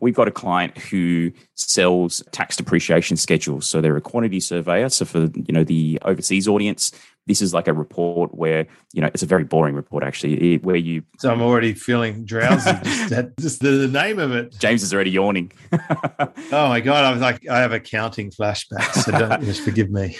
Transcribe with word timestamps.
We've 0.00 0.14
got 0.14 0.28
a 0.28 0.30
client 0.30 0.76
who 0.78 1.32
sells 1.54 2.22
tax 2.32 2.56
depreciation 2.56 3.16
schedules. 3.16 3.66
So 3.66 3.80
they're 3.80 3.96
a 3.96 4.00
quantity 4.00 4.40
surveyor. 4.40 4.88
So 4.88 5.04
for 5.04 5.30
you 5.34 5.52
know 5.52 5.64
the 5.64 5.98
overseas 6.04 6.48
audience, 6.48 6.92
this 7.26 7.42
is 7.42 7.54
like 7.54 7.68
a 7.68 7.72
report 7.72 8.34
where 8.34 8.66
you 8.92 9.00
know 9.00 9.08
it's 9.08 9.22
a 9.22 9.26
very 9.26 9.44
boring 9.44 9.74
report 9.74 10.02
actually, 10.02 10.58
where 10.58 10.76
you. 10.76 11.02
So 11.18 11.30
I'm 11.30 11.42
already 11.42 11.74
feeling 11.74 12.24
drowsy. 12.24 12.72
just, 12.82 13.28
just 13.38 13.60
the, 13.60 13.70
the, 13.70 13.88
name 13.88 14.18
of 14.18 14.32
it. 14.32 14.56
James 14.58 14.82
is 14.82 14.92
already 14.92 15.10
yawning. 15.10 15.52
oh 15.72 16.28
my 16.50 16.80
god! 16.80 17.04
I 17.04 17.12
was 17.12 17.20
like, 17.20 17.46
I 17.48 17.60
have 17.60 17.72
accounting 17.72 18.30
flashbacks. 18.30 19.04
So 19.04 19.12
don't 19.12 19.42
just 19.44 19.62
forgive 19.62 19.90
me. 19.90 20.16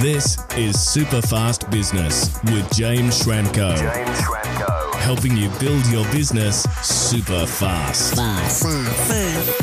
this 0.00 0.38
is 0.56 0.80
Super 0.80 1.20
Fast 1.22 1.70
Business 1.70 2.42
with 2.44 2.72
James 2.74 3.22
Schramko. 3.22 3.76
James 3.76 4.20
Schramko 4.20 4.87
helping 4.98 5.36
you 5.36 5.48
build 5.60 5.86
your 5.86 6.04
business 6.10 6.62
super 6.82 7.46
fast. 7.46 8.16
Fast. 8.16 8.64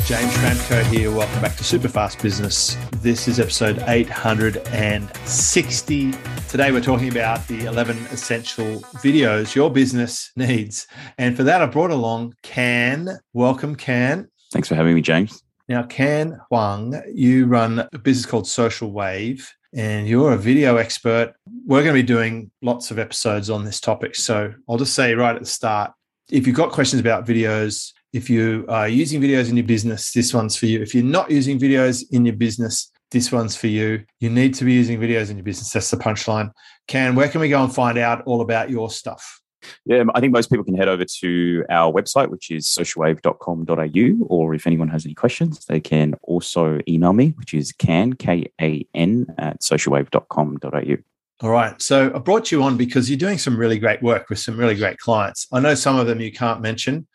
James 0.06 0.32
Schramko 0.34 0.82
here. 0.84 1.10
Welcome 1.10 1.42
back 1.42 1.56
to 1.56 1.64
Super 1.64 1.88
Fast 1.88 2.22
Business. 2.22 2.76
This 3.02 3.28
is 3.28 3.38
episode 3.38 3.78
860. 3.86 6.12
Today 6.48 6.72
we're 6.72 6.80
talking 6.80 7.08
about 7.08 7.46
the 7.48 7.66
11 7.66 7.96
essential 8.06 8.80
videos 9.02 9.54
your 9.54 9.70
business 9.70 10.32
needs. 10.36 10.86
And 11.18 11.36
for 11.36 11.42
that, 11.44 11.60
I 11.62 11.66
brought 11.66 11.90
along 11.90 12.34
Can. 12.42 13.18
Welcome, 13.32 13.76
Can. 13.76 14.28
Thanks 14.52 14.68
for 14.68 14.74
having 14.74 14.94
me, 14.94 15.02
James. 15.02 15.42
Now, 15.68 15.82
Can 15.82 16.38
Huang, 16.48 17.00
you 17.12 17.46
run 17.46 17.86
a 17.92 17.98
business 17.98 18.26
called 18.26 18.46
Social 18.46 18.92
Wave 18.92 19.52
and 19.76 20.08
you're 20.08 20.32
a 20.32 20.36
video 20.38 20.76
expert. 20.76 21.34
We're 21.66 21.84
going 21.84 21.94
to 21.94 22.02
be 22.02 22.06
doing 22.06 22.50
lots 22.62 22.90
of 22.90 22.98
episodes 22.98 23.50
on 23.50 23.64
this 23.64 23.78
topic. 23.78 24.16
So 24.16 24.52
I'll 24.68 24.78
just 24.78 24.94
say 24.94 25.14
right 25.14 25.36
at 25.36 25.42
the 25.42 25.46
start 25.46 25.92
if 26.30 26.46
you've 26.46 26.56
got 26.56 26.72
questions 26.72 27.00
about 27.00 27.26
videos, 27.26 27.92
if 28.12 28.28
you 28.28 28.64
are 28.68 28.88
using 28.88 29.20
videos 29.20 29.48
in 29.48 29.56
your 29.56 29.66
business, 29.66 30.12
this 30.12 30.34
one's 30.34 30.56
for 30.56 30.66
you. 30.66 30.80
If 30.80 30.94
you're 30.94 31.04
not 31.04 31.30
using 31.30 31.58
videos 31.58 32.04
in 32.10 32.24
your 32.24 32.34
business, 32.34 32.90
this 33.10 33.30
one's 33.30 33.56
for 33.56 33.68
you. 33.68 34.04
You 34.20 34.30
need 34.30 34.54
to 34.54 34.64
be 34.64 34.72
using 34.72 34.98
videos 34.98 35.30
in 35.30 35.36
your 35.36 35.44
business. 35.44 35.70
That's 35.70 35.90
the 35.90 35.96
punchline. 35.96 36.50
Can, 36.88 37.14
where 37.14 37.28
can 37.28 37.40
we 37.40 37.48
go 37.48 37.62
and 37.62 37.72
find 37.72 37.98
out 37.98 38.22
all 38.26 38.40
about 38.40 38.70
your 38.70 38.90
stuff? 38.90 39.40
Yeah, 39.84 40.04
I 40.14 40.20
think 40.20 40.32
most 40.32 40.50
people 40.50 40.64
can 40.64 40.76
head 40.76 40.88
over 40.88 41.04
to 41.04 41.64
our 41.70 41.92
website, 41.92 42.28
which 42.28 42.50
is 42.50 42.66
socialwave.com.au, 42.66 44.26
or 44.26 44.54
if 44.54 44.66
anyone 44.66 44.88
has 44.88 45.04
any 45.04 45.14
questions, 45.14 45.64
they 45.66 45.80
can 45.80 46.14
also 46.22 46.80
email 46.88 47.12
me, 47.12 47.34
which 47.36 47.54
is 47.54 47.72
can, 47.72 48.14
K 48.14 48.50
A 48.60 48.86
N, 48.94 49.26
at 49.38 49.60
socialwave.com.au. 49.60 50.96
All 51.42 51.50
right. 51.50 51.80
So 51.82 52.10
I 52.14 52.18
brought 52.18 52.50
you 52.50 52.62
on 52.62 52.78
because 52.78 53.10
you're 53.10 53.18
doing 53.18 53.36
some 53.38 53.58
really 53.58 53.78
great 53.78 54.02
work 54.02 54.30
with 54.30 54.38
some 54.38 54.56
really 54.56 54.74
great 54.74 54.98
clients. 54.98 55.46
I 55.52 55.60
know 55.60 55.74
some 55.74 55.98
of 55.98 56.06
them 56.06 56.20
you 56.20 56.32
can't 56.32 56.62
mention, 56.62 57.06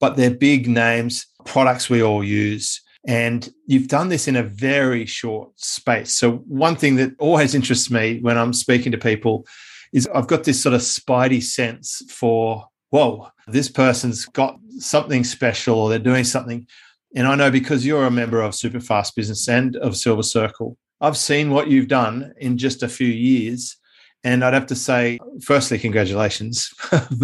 but 0.00 0.16
they're 0.16 0.30
big 0.30 0.68
names, 0.68 1.26
products 1.44 1.88
we 1.88 2.02
all 2.02 2.24
use. 2.24 2.82
And 3.06 3.48
you've 3.66 3.88
done 3.88 4.08
this 4.08 4.26
in 4.28 4.36
a 4.36 4.42
very 4.42 5.06
short 5.06 5.50
space. 5.60 6.16
So, 6.16 6.36
one 6.48 6.76
thing 6.76 6.96
that 6.96 7.12
always 7.18 7.54
interests 7.54 7.90
me 7.90 8.20
when 8.20 8.38
I'm 8.38 8.52
speaking 8.52 8.92
to 8.92 8.98
people 8.98 9.46
is 9.92 10.08
I've 10.14 10.26
got 10.26 10.44
this 10.44 10.62
sort 10.62 10.74
of 10.74 10.80
spidey 10.80 11.42
sense 11.42 12.02
for, 12.08 12.66
whoa, 12.90 13.28
this 13.46 13.68
person's 13.68 14.24
got 14.26 14.58
something 14.78 15.24
special 15.24 15.78
or 15.78 15.90
they're 15.90 15.98
doing 15.98 16.24
something. 16.24 16.66
And 17.14 17.26
I 17.26 17.34
know 17.34 17.50
because 17.50 17.84
you're 17.84 18.06
a 18.06 18.10
member 18.10 18.40
of 18.40 18.52
Superfast 18.52 19.14
Business 19.14 19.48
and 19.48 19.76
of 19.76 19.96
Silver 19.96 20.22
Circle, 20.22 20.76
I've 21.00 21.16
seen 21.16 21.50
what 21.50 21.68
you've 21.68 21.88
done 21.88 22.32
in 22.38 22.56
just 22.56 22.82
a 22.82 22.88
few 22.88 23.08
years. 23.08 23.76
And 24.24 24.44
I'd 24.44 24.54
have 24.54 24.68
to 24.68 24.76
say, 24.76 25.18
firstly, 25.42 25.78
congratulations. 25.78 26.72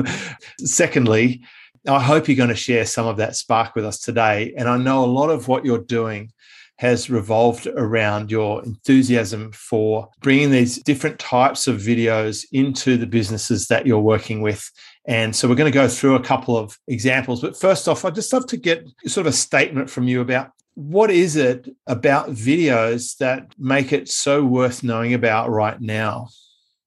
Secondly, 0.59 1.43
I 1.89 2.01
hope 2.01 2.29
you're 2.29 2.37
going 2.37 2.49
to 2.51 2.55
share 2.55 2.85
some 2.87 3.07
of 3.07 3.17
that 3.17 3.37
spark 3.37 3.75
with 3.75 3.85
us 3.85 3.99
today. 3.99 4.55
And 4.57 4.69
I 4.69 4.77
know 4.77 5.05
a 5.05 5.07
lot 5.07 5.31
of 5.31 5.49
what 5.49 5.65
you're 5.65 5.79
doing 5.79 6.33
has 6.77 7.11
revolved 7.11 7.67
around 7.67 8.31
your 8.31 8.65
enthusiasm 8.65 9.51
for 9.53 10.09
bringing 10.23 10.51
these 10.51 10.81
different 10.83 11.19
types 11.19 11.67
of 11.67 11.79
videos 11.79 12.47
into 12.53 12.97
the 12.97 13.07
businesses 13.07 13.67
that 13.67 13.85
you're 13.85 13.99
working 13.99 14.43
with. 14.43 14.71
And 15.07 15.35
so 15.35 15.49
we're 15.49 15.57
going 15.57 15.73
to 15.73 15.77
go 15.77 15.89
through 15.89 16.15
a 16.15 16.23
couple 16.23 16.57
of 16.57 16.79
examples. 16.87 17.41
But 17.41 17.59
first 17.59 17.89
off, 17.89 18.05
I'd 18.05 18.15
just 18.15 18.33
love 18.33 18.47
to 18.49 18.57
get 18.57 18.87
sort 19.07 19.27
of 19.27 19.33
a 19.33 19.37
statement 19.37 19.91
from 19.91 20.07
you 20.07 20.21
about 20.21 20.53
what 20.75 21.11
is 21.11 21.35
it 21.35 21.69
about 21.89 22.31
videos 22.31 23.17
that 23.17 23.53
make 23.59 23.93
it 23.93 24.09
so 24.09 24.45
worth 24.45 24.85
knowing 24.85 25.15
about 25.15 25.51
right 25.51 25.81
now? 25.81 26.29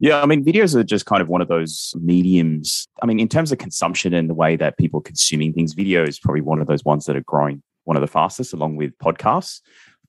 Yeah, 0.01 0.19
I 0.19 0.25
mean, 0.25 0.43
videos 0.43 0.73
are 0.73 0.83
just 0.83 1.05
kind 1.05 1.21
of 1.21 1.29
one 1.29 1.41
of 1.41 1.47
those 1.47 1.93
mediums. 2.01 2.87
I 3.03 3.05
mean, 3.05 3.19
in 3.19 3.29
terms 3.29 3.51
of 3.51 3.59
consumption 3.59 4.15
and 4.15 4.27
the 4.27 4.33
way 4.33 4.55
that 4.55 4.79
people 4.79 4.99
are 4.99 5.03
consuming 5.03 5.53
things, 5.53 5.73
video 5.73 6.03
is 6.03 6.17
probably 6.17 6.41
one 6.41 6.59
of 6.59 6.65
those 6.65 6.83
ones 6.83 7.05
that 7.05 7.15
are 7.15 7.21
growing 7.21 7.61
one 7.83 7.95
of 7.95 8.01
the 8.01 8.07
fastest, 8.07 8.51
along 8.51 8.77
with 8.77 8.97
podcasts. 8.97 9.61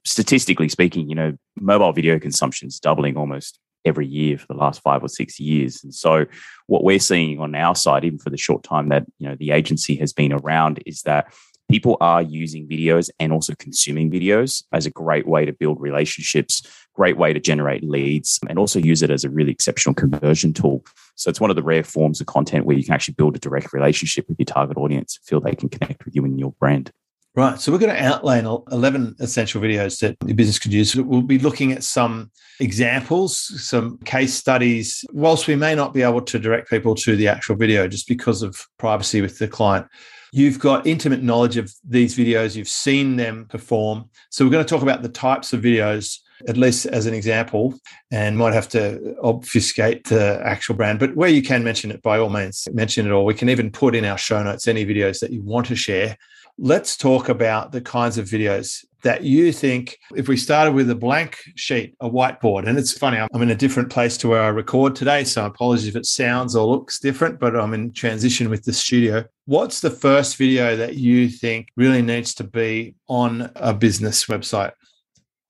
Statistically 0.07 0.71
speaking, 0.71 1.11
you 1.11 1.15
know, 1.15 1.37
mobile 1.61 1.93
video 1.93 2.19
consumption 2.19 2.69
is 2.69 2.81
doubling 2.81 3.19
almost 3.19 3.59
every 3.85 4.07
year 4.07 4.39
for 4.39 4.47
the 4.47 4.59
last 4.59 4.81
five 4.81 5.05
or 5.05 5.09
six 5.09 5.39
years. 5.39 5.85
And 5.85 5.95
so, 5.95 6.25
what 6.69 6.85
we're 6.85 6.99
seeing 6.99 7.39
on 7.39 7.55
our 7.55 7.75
side, 7.75 8.07
even 8.07 8.19
for 8.19 8.31
the 8.31 8.39
short 8.39 8.63
time 8.63 8.89
that 8.89 9.05
you 9.19 9.29
know 9.29 9.37
the 9.37 9.51
agency 9.51 9.97
has 9.97 10.15
been 10.15 10.33
around, 10.33 10.83
is 10.87 11.03
that 11.03 11.35
people 11.73 11.97
are 12.03 12.21
using 12.21 12.69
videos 12.69 13.09
and 13.19 13.33
also 13.33 13.55
consuming 13.55 14.11
videos 14.11 14.63
as 14.73 14.85
a 14.85 14.91
great 14.91 15.27
way 15.27 15.47
to 15.47 15.53
build 15.55 15.81
relationships, 15.81 16.63
great 16.93 17.17
way 17.17 17.33
to 17.33 17.41
generate 17.41 17.83
leads, 17.83 18.39
and 18.47 18.59
also 18.59 18.79
use 18.79 19.01
it 19.01 19.11
as 19.11 19.25
a 19.25 19.31
really 19.31 19.51
exceptional 19.51 19.95
conversion 19.95 20.53
tool. 20.53 20.85
So 21.15 21.31
it's 21.31 21.41
one 21.41 21.49
of 21.49 21.57
the 21.57 21.63
rare 21.63 21.83
forms 21.83 22.21
of 22.21 22.27
content 22.27 22.67
where 22.67 22.77
you 22.77 22.85
can 22.85 22.93
actually 22.93 23.15
build 23.15 23.37
a 23.37 23.39
direct 23.39 23.73
relationship 23.73 24.29
with 24.29 24.39
your 24.39 24.45
target 24.45 24.77
audience, 24.77 25.19
feel 25.25 25.41
they 25.41 25.55
can 25.55 25.71
connect 25.71 26.05
with 26.05 26.15
you 26.15 26.27
and 26.27 26.39
your 26.39 26.53
brand. 26.61 26.91
Right. 27.35 27.59
So 27.59 27.73
we're 27.73 27.79
going 27.79 27.97
to 27.97 28.03
outline 28.03 28.45
11 28.45 29.17
essential 29.21 29.63
videos 29.63 30.01
that 30.01 30.19
your 30.27 30.37
business 30.37 30.59
could 30.59 30.75
use. 30.75 30.95
We'll 30.95 31.23
be 31.23 31.39
looking 31.39 31.73
at 31.73 31.83
some 31.83 32.31
examples, 32.61 33.41
some 33.67 33.97
case 34.05 34.35
studies, 34.35 35.03
whilst 35.11 35.49
we 35.49 35.57
may 35.57 35.75
not 35.75 35.95
be 35.95 36.03
able 36.03 36.21
to 36.21 36.39
direct 36.39 36.69
people 36.69 36.95
to 36.97 37.17
the 37.17 37.29
actual 37.29 37.57
video 37.57 37.89
just 37.89 38.07
because 38.07 38.43
of 38.43 38.67
privacy 38.79 39.23
with 39.23 39.39
the 39.39 39.49
client. 39.49 39.87
You've 40.33 40.59
got 40.59 40.87
intimate 40.87 41.23
knowledge 41.23 41.57
of 41.57 41.73
these 41.87 42.17
videos, 42.17 42.57
you've 42.57 42.69
seen 42.69 43.17
them 43.17 43.47
perform. 43.49 44.09
So 44.31 44.45
we're 44.45 44.51
going 44.51 44.65
to 44.65 44.69
talk 44.69 44.83
about 44.83 45.03
the 45.03 45.09
types 45.09 45.53
of 45.53 45.61
videos 45.61 46.19
at 46.49 46.57
least 46.57 46.87
as 46.87 47.07
an 47.07 47.15
example, 47.15 47.73
and 48.11 48.37
might 48.37 48.53
have 48.53 48.69
to 48.71 49.15
obfuscate 49.23 50.05
the 50.09 50.41
actual 50.45 50.75
brand. 50.75 50.99
But 50.99 51.15
where 51.15 51.29
you 51.29 51.41
can 51.41 51.63
mention 51.63 51.93
it, 51.93 52.03
by 52.03 52.19
all 52.19 52.31
means, 52.31 52.67
mention 52.73 53.07
it 53.07 53.13
all. 53.13 53.25
We 53.25 53.35
can 53.35 53.49
even 53.49 53.71
put 53.71 53.95
in 53.95 54.05
our 54.05 54.19
show 54.19 54.43
notes 54.43 54.67
any 54.67 54.85
videos 54.85 55.21
that 55.21 55.31
you 55.31 55.41
want 55.43 55.67
to 55.67 55.77
share 55.77 56.17
Let's 56.59 56.97
talk 56.97 57.31
about 57.31 57.73
the 57.73 57.81
kinds 57.81 58.19
of 58.19 58.27
videos 58.27 58.85
that 59.03 59.25
you 59.25 59.53
think 59.53 59.99
if 60.15 60.29
we 60.29 60.37
started 60.37 60.73
with 60.73 60.91
a 60.91 60.95
blank 60.95 61.39
sheet, 61.57 61.95
a 62.01 62.09
whiteboard, 62.09 62.67
and 62.67 62.79
it's 62.79 62.97
funny, 62.97 63.19
I'm 63.19 63.43
in 63.43 63.51
a 63.51 63.55
different 63.55 63.91
place 63.91 64.17
to 64.19 64.29
where 64.29 64.43
I 64.43 64.49
record 64.49 64.95
today. 64.95 65.25
So 65.25 65.45
apologies 65.45 65.89
if 65.89 65.97
it 65.97 66.07
sounds 66.07 66.55
or 66.55 66.67
looks 66.67 67.01
different, 67.01 67.41
but 67.41 67.57
I'm 67.57 67.75
in 67.75 67.93
transition 67.93 68.49
with 68.51 68.65
the 68.65 68.73
studio. 68.73 69.25
What's 69.47 69.81
the 69.81 69.91
first 69.91 70.37
video 70.37 70.77
that 70.77 70.95
you 70.95 71.29
think 71.29 71.69
really 71.77 72.03
needs 72.03 72.35
to 72.35 72.45
be 72.45 72.95
on 73.09 73.51
a 73.57 73.75
business 73.75 74.27
website? 74.27 74.73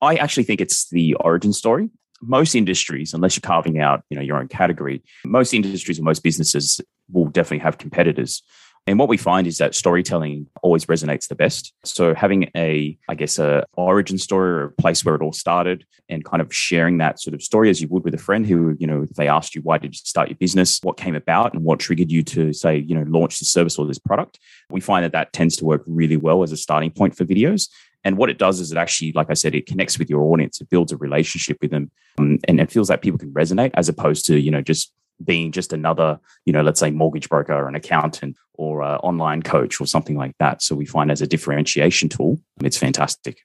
I 0.01 0.15
actually 0.15 0.43
think 0.43 0.59
it's 0.59 0.89
the 0.89 1.13
origin 1.15 1.53
story 1.53 1.89
most 2.25 2.55
industries, 2.55 3.13
unless 3.13 3.35
you're 3.35 3.41
carving 3.41 3.79
out, 3.79 4.03
you 4.09 4.15
know, 4.15 4.23
your 4.23 4.37
own 4.37 4.47
category, 4.47 5.03
most 5.25 5.53
industries 5.53 5.99
or 5.99 6.03
most 6.03 6.23
businesses 6.23 6.79
will 7.11 7.25
definitely 7.25 7.59
have 7.59 7.77
competitors. 7.77 8.41
And 8.85 8.99
what 8.99 9.07
we 9.07 9.15
find 9.15 9.47
is 9.47 9.59
that 9.59 9.75
storytelling 9.75 10.47
always 10.61 10.87
resonates 10.87 11.29
the 11.29 11.35
best. 11.35 11.73
So 11.85 12.13
having 12.13 12.49
a, 12.55 12.97
I 13.07 13.15
guess, 13.15 13.39
a 13.39 13.65
origin 13.73 14.17
story 14.17 14.49
or 14.49 14.63
a 14.65 14.71
place 14.71 15.05
where 15.05 15.15
it 15.15 15.21
all 15.21 15.31
started 15.31 15.85
and 16.09 16.25
kind 16.25 16.41
of 16.41 16.53
sharing 16.53 16.97
that 16.97 17.21
sort 17.21 17.33
of 17.33 17.41
story 17.41 17.69
as 17.69 17.81
you 17.81 17.87
would 17.87 18.03
with 18.03 18.13
a 18.13 18.17
friend 18.17 18.45
who, 18.45 18.75
you 18.79 18.85
know, 18.85 19.03
if 19.03 19.11
they 19.11 19.29
asked 19.29 19.55
you, 19.55 19.61
why 19.61 19.77
did 19.77 19.93
you 19.93 20.01
start 20.03 20.27
your 20.27 20.35
business? 20.35 20.79
What 20.83 20.97
came 20.97 21.15
about 21.15 21.53
and 21.53 21.63
what 21.63 21.79
triggered 21.79 22.11
you 22.11 22.23
to 22.23 22.51
say, 22.51 22.77
you 22.77 22.93
know, 22.93 23.05
launch 23.07 23.39
this 23.39 23.49
service 23.49 23.77
or 23.77 23.87
this 23.87 23.99
product? 23.99 24.37
We 24.69 24.81
find 24.81 25.05
that 25.05 25.13
that 25.13 25.31
tends 25.31 25.55
to 25.57 25.65
work 25.65 25.83
really 25.87 26.17
well 26.17 26.43
as 26.43 26.51
a 26.51 26.57
starting 26.57 26.91
point 26.91 27.15
for 27.15 27.23
videos. 27.23 27.69
And 28.03 28.17
what 28.17 28.29
it 28.29 28.37
does 28.37 28.59
is 28.59 28.71
it 28.71 28.77
actually, 28.77 29.13
like 29.13 29.29
I 29.29 29.33
said, 29.33 29.55
it 29.55 29.65
connects 29.65 29.97
with 29.97 30.09
your 30.09 30.23
audience. 30.23 30.59
It 30.59 30.69
builds 30.69 30.91
a 30.91 30.97
relationship 30.97 31.57
with 31.61 31.71
them, 31.71 31.89
um, 32.17 32.37
and 32.49 32.59
it 32.59 32.69
feels 32.69 32.89
like 32.89 33.01
people 33.01 33.17
can 33.17 33.31
resonate 33.31 33.71
as 33.75 33.87
opposed 33.87 34.25
to 34.25 34.37
you 34.37 34.51
know 34.51 34.61
just 34.61 34.91
being 35.23 35.51
just 35.51 35.73
another, 35.73 36.19
you 36.45 36.53
know, 36.53 36.61
let's 36.61 36.79
say 36.79 36.91
mortgage 36.91 37.29
broker 37.29 37.53
or 37.53 37.67
an 37.67 37.75
accountant 37.75 38.35
or 38.53 38.81
an 38.81 38.97
online 38.97 39.41
coach 39.41 39.81
or 39.81 39.87
something 39.87 40.17
like 40.17 40.37
that. 40.39 40.61
So 40.61 40.75
we 40.75 40.85
find 40.85 41.11
as 41.11 41.21
a 41.21 41.27
differentiation 41.27 42.09
tool, 42.09 42.39
it's 42.61 42.77
fantastic. 42.77 43.39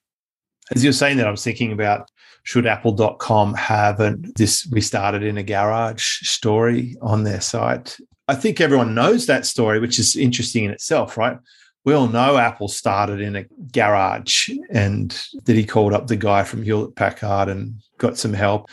As 0.71 0.83
you're 0.83 0.93
saying 0.93 1.17
that, 1.17 1.27
I 1.27 1.31
was 1.31 1.43
thinking 1.43 1.71
about 1.71 2.09
should 2.43 2.65
apple.com 2.65 3.53
have 3.55 3.99
a, 3.99 4.15
this 4.35 4.67
we 4.71 4.81
started 4.81 5.23
in 5.23 5.37
a 5.37 5.43
garage 5.43 6.27
story 6.27 6.95
on 7.01 7.23
their 7.23 7.41
site? 7.41 7.97
I 8.27 8.35
think 8.35 8.61
everyone 8.61 8.95
knows 8.95 9.25
that 9.25 9.45
story, 9.45 9.79
which 9.79 9.99
is 9.99 10.15
interesting 10.15 10.65
in 10.65 10.71
itself, 10.71 11.17
right? 11.17 11.37
We 11.85 11.93
all 11.93 12.07
know 12.07 12.37
Apple 12.37 12.67
started 12.67 13.21
in 13.21 13.35
a 13.35 13.45
garage 13.71 14.49
and 14.69 15.09
that 15.45 15.55
he 15.55 15.65
called 15.65 15.93
up 15.93 16.07
the 16.07 16.15
guy 16.15 16.43
from 16.43 16.61
Hewlett 16.61 16.95
Packard 16.95 17.49
and 17.49 17.81
got 17.97 18.17
some 18.17 18.33
help 18.33 18.69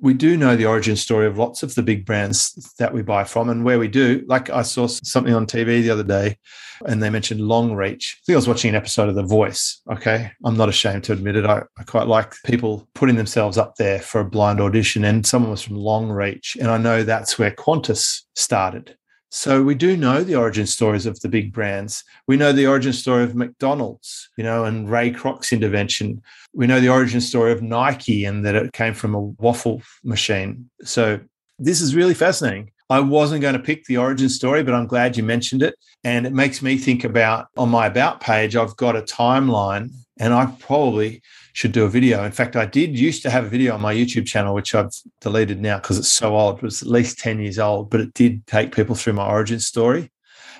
we 0.00 0.14
do 0.14 0.36
know 0.36 0.56
the 0.56 0.66
origin 0.66 0.96
story 0.96 1.26
of 1.26 1.38
lots 1.38 1.62
of 1.62 1.74
the 1.74 1.82
big 1.82 2.04
brands 2.04 2.74
that 2.78 2.92
we 2.92 3.02
buy 3.02 3.24
from. 3.24 3.48
And 3.48 3.64
where 3.64 3.78
we 3.78 3.88
do, 3.88 4.24
like 4.26 4.50
I 4.50 4.62
saw 4.62 4.86
something 4.86 5.32
on 5.32 5.46
TV 5.46 5.82
the 5.82 5.90
other 5.90 6.02
day 6.02 6.38
and 6.84 7.02
they 7.02 7.10
mentioned 7.10 7.40
Longreach. 7.40 8.16
I 8.16 8.20
think 8.26 8.34
I 8.34 8.36
was 8.36 8.48
watching 8.48 8.70
an 8.70 8.74
episode 8.74 9.08
of 9.08 9.14
The 9.14 9.22
Voice. 9.22 9.80
Okay. 9.90 10.30
I'm 10.44 10.56
not 10.56 10.68
ashamed 10.68 11.04
to 11.04 11.12
admit 11.12 11.36
it. 11.36 11.46
I, 11.46 11.62
I 11.78 11.82
quite 11.84 12.06
like 12.06 12.34
people 12.44 12.88
putting 12.94 13.16
themselves 13.16 13.56
up 13.56 13.76
there 13.76 14.00
for 14.00 14.20
a 14.20 14.28
blind 14.28 14.60
audition. 14.60 15.04
And 15.04 15.26
someone 15.26 15.50
was 15.50 15.62
from 15.62 15.76
Longreach. 15.76 16.56
And 16.56 16.68
I 16.68 16.78
know 16.78 17.02
that's 17.02 17.38
where 17.38 17.50
Qantas 17.50 18.22
started. 18.34 18.96
So 19.30 19.62
we 19.62 19.74
do 19.74 19.96
know 19.96 20.22
the 20.22 20.36
origin 20.36 20.66
stories 20.66 21.04
of 21.04 21.20
the 21.20 21.28
big 21.28 21.52
brands. 21.52 22.04
We 22.26 22.36
know 22.36 22.52
the 22.52 22.66
origin 22.66 22.92
story 22.92 23.24
of 23.24 23.34
McDonald's, 23.34 24.28
you 24.36 24.44
know, 24.44 24.64
and 24.64 24.90
Ray 24.90 25.10
Kroc's 25.12 25.52
intervention. 25.52 26.22
We 26.54 26.66
know 26.66 26.80
the 26.80 26.88
origin 26.88 27.20
story 27.20 27.52
of 27.52 27.62
Nike 27.62 28.24
and 28.24 28.44
that 28.46 28.54
it 28.54 28.72
came 28.72 28.94
from 28.94 29.14
a 29.14 29.20
waffle 29.20 29.82
machine. 30.04 30.70
So 30.82 31.20
this 31.58 31.80
is 31.80 31.94
really 31.94 32.14
fascinating. 32.14 32.70
I 32.88 33.00
wasn't 33.00 33.42
going 33.42 33.54
to 33.54 33.60
pick 33.60 33.84
the 33.86 33.96
origin 33.96 34.28
story, 34.28 34.62
but 34.62 34.74
I'm 34.74 34.86
glad 34.86 35.16
you 35.16 35.24
mentioned 35.24 35.62
it. 35.62 35.74
And 36.04 36.24
it 36.24 36.32
makes 36.32 36.62
me 36.62 36.78
think 36.78 37.02
about 37.02 37.48
on 37.56 37.68
my 37.68 37.86
about 37.86 38.20
page, 38.20 38.54
I've 38.54 38.76
got 38.76 38.94
a 38.94 39.02
timeline 39.02 39.90
and 40.18 40.32
I 40.32 40.46
probably 40.60 41.20
should 41.56 41.72
do 41.72 41.84
a 41.86 41.88
video. 41.88 42.22
In 42.22 42.32
fact, 42.32 42.54
I 42.54 42.66
did 42.66 42.98
used 42.98 43.22
to 43.22 43.30
have 43.30 43.44
a 43.44 43.48
video 43.48 43.72
on 43.72 43.80
my 43.80 43.94
YouTube 43.94 44.26
channel, 44.26 44.54
which 44.54 44.74
I've 44.74 44.92
deleted 45.22 45.58
now 45.58 45.78
because 45.78 45.98
it's 45.98 46.12
so 46.12 46.36
old. 46.36 46.56
It 46.56 46.62
was 46.62 46.82
at 46.82 46.88
least 46.88 47.18
10 47.18 47.40
years 47.40 47.58
old, 47.58 47.88
but 47.88 48.00
it 48.00 48.12
did 48.12 48.46
take 48.46 48.74
people 48.74 48.94
through 48.94 49.14
my 49.14 49.26
origin 49.26 49.58
story. 49.58 50.12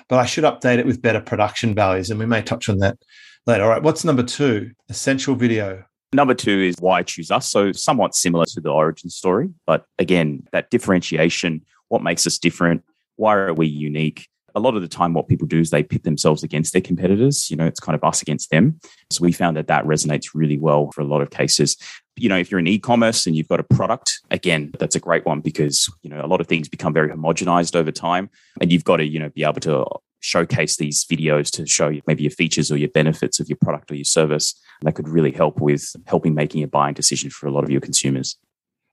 But 0.09 0.17
I 0.17 0.25
should 0.25 0.43
update 0.43 0.79
it 0.79 0.87
with 0.87 1.01
better 1.01 1.21
production 1.21 1.75
values. 1.75 2.09
And 2.09 2.19
we 2.19 2.25
may 2.25 2.41
touch 2.41 2.67
on 2.67 2.79
that 2.79 2.97
later. 3.45 3.63
All 3.63 3.69
right. 3.69 3.83
What's 3.83 4.03
number 4.03 4.23
two? 4.23 4.71
Essential 4.89 5.35
video. 5.35 5.83
Number 6.13 6.33
two 6.33 6.61
is 6.61 6.77
why 6.79 7.03
choose 7.03 7.29
us. 7.29 7.47
So, 7.47 7.71
somewhat 7.73 8.15
similar 8.15 8.45
to 8.45 8.61
the 8.61 8.69
origin 8.69 9.11
story, 9.11 9.49
but 9.67 9.85
again, 9.99 10.47
that 10.51 10.71
differentiation 10.71 11.63
what 11.89 12.03
makes 12.03 12.27
us 12.27 12.37
different? 12.37 12.83
Why 13.15 13.35
are 13.35 13.53
we 13.53 13.67
unique? 13.67 14.27
A 14.57 14.59
lot 14.59 14.75
of 14.75 14.81
the 14.81 14.87
time, 14.87 15.13
what 15.13 15.27
people 15.27 15.45
do 15.45 15.59
is 15.59 15.69
they 15.69 15.83
pit 15.83 16.03
themselves 16.03 16.41
against 16.41 16.73
their 16.73 16.81
competitors. 16.81 17.51
You 17.51 17.57
know, 17.57 17.67
it's 17.67 17.79
kind 17.79 17.95
of 17.95 18.03
us 18.03 18.23
against 18.23 18.49
them. 18.49 18.79
So 19.11 19.21
we 19.21 19.31
found 19.31 19.55
that 19.55 19.67
that 19.67 19.85
resonates 19.85 20.31
really 20.33 20.57
well 20.57 20.91
for 20.91 21.01
a 21.01 21.05
lot 21.05 21.21
of 21.21 21.29
cases. 21.29 21.77
You 22.15 22.27
know, 22.27 22.37
if 22.37 22.49
you're 22.49 22.59
in 22.59 22.67
e-commerce 22.67 23.27
and 23.27 23.35
you've 23.35 23.47
got 23.47 23.59
a 23.59 23.63
product, 23.63 24.19
again, 24.31 24.71
that's 24.79 24.95
a 24.95 24.99
great 24.99 25.25
one 25.27 25.41
because 25.41 25.87
you 26.01 26.09
know 26.09 26.19
a 26.23 26.25
lot 26.25 26.41
of 26.41 26.47
things 26.47 26.67
become 26.67 26.91
very 26.91 27.09
homogenized 27.09 27.75
over 27.75 27.91
time, 27.91 28.31
and 28.59 28.71
you've 28.71 28.83
got 28.83 28.97
to 28.97 29.05
you 29.05 29.19
know 29.19 29.29
be 29.29 29.43
able 29.43 29.61
to 29.61 29.85
showcase 30.19 30.77
these 30.77 31.05
videos 31.05 31.51
to 31.51 31.67
show 31.67 31.93
maybe 32.07 32.23
your 32.23 32.31
features 32.31 32.71
or 32.71 32.77
your 32.77 32.89
benefits 32.89 33.39
of 33.39 33.47
your 33.47 33.57
product 33.61 33.91
or 33.91 33.95
your 33.95 34.03
service 34.03 34.59
that 34.81 34.95
could 34.95 35.07
really 35.07 35.31
help 35.31 35.61
with 35.61 35.95
helping 36.07 36.33
making 36.33 36.63
a 36.63 36.67
buying 36.67 36.95
decision 36.95 37.29
for 37.29 37.45
a 37.45 37.51
lot 37.51 37.63
of 37.63 37.69
your 37.69 37.81
consumers. 37.81 38.35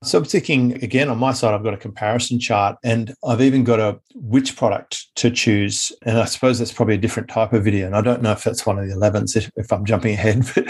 So 0.03 0.19
I'm 0.19 0.25
thinking 0.25 0.73
again 0.83 1.09
on 1.09 1.17
my 1.17 1.33
side, 1.33 1.53
I've 1.53 1.63
got 1.63 1.73
a 1.73 1.77
comparison 1.77 2.39
chart 2.39 2.77
and 2.83 3.13
I've 3.25 3.41
even 3.41 3.63
got 3.63 3.79
a 3.79 3.99
which 4.13 4.55
product 4.55 5.07
to 5.15 5.31
choose. 5.31 5.91
And 6.03 6.19
I 6.19 6.25
suppose 6.25 6.59
that's 6.59 6.73
probably 6.73 6.95
a 6.95 6.99
different 6.99 7.29
type 7.29 7.53
of 7.53 7.63
video. 7.63 7.87
And 7.87 7.95
I 7.95 8.01
don't 8.01 8.21
know 8.21 8.31
if 8.31 8.43
that's 8.43 8.65
one 8.65 8.77
of 8.77 8.87
the 8.87 8.93
11s, 8.93 9.49
if, 9.55 9.71
I'm 9.71 9.85
jumping 9.85 10.13
ahead, 10.13 10.45
but 10.55 10.67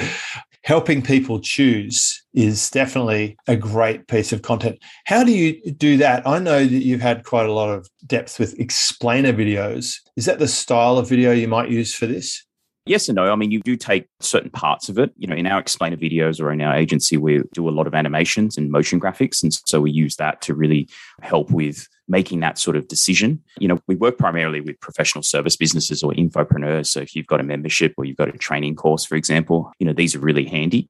helping 0.64 1.02
people 1.02 1.42
choose 1.42 2.24
is 2.34 2.70
definitely 2.70 3.36
a 3.48 3.58
great 3.58 4.08
piece 4.08 4.32
of 4.32 4.42
content. 4.42 4.80
How 5.06 5.24
do 5.24 5.32
you 5.32 5.60
do 5.74 5.98
that? 5.98 6.26
I 6.26 6.40
know 6.40 6.60
that 6.60 6.70
you've 6.84 7.02
had 7.02 7.26
quite 7.26 7.48
a 7.48 7.54
lot 7.54 7.70
of 7.70 7.90
depth 8.06 8.40
with 8.40 8.58
explainer 8.60 9.34
videos. 9.34 9.98
Is 10.16 10.26
that 10.26 10.40
the 10.40 10.48
style 10.48 10.98
of 10.98 11.10
video 11.10 11.32
you 11.32 11.48
might 11.48 11.70
use 11.70 11.94
for 11.94 12.06
this? 12.06 12.45
Yes 12.88 13.10
and 13.10 13.16
no. 13.16 13.32
I 13.32 13.36
mean, 13.36 13.50
you 13.50 13.62
do 13.62 13.76
take 13.76 14.08
certain 14.20 14.52
parts 14.52 14.90
of 14.90 15.00
it. 15.00 15.12
You 15.18 15.28
know, 15.28 15.36
in 15.36 15.48
our 15.48 15.60
explainer 15.60 15.98
videos 15.98 16.40
or 16.40 16.52
in 16.52 16.62
our 16.62 16.76
agency, 16.76 17.18
we 17.18 17.42
do 17.52 17.68
a 17.68 17.72
lot 17.72 17.88
of 17.88 17.96
animations 17.96 18.58
and 18.58 18.70
motion 18.70 19.00
graphics. 19.00 19.42
And 19.42 19.52
so 19.66 19.82
we 19.82 19.90
use 19.90 20.18
that 20.18 20.42
to 20.44 20.54
really 20.54 20.88
help 21.24 21.50
with 21.50 21.88
making 22.08 22.42
that 22.42 22.60
sort 22.60 22.78
of 22.78 22.88
decision. 22.88 23.42
You 23.60 23.70
know, 23.70 23.80
we 23.88 23.96
work 23.96 24.20
primarily 24.20 24.62
with 24.62 24.80
professional 24.82 25.24
service 25.24 25.56
businesses 25.56 26.04
or 26.04 26.12
infopreneurs. 26.12 26.86
So 26.86 27.00
if 27.00 27.16
you've 27.16 27.26
got 27.26 27.40
a 27.40 27.44
membership 27.44 27.96
or 27.98 28.06
you've 28.06 28.18
got 28.18 28.30
a 28.30 28.38
training 28.38 28.76
course, 28.76 29.04
for 29.04 29.16
example, 29.16 29.72
you 29.80 29.88
know, 29.88 29.94
these 29.94 30.16
are 30.16 30.20
really 30.20 30.46
handy. 30.46 30.88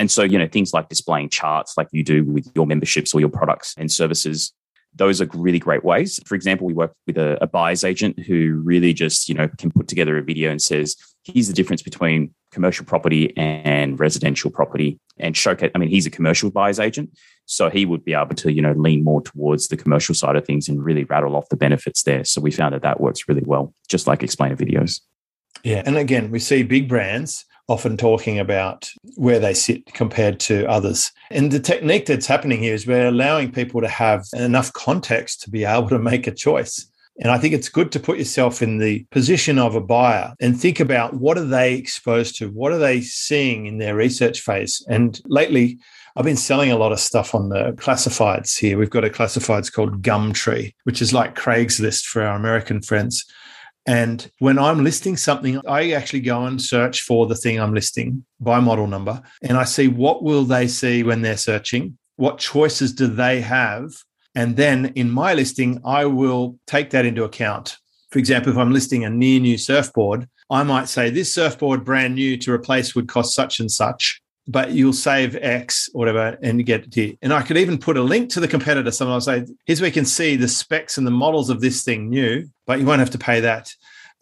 And 0.00 0.10
so, 0.10 0.24
you 0.24 0.38
know, 0.38 0.48
things 0.48 0.74
like 0.74 0.88
displaying 0.88 1.28
charts 1.28 1.74
like 1.76 1.88
you 1.92 2.02
do 2.02 2.24
with 2.24 2.50
your 2.56 2.66
memberships 2.66 3.14
or 3.14 3.20
your 3.20 3.28
products 3.28 3.72
and 3.78 3.90
services 3.90 4.52
those 4.96 5.20
are 5.20 5.28
really 5.34 5.58
great 5.58 5.84
ways. 5.84 6.18
For 6.26 6.34
example, 6.34 6.66
we 6.66 6.72
work 6.72 6.92
with 7.06 7.18
a, 7.18 7.42
a, 7.42 7.46
buyer's 7.46 7.84
agent 7.84 8.18
who 8.20 8.60
really 8.64 8.92
just, 8.92 9.28
you 9.28 9.34
know, 9.34 9.48
can 9.58 9.70
put 9.70 9.88
together 9.88 10.16
a 10.16 10.22
video 10.22 10.50
and 10.50 10.60
says, 10.60 10.96
here's 11.22 11.48
the 11.48 11.52
difference 11.52 11.82
between 11.82 12.34
commercial 12.50 12.84
property 12.84 13.36
and 13.36 14.00
residential 14.00 14.50
property 14.50 14.98
and 15.18 15.36
showcase. 15.36 15.70
I 15.74 15.78
mean, 15.78 15.90
he's 15.90 16.06
a 16.06 16.10
commercial 16.10 16.50
buyer's 16.50 16.80
agent. 16.80 17.10
So 17.44 17.70
he 17.70 17.84
would 17.86 18.04
be 18.04 18.14
able 18.14 18.34
to, 18.36 18.52
you 18.52 18.62
know, 18.62 18.72
lean 18.72 19.04
more 19.04 19.22
towards 19.22 19.68
the 19.68 19.76
commercial 19.76 20.14
side 20.14 20.36
of 20.36 20.44
things 20.44 20.68
and 20.68 20.82
really 20.82 21.04
rattle 21.04 21.36
off 21.36 21.48
the 21.48 21.56
benefits 21.56 22.02
there. 22.02 22.24
So 22.24 22.40
we 22.40 22.50
found 22.50 22.74
that 22.74 22.82
that 22.82 23.00
works 23.00 23.28
really 23.28 23.44
well, 23.44 23.72
just 23.88 24.06
like 24.06 24.22
explainer 24.22 24.56
videos. 24.56 25.00
Yeah. 25.62 25.82
And 25.84 25.96
again, 25.96 26.30
we 26.30 26.38
see 26.38 26.62
big 26.62 26.88
brands 26.88 27.44
often 27.68 27.96
talking 27.96 28.38
about 28.38 28.90
where 29.16 29.40
they 29.40 29.54
sit 29.54 29.86
compared 29.92 30.38
to 30.40 30.68
others. 30.68 31.10
And 31.30 31.50
the 31.50 31.60
technique 31.60 32.06
that's 32.06 32.26
happening 32.26 32.60
here 32.62 32.74
is 32.74 32.86
we're 32.86 33.08
allowing 33.08 33.50
people 33.50 33.80
to 33.80 33.88
have 33.88 34.24
enough 34.34 34.72
context 34.72 35.42
to 35.42 35.50
be 35.50 35.64
able 35.64 35.88
to 35.88 35.98
make 35.98 36.26
a 36.26 36.34
choice. 36.34 36.88
And 37.18 37.32
I 37.32 37.38
think 37.38 37.54
it's 37.54 37.70
good 37.70 37.92
to 37.92 38.00
put 38.00 38.18
yourself 38.18 38.62
in 38.62 38.78
the 38.78 39.04
position 39.10 39.58
of 39.58 39.74
a 39.74 39.80
buyer 39.80 40.34
and 40.38 40.58
think 40.58 40.80
about 40.80 41.14
what 41.14 41.38
are 41.38 41.44
they 41.44 41.74
exposed 41.74 42.36
to? 42.36 42.50
What 42.50 42.72
are 42.72 42.78
they 42.78 43.00
seeing 43.00 43.66
in 43.66 43.78
their 43.78 43.96
research 43.96 44.40
phase? 44.40 44.84
And 44.88 45.18
lately, 45.24 45.78
I've 46.14 46.24
been 46.24 46.36
selling 46.36 46.70
a 46.70 46.78
lot 46.78 46.92
of 46.92 47.00
stuff 47.00 47.34
on 47.34 47.48
the 47.48 47.72
classifieds 47.72 48.58
here. 48.58 48.78
We've 48.78 48.90
got 48.90 49.04
a 49.04 49.10
classifieds 49.10 49.72
called 49.72 50.02
Gumtree, 50.02 50.74
which 50.84 51.00
is 51.00 51.12
like 51.12 51.34
Craigslist 51.34 52.04
for 52.04 52.22
our 52.22 52.36
American 52.36 52.82
friends. 52.82 53.24
And 53.86 54.28
when 54.40 54.58
I'm 54.58 54.82
listing 54.82 55.16
something, 55.16 55.60
I 55.66 55.92
actually 55.92 56.20
go 56.20 56.44
and 56.44 56.60
search 56.60 57.02
for 57.02 57.26
the 57.26 57.36
thing 57.36 57.60
I'm 57.60 57.74
listing 57.74 58.24
by 58.40 58.58
model 58.58 58.88
number. 58.88 59.22
And 59.42 59.56
I 59.56 59.64
see 59.64 59.86
what 59.88 60.24
will 60.24 60.44
they 60.44 60.66
see 60.66 61.02
when 61.02 61.22
they're 61.22 61.36
searching? 61.36 61.96
What 62.16 62.38
choices 62.38 62.92
do 62.92 63.06
they 63.06 63.40
have? 63.42 63.92
And 64.34 64.56
then 64.56 64.92
in 64.96 65.10
my 65.10 65.34
listing, 65.34 65.80
I 65.84 66.04
will 66.06 66.58
take 66.66 66.90
that 66.90 67.06
into 67.06 67.24
account. 67.24 67.76
For 68.10 68.18
example, 68.18 68.52
if 68.52 68.58
I'm 68.58 68.72
listing 68.72 69.04
a 69.04 69.10
near 69.10 69.40
new 69.40 69.56
surfboard, 69.56 70.28
I 70.50 70.62
might 70.62 70.88
say 70.88 71.10
this 71.10 71.32
surfboard 71.32 71.84
brand 71.84 72.14
new 72.14 72.36
to 72.38 72.52
replace 72.52 72.94
would 72.94 73.08
cost 73.08 73.34
such 73.34 73.60
and 73.60 73.70
such 73.70 74.20
but 74.48 74.72
you'll 74.72 74.92
save 74.92 75.36
X 75.36 75.88
or 75.94 75.98
whatever 76.00 76.38
and 76.42 76.64
get 76.64 76.84
it 76.84 76.94
here. 76.94 77.14
And 77.22 77.32
I 77.32 77.42
could 77.42 77.56
even 77.56 77.78
put 77.78 77.96
a 77.96 78.02
link 78.02 78.30
to 78.30 78.40
the 78.40 78.48
competitor. 78.48 78.90
Someone 78.90 79.20
say, 79.20 79.44
here's 79.64 79.80
where 79.80 79.88
you 79.88 79.94
can 79.94 80.04
see 80.04 80.36
the 80.36 80.48
specs 80.48 80.98
and 80.98 81.06
the 81.06 81.10
models 81.10 81.50
of 81.50 81.60
this 81.60 81.84
thing 81.84 82.08
new, 82.08 82.48
but 82.66 82.78
you 82.78 82.86
won't 82.86 83.00
have 83.00 83.10
to 83.10 83.18
pay 83.18 83.40
that. 83.40 83.72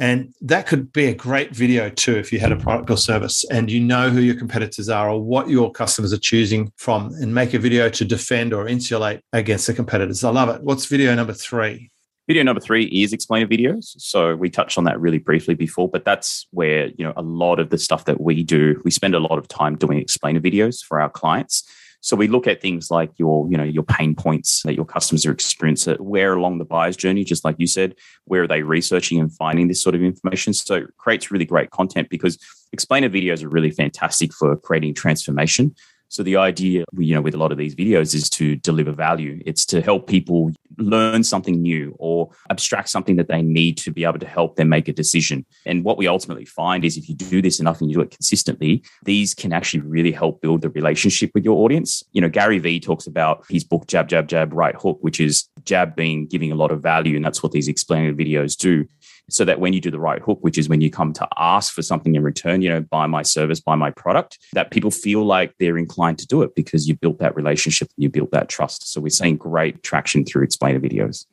And 0.00 0.34
that 0.40 0.66
could 0.66 0.92
be 0.92 1.06
a 1.06 1.14
great 1.14 1.54
video 1.54 1.88
too 1.88 2.16
if 2.16 2.32
you 2.32 2.40
had 2.40 2.50
a 2.50 2.56
product 2.56 2.90
or 2.90 2.96
service 2.96 3.44
and 3.48 3.70
you 3.70 3.78
know 3.78 4.10
who 4.10 4.20
your 4.20 4.34
competitors 4.34 4.88
are 4.88 5.08
or 5.08 5.22
what 5.22 5.48
your 5.48 5.70
customers 5.70 6.12
are 6.12 6.18
choosing 6.18 6.72
from 6.76 7.14
and 7.20 7.32
make 7.32 7.54
a 7.54 7.60
video 7.60 7.88
to 7.90 8.04
defend 8.04 8.52
or 8.52 8.66
insulate 8.66 9.20
against 9.32 9.68
the 9.68 9.74
competitors. 9.74 10.24
I 10.24 10.30
love 10.30 10.48
it. 10.48 10.62
What's 10.62 10.86
video 10.86 11.14
number 11.14 11.32
three? 11.32 11.92
Video 12.26 12.42
number 12.42 12.60
three 12.60 12.84
is 12.86 13.12
explainer 13.12 13.46
videos. 13.46 13.94
So 13.98 14.34
we 14.34 14.48
touched 14.48 14.78
on 14.78 14.84
that 14.84 14.98
really 14.98 15.18
briefly 15.18 15.54
before, 15.54 15.90
but 15.90 16.06
that's 16.06 16.46
where, 16.52 16.86
you 16.96 17.04
know, 17.04 17.12
a 17.18 17.22
lot 17.22 17.60
of 17.60 17.68
the 17.68 17.76
stuff 17.76 18.06
that 18.06 18.18
we 18.18 18.42
do, 18.42 18.80
we 18.82 18.90
spend 18.90 19.14
a 19.14 19.20
lot 19.20 19.38
of 19.38 19.46
time 19.46 19.76
doing 19.76 19.98
explainer 19.98 20.40
videos 20.40 20.82
for 20.82 21.00
our 21.00 21.10
clients. 21.10 21.68
So 22.00 22.16
we 22.16 22.28
look 22.28 22.46
at 22.46 22.62
things 22.62 22.90
like 22.90 23.10
your, 23.18 23.50
you 23.50 23.58
know, 23.58 23.64
your 23.64 23.82
pain 23.82 24.14
points 24.14 24.62
that 24.64 24.74
your 24.74 24.86
customers 24.86 25.26
are 25.26 25.32
experiencing, 25.32 25.96
where 25.96 26.34
along 26.34 26.58
the 26.58 26.64
buyer's 26.64 26.96
journey, 26.96 27.24
just 27.24 27.44
like 27.44 27.56
you 27.58 27.66
said, 27.66 27.94
where 28.24 28.44
are 28.44 28.48
they 28.48 28.62
researching 28.62 29.20
and 29.20 29.30
finding 29.34 29.68
this 29.68 29.82
sort 29.82 29.94
of 29.94 30.02
information? 30.02 30.54
So 30.54 30.76
it 30.76 30.96
creates 30.96 31.30
really 31.30 31.46
great 31.46 31.70
content 31.70 32.08
because 32.08 32.38
explainer 32.72 33.10
videos 33.10 33.42
are 33.42 33.48
really 33.48 33.70
fantastic 33.70 34.32
for 34.32 34.56
creating 34.56 34.94
transformation. 34.94 35.74
So 36.08 36.22
the 36.22 36.36
idea, 36.36 36.84
you 36.96 37.14
know, 37.14 37.20
with 37.20 37.34
a 37.34 37.38
lot 37.38 37.52
of 37.52 37.58
these 37.58 37.74
videos 37.74 38.14
is 38.14 38.30
to 38.30 38.56
deliver 38.56 38.92
value. 38.92 39.40
It's 39.44 39.64
to 39.66 39.80
help 39.80 40.06
people 40.06 40.52
learn 40.78 41.24
something 41.24 41.60
new 41.60 41.94
or 41.98 42.30
abstract 42.50 42.88
something 42.88 43.16
that 43.16 43.28
they 43.28 43.42
need 43.42 43.76
to 43.78 43.90
be 43.90 44.04
able 44.04 44.18
to 44.18 44.26
help 44.26 44.56
them 44.56 44.68
make 44.68 44.88
a 44.88 44.92
decision. 44.92 45.44
And 45.66 45.84
what 45.84 45.98
we 45.98 46.06
ultimately 46.06 46.44
find 46.44 46.84
is 46.84 46.96
if 46.96 47.08
you 47.08 47.14
do 47.14 47.42
this 47.42 47.60
enough 47.60 47.80
and 47.80 47.90
you 47.90 47.96
do 47.96 48.02
it 48.02 48.10
consistently, 48.10 48.84
these 49.04 49.34
can 49.34 49.52
actually 49.52 49.80
really 49.80 50.12
help 50.12 50.40
build 50.40 50.62
the 50.62 50.70
relationship 50.70 51.30
with 51.34 51.44
your 51.44 51.64
audience. 51.64 52.02
You 52.12 52.20
know, 52.20 52.28
Gary 52.28 52.58
Vee 52.58 52.80
talks 52.80 53.06
about 53.06 53.44
his 53.48 53.64
book 53.64 53.86
Jab 53.86 54.08
Jab 54.08 54.28
Jab 54.28 54.52
Right 54.52 54.74
Hook, 54.74 54.98
which 55.00 55.20
is 55.20 55.48
jab 55.64 55.96
being 55.96 56.26
giving 56.26 56.52
a 56.52 56.54
lot 56.54 56.70
of 56.70 56.82
value 56.82 57.16
and 57.16 57.24
that's 57.24 57.42
what 57.42 57.52
these 57.52 57.68
explainer 57.68 58.12
videos 58.12 58.56
do 58.56 58.86
so 59.30 59.44
that 59.44 59.60
when 59.60 59.72
you 59.72 59.80
do 59.80 59.90
the 59.90 59.98
right 59.98 60.20
hook, 60.20 60.38
which 60.42 60.58
is 60.58 60.68
when 60.68 60.80
you 60.80 60.90
come 60.90 61.12
to 61.14 61.26
ask 61.38 61.72
for 61.72 61.82
something 61.82 62.14
in 62.14 62.22
return, 62.22 62.62
you 62.62 62.68
know, 62.68 62.80
buy 62.80 63.06
my 63.06 63.22
service, 63.22 63.60
buy 63.60 63.74
my 63.74 63.90
product, 63.90 64.38
that 64.52 64.70
people 64.70 64.90
feel 64.90 65.24
like 65.24 65.54
they're 65.58 65.78
inclined 65.78 66.18
to 66.18 66.26
do 66.26 66.42
it 66.42 66.54
because 66.54 66.86
you 66.88 66.96
built 66.96 67.18
that 67.18 67.34
relationship, 67.36 67.88
you 67.96 68.08
built 68.08 68.30
that 68.32 68.48
trust. 68.48 68.92
So 68.92 69.00
we're 69.00 69.10
seeing 69.10 69.36
great 69.36 69.82
traction 69.82 70.24
through 70.24 70.44
explainer 70.44 70.80
videos. 70.80 71.26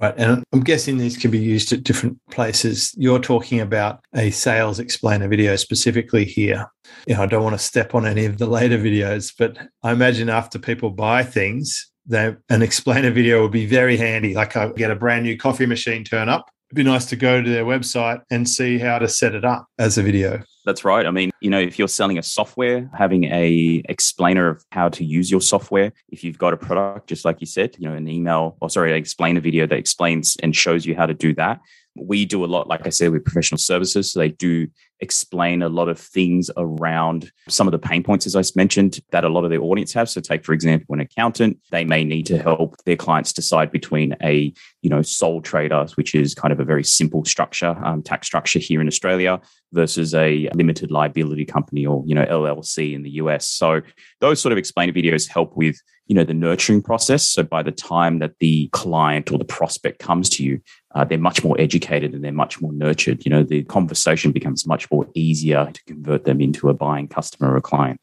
Right. 0.00 0.14
And 0.16 0.42
I'm 0.52 0.60
guessing 0.60 0.98
these 0.98 1.16
can 1.16 1.30
be 1.30 1.38
used 1.38 1.72
at 1.72 1.84
different 1.84 2.18
places. 2.30 2.92
You're 2.96 3.20
talking 3.20 3.60
about 3.60 4.00
a 4.14 4.30
sales 4.30 4.80
explainer 4.80 5.28
video 5.28 5.54
specifically 5.56 6.24
here. 6.24 6.68
You 7.06 7.14
know, 7.14 7.22
I 7.22 7.26
don't 7.26 7.44
want 7.44 7.54
to 7.54 7.64
step 7.64 7.94
on 7.94 8.04
any 8.04 8.24
of 8.24 8.38
the 8.38 8.46
later 8.46 8.76
videos, 8.76 9.32
but 9.38 9.56
I 9.82 9.92
imagine 9.92 10.28
after 10.28 10.58
people 10.58 10.90
buy 10.90 11.22
things, 11.22 11.90
they, 12.06 12.34
an 12.48 12.62
explainer 12.62 13.10
video 13.10 13.42
would 13.42 13.52
be 13.52 13.66
very 13.66 13.96
handy. 13.96 14.34
Like 14.34 14.56
I 14.56 14.68
get 14.72 14.90
a 14.90 14.96
brand 14.96 15.24
new 15.24 15.38
coffee 15.38 15.66
machine 15.66 16.04
turn 16.04 16.28
up. 16.28 16.50
Be 16.74 16.82
nice 16.82 17.06
to 17.06 17.16
go 17.16 17.40
to 17.40 17.48
their 17.48 17.64
website 17.64 18.20
and 18.32 18.48
see 18.48 18.78
how 18.78 18.98
to 18.98 19.06
set 19.06 19.32
it 19.36 19.44
up 19.44 19.68
as 19.78 19.96
a 19.96 20.02
video. 20.02 20.42
That's 20.64 20.84
right. 20.84 21.06
I 21.06 21.12
mean, 21.12 21.30
you 21.40 21.48
know, 21.48 21.60
if 21.60 21.78
you're 21.78 21.86
selling 21.86 22.18
a 22.18 22.22
software, 22.22 22.90
having 22.98 23.24
a 23.24 23.80
explainer 23.88 24.48
of 24.48 24.64
how 24.72 24.88
to 24.88 25.04
use 25.04 25.30
your 25.30 25.40
software, 25.40 25.92
if 26.08 26.24
you've 26.24 26.38
got 26.38 26.52
a 26.52 26.56
product, 26.56 27.06
just 27.08 27.24
like 27.24 27.40
you 27.40 27.46
said, 27.46 27.76
you 27.78 27.88
know, 27.88 27.94
an 27.94 28.08
email 28.08 28.56
or 28.60 28.68
sorry, 28.68 28.90
an 28.90 28.96
explainer 28.96 29.40
video 29.40 29.68
that 29.68 29.78
explains 29.78 30.36
and 30.42 30.56
shows 30.56 30.84
you 30.84 30.96
how 30.96 31.06
to 31.06 31.14
do 31.14 31.32
that. 31.34 31.60
We 31.96 32.24
do 32.24 32.44
a 32.44 32.46
lot, 32.46 32.66
like 32.66 32.86
I 32.86 32.90
said, 32.90 33.12
with 33.12 33.24
professional 33.24 33.58
services. 33.58 34.12
So 34.12 34.18
they 34.20 34.30
do 34.30 34.68
explain 35.00 35.62
a 35.62 35.68
lot 35.68 35.88
of 35.88 35.98
things 35.98 36.50
around 36.56 37.30
some 37.48 37.68
of 37.68 37.72
the 37.72 37.78
pain 37.78 38.02
points, 38.02 38.26
as 38.26 38.34
I 38.34 38.42
mentioned, 38.56 39.00
that 39.10 39.24
a 39.24 39.28
lot 39.28 39.44
of 39.44 39.50
their 39.50 39.60
audience 39.60 39.92
have. 39.92 40.08
So, 40.08 40.20
take 40.20 40.44
for 40.44 40.52
example, 40.52 40.94
an 40.94 41.00
accountant, 41.00 41.58
they 41.70 41.84
may 41.84 42.04
need 42.04 42.26
to 42.26 42.38
help 42.38 42.76
their 42.84 42.96
clients 42.96 43.32
decide 43.32 43.70
between 43.70 44.16
a 44.22 44.52
you 44.82 44.90
know 44.90 45.02
sole 45.02 45.40
trader, 45.40 45.86
which 45.96 46.14
is 46.14 46.34
kind 46.34 46.52
of 46.52 46.60
a 46.60 46.64
very 46.64 46.84
simple 46.84 47.24
structure, 47.24 47.76
um, 47.84 48.02
tax 48.02 48.26
structure 48.26 48.58
here 48.58 48.80
in 48.80 48.88
Australia, 48.88 49.40
versus 49.72 50.14
a 50.14 50.48
limited 50.54 50.90
liability 50.90 51.44
company 51.44 51.84
or 51.86 52.02
you 52.06 52.14
know 52.14 52.24
LLC 52.24 52.94
in 52.94 53.02
the 53.02 53.10
US. 53.22 53.48
So, 53.48 53.82
those 54.20 54.40
sort 54.40 54.52
of 54.52 54.58
explainer 54.58 54.92
videos 54.92 55.28
help 55.28 55.56
with 55.56 55.76
you 56.06 56.14
know 56.14 56.24
the 56.24 56.34
nurturing 56.34 56.82
process 56.82 57.26
so 57.26 57.42
by 57.42 57.62
the 57.62 57.72
time 57.72 58.18
that 58.18 58.38
the 58.38 58.68
client 58.72 59.32
or 59.32 59.38
the 59.38 59.44
prospect 59.44 59.98
comes 59.98 60.28
to 60.28 60.44
you 60.44 60.60
uh, 60.94 61.04
they're 61.04 61.18
much 61.18 61.42
more 61.42 61.60
educated 61.60 62.14
and 62.14 62.24
they're 62.24 62.32
much 62.32 62.60
more 62.60 62.72
nurtured 62.72 63.24
you 63.24 63.30
know 63.30 63.42
the 63.42 63.62
conversation 63.64 64.32
becomes 64.32 64.66
much 64.66 64.90
more 64.90 65.06
easier 65.14 65.70
to 65.72 65.84
convert 65.84 66.24
them 66.24 66.40
into 66.40 66.68
a 66.68 66.74
buying 66.74 67.08
customer 67.08 67.52
or 67.52 67.56
a 67.56 67.62
client. 67.62 68.00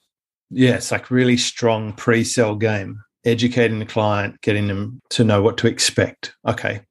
Yeah, 0.49 0.75
it's 0.75 0.91
like 0.91 1.09
really 1.09 1.37
strong 1.37 1.93
pre-sell 1.93 2.55
game, 2.55 3.01
educating 3.23 3.79
the 3.79 3.85
client, 3.85 4.41
getting 4.41 4.67
them 4.67 4.99
to 5.11 5.23
know 5.23 5.41
what 5.41 5.57
to 5.59 5.67
expect. 5.67 6.35
Okay. 6.45 6.81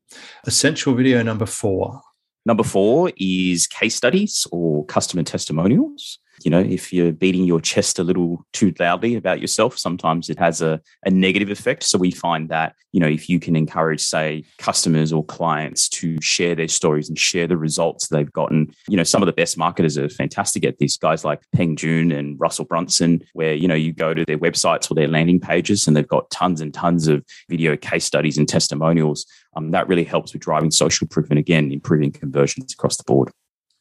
Essential 0.47 0.95
video 0.95 1.23
number 1.23 1.47
four. 1.47 2.01
Number 2.47 2.65
four 2.65 3.13
is 3.19 3.67
case 3.67 3.95
studies 3.95 4.47
or 4.51 4.87
customer 4.87 5.23
testimonials 5.23 6.19
you 6.45 6.51
know, 6.51 6.61
if 6.61 6.93
you're 6.93 7.13
beating 7.13 7.45
your 7.45 7.61
chest 7.61 7.99
a 7.99 8.05
little 8.05 8.45
too 8.53 8.73
loudly 8.79 9.15
about 9.15 9.41
yourself, 9.41 9.79
sometimes 9.79 10.29
it 10.29 10.39
has 10.39 10.63
a, 10.63 10.81
a 11.05 11.11
negative 11.11 11.51
effect. 11.51 11.83
So 11.85 11.99
we 11.99 12.11
find 12.11 12.49
that, 12.49 12.75
you 12.93 13.01
know, 13.01 13.07
if 13.09 13.29
you 13.29 13.39
can 13.39 13.57
encourage, 13.57 14.01
say, 14.01 14.45
customers 14.59 15.13
or 15.13 15.25
clients 15.25 15.89
to 15.91 16.21
share 16.21 16.55
their 16.55 16.69
stories 16.69 17.09
and 17.09 17.19
share 17.19 17.47
the 17.47 17.57
results 17.57 18.09
they've 18.09 18.33
gotten, 18.33 18.73
you 18.89 18.97
know, 18.97 19.03
some 19.05 19.23
of 19.23 19.27
the 19.27 19.33
best 19.33 19.57
marketers 19.57 19.97
are 19.99 20.09
fantastic 20.09 20.65
at 20.65 20.79
this. 20.79 20.97
Guys 20.97 21.25
like 21.25 21.43
Peng 21.55 21.77
Joon 21.77 22.13
and 22.13 22.39
Russell 22.39 22.65
Brunson, 22.65 23.23
where, 23.33 23.55
you 23.55 23.69
know, 23.69 23.75
you 23.75 23.93
go 23.93 24.15
to 24.15 24.25
their 24.25 24.39
websites 24.39 24.91
or 24.91 24.95
their 24.95 25.09
landing 25.09 25.41
pages 25.41 25.87
and 25.87 25.97
they've 25.97 26.07
got 26.07 26.31
tons 26.31 26.61
and 26.61 26.75
tons 26.75 27.09
of 27.09 27.25
video 27.49 27.77
case 27.77 28.05
studies 28.05 28.39
and 28.39 28.49
testimonials. 28.49 29.27
Um, 29.57 29.73
that 29.73 29.89
really 29.89 30.05
helps 30.05 30.33
with 30.33 30.43
driving 30.43 30.71
social 30.71 31.07
proof 31.07 31.31
and 31.31 31.39
again, 31.39 31.73
improving 31.73 32.13
conversions 32.13 32.73
across 32.73 32.97
the 32.97 33.05
board. 33.05 33.31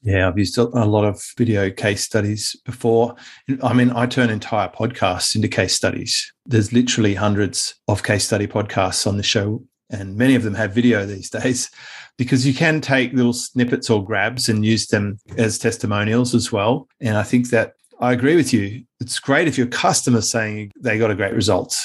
Yeah, 0.01 0.27
I've 0.27 0.38
used 0.38 0.58
a 0.58 0.63
lot 0.63 1.03
of 1.03 1.22
video 1.38 1.70
case 1.70 2.03
studies 2.03 2.56
before. 2.63 3.15
I 3.62 3.74
mean, 3.74 3.89
I 3.89 4.06
turn 4.06 4.29
entire 4.29 4.70
podcasts 4.70 5.36
into 5.36 5.50
case 5.50 5.75
studies. 5.75 6.32
There's 6.46 6.72
literally 6.72 7.15
hundreds 7.15 7.75
of 7.88 8.03
case 8.03 8.25
study 8.25 8.48
podcasts 8.48 9.06
on 9.06 9.18
the 9.18 9.24
show, 9.24 9.63
and 9.89 10.15
many 10.15 10.36
of 10.36 10.44
them 10.44 10.53
have 10.53 10.74
video 10.74 11.06
these 11.06 11.29
days 11.41 11.70
because 12.18 12.48
you 12.48 12.53
can 12.53 12.79
take 12.79 13.13
little 13.13 13.34
snippets 13.34 13.89
or 13.89 14.03
grabs 14.03 14.48
and 14.48 14.65
use 14.65 14.88
them 14.88 15.18
as 15.38 15.58
testimonials 15.58 16.34
as 16.34 16.51
well. 16.51 16.88
And 17.01 17.18
I 17.18 17.24
think 17.24 17.50
that 17.50 17.74
I 18.00 18.13
agree 18.13 18.38
with 18.38 18.53
you. 18.53 18.84
It's 19.01 19.20
great 19.20 19.48
if 19.48 19.58
your 19.58 19.68
customer's 19.68 20.29
saying 20.29 20.72
they 20.79 20.98
got 20.98 21.12
a 21.12 21.15
great 21.15 21.34
result 21.34 21.77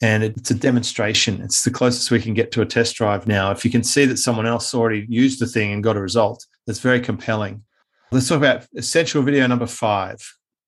and 0.00 0.22
it's 0.22 0.50
a 0.50 0.54
demonstration. 0.54 1.40
It's 1.42 1.64
the 1.64 1.70
closest 1.70 2.10
we 2.10 2.20
can 2.20 2.34
get 2.34 2.52
to 2.52 2.62
a 2.62 2.66
test 2.66 2.96
drive 2.96 3.26
now. 3.26 3.50
If 3.50 3.64
you 3.64 3.70
can 3.70 3.82
see 3.82 4.04
that 4.06 4.18
someone 4.18 4.46
else 4.46 4.74
already 4.74 5.06
used 5.08 5.40
the 5.40 5.46
thing 5.46 5.72
and 5.72 5.82
got 5.82 5.96
a 5.96 6.00
result, 6.00 6.46
that's 6.68 6.80
very 6.80 7.00
compelling. 7.00 7.62
Let's 8.12 8.28
talk 8.28 8.36
about 8.36 8.66
essential 8.76 9.22
video 9.22 9.46
number 9.46 9.66
five. 9.66 10.18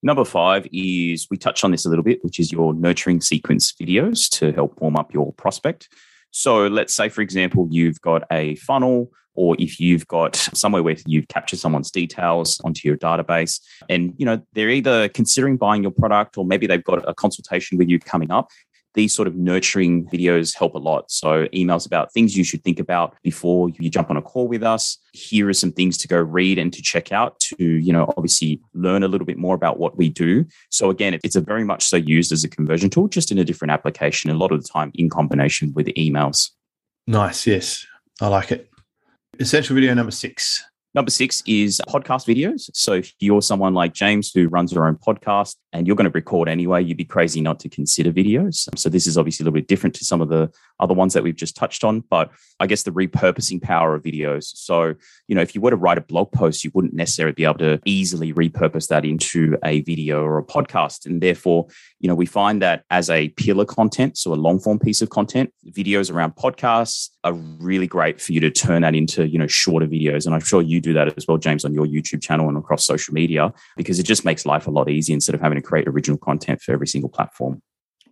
Number 0.01 0.25
five 0.25 0.67
is 0.73 1.27
we 1.29 1.37
touched 1.37 1.63
on 1.63 1.69
this 1.69 1.85
a 1.85 1.89
little 1.89 2.03
bit, 2.03 2.23
which 2.23 2.39
is 2.39 2.51
your 2.51 2.73
nurturing 2.73 3.21
sequence 3.21 3.71
videos 3.79 4.27
to 4.39 4.51
help 4.51 4.81
warm 4.81 4.97
up 4.97 5.13
your 5.13 5.31
prospect. 5.33 5.89
So 6.31 6.65
let's 6.65 6.95
say, 6.95 7.07
for 7.07 7.21
example, 7.21 7.67
you've 7.69 8.01
got 8.01 8.23
a 8.31 8.55
funnel, 8.55 9.11
or 9.35 9.55
if 9.59 9.79
you've 9.79 10.07
got 10.07 10.35
somewhere 10.35 10.81
where 10.81 10.95
you've 11.05 11.27
captured 11.27 11.59
someone's 11.59 11.91
details 11.91 12.59
onto 12.63 12.87
your 12.87 12.97
database, 12.97 13.61
and 13.87 14.15
you 14.17 14.25
know 14.25 14.41
they're 14.53 14.69
either 14.69 15.07
considering 15.09 15.55
buying 15.55 15.83
your 15.83 15.91
product, 15.91 16.35
or 16.35 16.45
maybe 16.45 16.65
they've 16.65 16.83
got 16.83 17.07
a 17.07 17.13
consultation 17.13 17.77
with 17.77 17.89
you 17.89 17.99
coming 17.99 18.31
up 18.31 18.49
these 18.93 19.13
sort 19.13 19.27
of 19.27 19.35
nurturing 19.35 20.05
videos 20.07 20.55
help 20.55 20.75
a 20.75 20.77
lot. 20.77 21.11
So, 21.11 21.45
emails 21.47 21.85
about 21.85 22.13
things 22.13 22.37
you 22.37 22.43
should 22.43 22.63
think 22.63 22.79
about 22.79 23.15
before 23.23 23.69
you 23.69 23.89
jump 23.89 24.09
on 24.09 24.17
a 24.17 24.21
call 24.21 24.47
with 24.47 24.63
us. 24.63 24.97
Here 25.13 25.47
are 25.49 25.53
some 25.53 25.71
things 25.71 25.97
to 25.99 26.07
go 26.07 26.17
read 26.17 26.57
and 26.57 26.71
to 26.73 26.81
check 26.81 27.11
out 27.11 27.39
to, 27.39 27.63
you 27.63 27.93
know, 27.93 28.13
obviously 28.17 28.61
learn 28.73 29.03
a 29.03 29.07
little 29.07 29.25
bit 29.25 29.37
more 29.37 29.55
about 29.55 29.79
what 29.79 29.97
we 29.97 30.09
do. 30.09 30.45
So, 30.69 30.89
again, 30.89 31.17
it's 31.23 31.35
a 31.35 31.41
very 31.41 31.63
much 31.63 31.83
so 31.83 31.97
used 31.97 32.31
as 32.31 32.43
a 32.43 32.49
conversion 32.49 32.89
tool, 32.89 33.07
just 33.07 33.31
in 33.31 33.37
a 33.37 33.43
different 33.43 33.71
application, 33.71 34.29
a 34.29 34.35
lot 34.35 34.51
of 34.51 34.61
the 34.61 34.67
time 34.67 34.91
in 34.95 35.09
combination 35.09 35.73
with 35.73 35.87
emails. 35.87 36.49
Nice. 37.07 37.47
Yes. 37.47 37.85
I 38.19 38.27
like 38.27 38.51
it. 38.51 38.69
Essential 39.39 39.75
video 39.75 39.93
number 39.93 40.11
six 40.11 40.63
Number 40.93 41.09
six 41.09 41.41
is 41.47 41.81
podcast 41.87 42.27
videos. 42.27 42.69
So 42.73 42.93
if 42.95 43.13
you're 43.21 43.41
someone 43.41 43.73
like 43.73 43.93
James 43.93 44.29
who 44.33 44.49
runs 44.49 44.73
your 44.73 44.85
own 44.85 44.97
podcast 44.97 45.55
and 45.71 45.87
you're 45.87 45.95
going 45.95 46.09
to 46.09 46.13
record 46.13 46.49
anyway, 46.49 46.83
you'd 46.83 46.97
be 46.97 47.05
crazy 47.05 47.39
not 47.39 47.61
to 47.61 47.69
consider 47.69 48.11
videos. 48.11 48.67
So 48.77 48.89
this 48.89 49.07
is 49.07 49.17
obviously 49.17 49.43
a 49.43 49.45
little 49.45 49.55
bit 49.55 49.69
different 49.69 49.95
to 49.95 50.05
some 50.05 50.19
of 50.19 50.27
the 50.27 50.51
other 50.81 50.93
ones 50.93 51.13
that 51.13 51.23
we've 51.23 51.35
just 51.35 51.55
touched 51.55 51.85
on, 51.85 52.01
but 52.09 52.29
I 52.59 52.67
guess 52.67 52.83
the 52.83 52.91
repurposing 52.91 53.61
power 53.61 53.95
of 53.95 54.03
videos. 54.03 54.51
So, 54.53 54.95
you 55.29 55.35
know, 55.35 55.41
if 55.41 55.55
you 55.55 55.61
were 55.61 55.69
to 55.69 55.77
write 55.77 55.97
a 55.97 56.01
blog 56.01 56.33
post, 56.33 56.65
you 56.65 56.71
wouldn't 56.73 56.93
necessarily 56.93 57.33
be 57.33 57.45
able 57.45 57.59
to 57.59 57.79
easily 57.85 58.33
repurpose 58.33 58.89
that 58.89 59.05
into 59.05 59.57
a 59.63 59.81
video 59.81 60.23
or 60.23 60.39
a 60.39 60.43
podcast. 60.43 61.05
And 61.05 61.21
therefore, 61.21 61.67
you 61.99 62.09
know, 62.09 62.15
we 62.15 62.25
find 62.25 62.61
that 62.63 62.83
as 62.89 63.09
a 63.09 63.29
pillar 63.29 63.63
content, 63.63 64.17
so 64.17 64.33
a 64.33 64.35
long 64.35 64.59
form 64.59 64.79
piece 64.79 65.01
of 65.01 65.09
content, 65.09 65.53
videos 65.69 66.11
around 66.11 66.35
podcasts 66.35 67.11
are 67.23 67.33
really 67.33 67.87
great 67.87 68.19
for 68.19 68.33
you 68.33 68.41
to 68.41 68.51
turn 68.51 68.81
that 68.81 68.95
into, 68.95 69.25
you 69.25 69.37
know, 69.37 69.47
shorter 69.47 69.87
videos. 69.87 70.25
And 70.25 70.35
I'm 70.35 70.41
sure 70.41 70.61
you 70.61 70.80
do 70.81 70.93
that 70.93 71.15
as 71.17 71.27
well, 71.27 71.37
James, 71.37 71.65
on 71.65 71.73
your 71.73 71.85
YouTube 71.85 72.21
channel 72.21 72.47
and 72.47 72.57
across 72.57 72.85
social 72.85 73.13
media, 73.13 73.53
because 73.77 73.99
it 73.99 74.03
just 74.03 74.25
makes 74.25 74.45
life 74.45 74.67
a 74.67 74.71
lot 74.71 74.89
easier 74.89 75.13
instead 75.13 75.35
of 75.35 75.41
having 75.41 75.57
to 75.57 75.61
create 75.61 75.87
original 75.87 76.17
content 76.17 76.61
for 76.61 76.71
every 76.73 76.87
single 76.87 77.09
platform. 77.09 77.61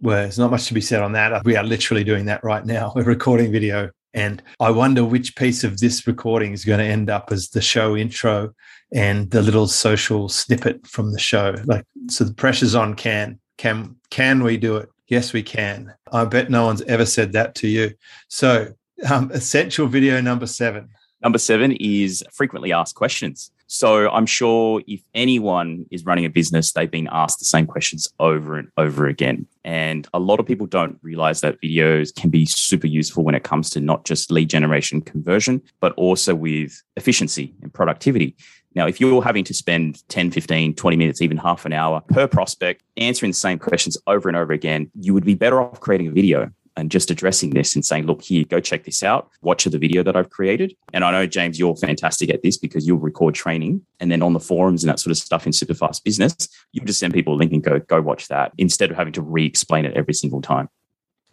Well, 0.02 0.24
there's 0.24 0.40
not 0.40 0.52
much 0.52 0.68
to 0.68 0.74
be 0.74 0.82
said 0.82 1.02
on 1.02 1.12
that. 1.14 1.44
We 1.44 1.58
are 1.58 1.64
literally 1.64 2.04
doing 2.04 2.26
that 2.26 2.44
right 2.44 2.66
now. 2.66 2.94
We're 2.96 3.04
recording 3.04 3.52
video. 3.52 3.90
And 4.14 4.42
I 4.60 4.72
wonder 4.72 5.06
which 5.06 5.36
piece 5.36 5.64
of 5.64 5.80
this 5.80 6.08
recording 6.08 6.54
is 6.54 6.66
going 6.66 6.80
to 6.80 6.86
end 6.86 7.10
up 7.10 7.32
as 7.32 7.50
the 7.50 7.62
show 7.62 7.96
intro 7.96 8.54
and 8.94 9.30
the 9.30 9.42
little 9.42 9.68
social 9.68 10.30
snippet 10.30 10.88
from 10.88 11.12
the 11.12 11.20
show. 11.20 11.56
Like, 11.66 11.86
so 12.08 12.24
the 12.24 12.34
pressure's 12.34 12.76
on 12.76 12.96
can. 12.96 13.40
Can 13.58 13.98
can 14.10 14.42
we 14.42 14.58
do 14.58 14.78
it? 14.78 14.90
Yes, 15.10 15.34
we 15.34 15.44
can. 15.44 15.94
I 16.12 16.26
bet 16.26 16.50
no 16.50 16.66
one's 16.66 16.82
ever 16.84 17.06
said 17.06 17.34
that 17.34 17.56
to 17.56 17.68
you. 17.68 17.92
So, 18.30 18.74
um, 19.10 19.32
essential 19.32 19.88
video 19.88 20.22
number 20.22 20.48
seven. 20.48 20.90
Number 21.22 21.38
seven 21.38 21.74
is 21.74 22.24
frequently 22.32 22.72
asked 22.72 22.96
questions. 22.96 23.52
So 23.68 24.10
I'm 24.10 24.26
sure 24.26 24.82
if 24.88 25.02
anyone 25.14 25.86
is 25.92 26.04
running 26.04 26.26
a 26.26 26.30
business, 26.30 26.72
they've 26.72 26.90
been 26.90 27.10
asked 27.12 27.38
the 27.38 27.46
same 27.46 27.68
questions 27.68 28.08
over 28.20 28.58
and 28.58 28.70
over 28.78 29.06
again. 29.06 29.46
And 29.64 30.08
a 30.14 30.20
lot 30.20 30.40
of 30.40 30.48
people 30.48 30.66
don't 30.66 30.98
realize 31.04 31.42
that 31.42 31.62
videos 31.62 32.16
can 32.16 32.32
be 32.32 32.46
super 32.46 32.88
useful 32.88 33.24
when 33.24 33.36
it 33.36 33.44
comes 33.44 33.70
to 33.72 33.80
not 33.80 34.06
just 34.06 34.32
lead 34.32 34.50
generation 34.50 35.02
conversion, 35.02 35.62
but 35.82 35.94
also 35.94 36.34
with 36.34 36.82
efficiency 36.96 37.54
and 37.62 37.72
productivity. 37.72 38.36
Now, 38.76 38.88
if 38.88 39.00
you're 39.00 39.24
having 39.24 39.44
to 39.46 39.54
spend 39.54 40.08
10, 40.10 40.32
15, 40.32 40.76
20 40.76 40.98
minutes, 40.98 41.22
even 41.22 41.38
half 41.38 41.66
an 41.66 41.74
hour 41.74 42.02
per 42.02 42.28
prospect 42.28 42.84
answering 42.98 43.32
the 43.32 43.38
same 43.38 43.60
questions 43.60 43.98
over 44.08 44.30
and 44.30 44.38
over 44.38 44.54
again, 44.54 44.90
you 44.96 45.14
would 45.14 45.26
be 45.26 45.36
better 45.36 45.62
off 45.62 45.80
creating 45.80 46.08
a 46.08 46.12
video 46.12 46.50
and 46.76 46.92
just 46.92 47.12
addressing 47.12 47.52
this 47.52 47.76
and 47.76 47.86
saying, 47.86 48.06
look, 48.06 48.22
here, 48.22 48.46
go 48.46 48.60
check 48.60 48.84
this 48.84 49.04
out. 49.04 49.30
Watch 49.42 49.66
the 49.66 49.78
video 49.78 50.04
that 50.04 50.16
I've 50.16 50.30
created. 50.30 50.76
And 50.94 51.04
I 51.04 51.12
know, 51.12 51.26
James, 51.26 51.60
you're 51.60 51.76
fantastic 51.76 52.30
at 52.30 52.44
this 52.44 52.58
because 52.58 52.88
you'll 52.88 53.00
record 53.00 53.36
training 53.36 53.86
and 54.00 54.12
then 54.12 54.22
on 54.22 54.34
the 54.34 54.40
forums 54.40 54.84
and 54.84 54.90
that 54.90 55.00
sort 55.00 55.12
of 55.12 55.18
stuff 55.18 55.46
in 55.46 55.52
Superfast 55.52 56.04
Business, 56.04 56.36
you 56.72 56.82
just 56.82 57.00
send 57.00 57.14
people 57.14 57.34
a 57.34 57.38
link 57.38 57.52
and 57.54 57.64
go, 57.64 57.80
go 57.80 58.02
watch 58.02 58.28
that 58.28 58.54
instead 58.58 58.92
of 58.92 58.98
having 58.98 59.14
to 59.14 59.22
re 59.22 59.46
explain 59.46 59.86
it 59.86 59.96
every 59.96 60.14
single 60.14 60.42
time. 60.42 60.70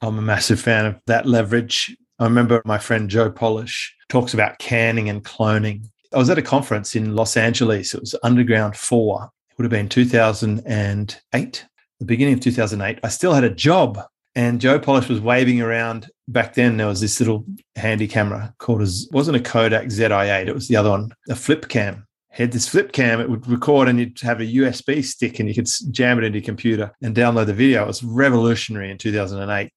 I'm 0.02 0.18
a 0.18 0.22
massive 0.22 0.60
fan 0.60 0.86
of 0.86 1.00
that 1.06 1.26
leverage. 1.26 1.96
I 2.18 2.24
remember 2.24 2.62
my 2.64 2.78
friend 2.78 3.08
Joe 3.08 3.30
Polish 3.30 3.94
talks 4.08 4.34
about 4.34 4.58
canning 4.58 5.08
and 5.08 5.24
cloning. 5.24 5.86
I 6.12 6.18
was 6.18 6.30
at 6.30 6.38
a 6.38 6.42
conference 6.42 6.94
in 6.94 7.14
Los 7.14 7.36
Angeles. 7.36 7.94
It 7.94 8.00
was 8.00 8.14
Underground 8.22 8.76
4. 8.76 9.24
It 9.24 9.58
would 9.58 9.64
have 9.64 9.70
been 9.70 9.88
2008, 9.88 11.66
the 11.98 12.04
beginning 12.04 12.34
of 12.34 12.40
2008. 12.40 13.00
I 13.02 13.08
still 13.08 13.32
had 13.32 13.44
a 13.44 13.50
job 13.50 14.00
and 14.36 14.60
Joe 14.60 14.78
Polish 14.78 15.08
was 15.08 15.18
waving 15.18 15.62
around. 15.62 16.10
Back 16.28 16.54
then, 16.54 16.76
there 16.76 16.86
was 16.86 17.00
this 17.00 17.18
little 17.18 17.46
handy 17.74 18.06
camera 18.06 18.54
called 18.58 18.82
as 18.82 19.08
wasn't 19.10 19.38
a 19.38 19.40
Kodak 19.40 19.86
ZI8. 19.86 20.46
It 20.46 20.54
was 20.54 20.68
the 20.68 20.76
other 20.76 20.90
one, 20.90 21.10
a 21.28 21.34
flip 21.34 21.68
cam. 21.68 22.06
Had 22.30 22.52
this 22.52 22.68
flip 22.68 22.92
cam, 22.92 23.18
it 23.18 23.30
would 23.30 23.46
record, 23.48 23.88
and 23.88 23.98
you'd 23.98 24.20
have 24.20 24.40
a 24.40 24.44
USB 24.44 25.02
stick, 25.02 25.40
and 25.40 25.48
you 25.48 25.54
could 25.54 25.68
jam 25.90 26.18
it 26.18 26.24
into 26.24 26.38
your 26.38 26.44
computer 26.44 26.92
and 27.02 27.16
download 27.16 27.46
the 27.46 27.54
video. 27.54 27.84
It 27.84 27.86
was 27.86 28.04
revolutionary 28.04 28.90
in 28.90 28.98
2008. 28.98 29.72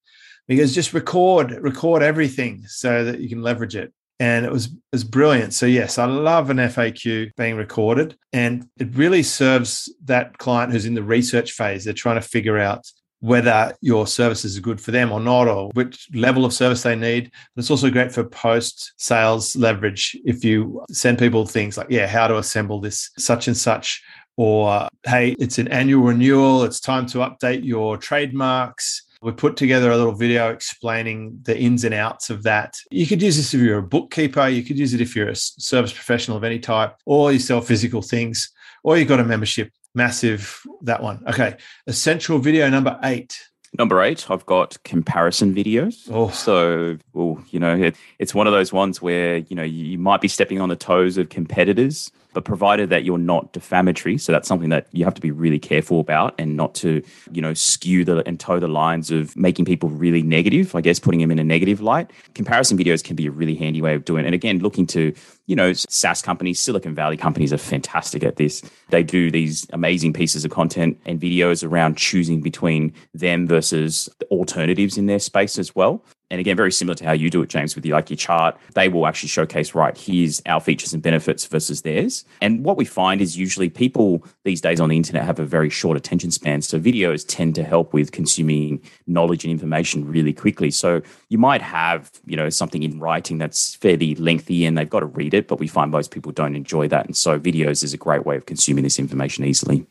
because 0.45 0.75
just 0.75 0.93
record, 0.93 1.51
record 1.61 2.03
everything 2.03 2.63
so 2.67 3.05
that 3.05 3.21
you 3.21 3.29
can 3.29 3.41
leverage 3.41 3.77
it. 3.77 3.93
And 4.19 4.45
it 4.45 4.51
was 4.51 4.65
it 4.65 4.73
was 4.91 5.05
brilliant. 5.05 5.53
So 5.53 5.65
yes, 5.67 5.97
I 5.97 6.03
love 6.03 6.49
an 6.49 6.57
FAQ 6.57 7.31
being 7.37 7.55
recorded, 7.55 8.17
and 8.33 8.67
it 8.77 8.93
really 8.93 9.23
serves 9.23 9.89
that 10.03 10.37
client 10.37 10.73
who's 10.73 10.85
in 10.85 10.95
the 10.95 11.03
research 11.03 11.53
phase. 11.53 11.85
They're 11.85 11.93
trying 11.93 12.19
to 12.19 12.27
figure 12.27 12.57
out 12.57 12.85
whether 13.19 13.73
your 13.81 14.07
services 14.07 14.57
are 14.57 14.61
good 14.61 14.79
for 14.79 14.91
them 14.91 15.11
or 15.11 15.19
not, 15.19 15.47
or 15.47 15.69
which 15.73 16.07
level 16.13 16.45
of 16.45 16.53
service 16.53 16.83
they 16.83 16.95
need. 16.95 17.31
It's 17.55 17.71
also 17.71 17.89
great 17.89 18.11
for 18.11 18.23
post 18.23 18.93
sales 18.97 19.55
leverage 19.55 20.17
if 20.25 20.43
you 20.43 20.83
send 20.91 21.19
people 21.19 21.45
things 21.45 21.77
like, 21.77 21.87
yeah, 21.89 22.07
how 22.07 22.27
to 22.27 22.37
assemble 22.37 22.79
this 22.79 23.11
such 23.17 23.47
and 23.47 23.57
such, 23.57 24.01
or 24.37 24.87
hey, 25.05 25.35
it's 25.39 25.57
an 25.57 25.67
annual 25.67 26.03
renewal, 26.03 26.63
it's 26.63 26.79
time 26.79 27.05
to 27.07 27.19
update 27.19 27.63
your 27.63 27.97
trademarks 27.97 29.03
we 29.21 29.31
put 29.33 29.57
together 29.57 29.91
a 29.91 29.97
little 29.97 30.15
video 30.15 30.49
explaining 30.49 31.39
the 31.43 31.57
ins 31.57 31.83
and 31.83 31.93
outs 31.93 32.29
of 32.29 32.43
that. 32.43 32.77
You 32.89 33.05
could 33.05 33.21
use 33.21 33.35
this 33.35 33.53
if 33.53 33.59
you're 33.59 33.79
a 33.79 33.83
bookkeeper, 33.83 34.47
you 34.47 34.63
could 34.63 34.77
use 34.77 34.93
it 34.93 35.01
if 35.01 35.15
you're 35.15 35.29
a 35.29 35.35
service 35.35 35.91
professional 35.91 36.37
of 36.37 36.43
any 36.43 36.59
type, 36.59 36.95
or 37.05 37.31
you 37.31 37.39
sell 37.39 37.59
physical 37.59 38.01
things, 38.01 38.49
or 38.83 38.97
you've 38.97 39.09
got 39.09 39.19
a 39.19 39.25
membership. 39.25 39.71
Massive, 39.95 40.61
that 40.81 41.01
one. 41.01 41.23
Okay. 41.27 41.57
Essential 41.87 42.39
video 42.39 42.69
number 42.69 42.99
eight. 43.03 43.39
Number 43.77 44.01
eight, 44.01 44.29
I've 44.31 44.45
got 44.45 44.81
comparison 44.83 45.53
videos. 45.53 46.09
Oh. 46.11 46.29
So, 46.29 46.97
well, 47.13 47.43
you 47.51 47.59
know, 47.59 47.75
it, 47.75 47.95
it's 48.17 48.33
one 48.33 48.47
of 48.47 48.53
those 48.53 48.73
ones 48.73 49.01
where, 49.01 49.37
you 49.37 49.55
know, 49.55 49.63
you, 49.63 49.85
you 49.85 49.97
might 49.99 50.21
be 50.21 50.27
stepping 50.27 50.59
on 50.59 50.69
the 50.69 50.75
toes 50.75 51.17
of 51.17 51.29
competitors 51.29 52.11
but 52.39 52.45
provided 52.45 52.89
that 52.89 53.03
you're 53.03 53.17
not 53.17 53.51
defamatory 53.53 54.17
so 54.17 54.31
that's 54.31 54.47
something 54.47 54.69
that 54.69 54.87
you 54.91 55.03
have 55.03 55.13
to 55.13 55.21
be 55.21 55.31
really 55.31 55.59
careful 55.59 55.99
about 55.99 56.33
and 56.37 56.55
not 56.55 56.73
to 56.73 57.03
you 57.31 57.41
know 57.41 57.53
skew 57.53 58.05
the 58.05 58.25
and 58.27 58.39
toe 58.39 58.59
the 58.59 58.67
lines 58.67 59.11
of 59.11 59.35
making 59.35 59.65
people 59.65 59.89
really 59.89 60.21
negative 60.21 60.73
i 60.75 60.81
guess 60.81 60.99
putting 60.99 61.19
them 61.19 61.31
in 61.31 61.39
a 61.39 61.43
negative 61.43 61.81
light. 61.81 62.11
Comparison 62.35 62.77
videos 62.77 63.03
can 63.03 63.15
be 63.15 63.27
a 63.27 63.31
really 63.31 63.55
handy 63.55 63.81
way 63.81 63.95
of 63.95 64.05
doing 64.05 64.23
it. 64.23 64.27
And 64.27 64.35
again 64.35 64.59
looking 64.59 64.87
to 64.87 65.13
you 65.47 65.55
know 65.55 65.73
saas 65.73 66.21
companies 66.21 66.59
silicon 66.59 66.95
valley 66.95 67.17
companies 67.17 67.51
are 67.51 67.57
fantastic 67.57 68.23
at 68.23 68.37
this. 68.37 68.61
They 68.89 69.03
do 69.03 69.31
these 69.31 69.67
amazing 69.73 70.13
pieces 70.13 70.45
of 70.45 70.51
content 70.51 70.99
and 71.05 71.19
videos 71.19 71.67
around 71.67 71.97
choosing 71.97 72.41
between 72.41 72.93
them 73.13 73.47
versus 73.47 74.09
alternatives 74.29 74.97
in 74.97 75.07
their 75.07 75.19
space 75.19 75.57
as 75.57 75.75
well 75.75 76.03
and 76.31 76.39
again, 76.39 76.55
very 76.55 76.71
similar 76.71 76.95
to 76.95 77.05
how 77.05 77.11
you 77.11 77.29
do 77.29 77.41
it, 77.41 77.49
James, 77.49 77.75
with 77.75 77.85
your 77.85 77.95
like 77.95 78.09
your 78.09 78.17
chart, 78.17 78.57
they 78.75 78.87
will 78.87 79.07
actually 79.07 79.29
showcase, 79.29 79.73
right, 79.73 79.97
here's 79.97 80.41
our 80.45 80.61
features 80.61 80.93
and 80.93 81.01
benefits 81.01 81.45
versus 81.45 81.81
theirs. 81.81 82.23
And 82.41 82.63
what 82.63 82.77
we 82.77 82.85
find 82.85 83.19
is 83.19 83.37
usually 83.37 83.69
people 83.69 84.23
these 84.43 84.61
days 84.61 84.79
on 84.79 84.89
the 84.89 84.97
internet 84.97 85.23
have 85.25 85.39
a 85.39 85.45
very 85.45 85.69
short 85.69 85.97
attention 85.97 86.29
span. 86.31 86.61
So 86.61 86.79
videos 86.79 87.25
tend 87.27 87.55
to 87.55 87.63
help 87.63 87.93
with 87.93 88.11
consuming 88.11 88.81
knowledge 89.07 89.43
and 89.43 89.51
information 89.51 90.05
really 90.05 90.33
quickly. 90.33 90.69
So 90.69 91.01
you 91.29 91.39
might 91.39 91.61
have, 91.61 92.11
you 92.25 92.37
know, 92.37 92.49
something 92.49 92.83
in 92.83 92.99
writing 92.99 93.39
that's 93.39 93.75
fairly 93.75 94.13
lengthy 94.15 94.65
and 94.65 94.77
they've 94.77 94.89
got 94.89 94.99
to 94.99 95.07
read 95.07 95.33
it, 95.33 95.47
but 95.47 95.59
we 95.59 95.67
find 95.67 95.89
most 95.89 96.11
people 96.11 96.31
don't 96.31 96.55
enjoy 96.55 96.87
that. 96.89 97.05
And 97.07 97.17
so 97.17 97.39
videos 97.39 97.83
is 97.83 97.93
a 97.93 97.97
great 97.97 98.25
way 98.25 98.35
of 98.35 98.45
consuming 98.45 98.83
this 98.83 98.99
information 98.99 99.45
easily 99.45 99.87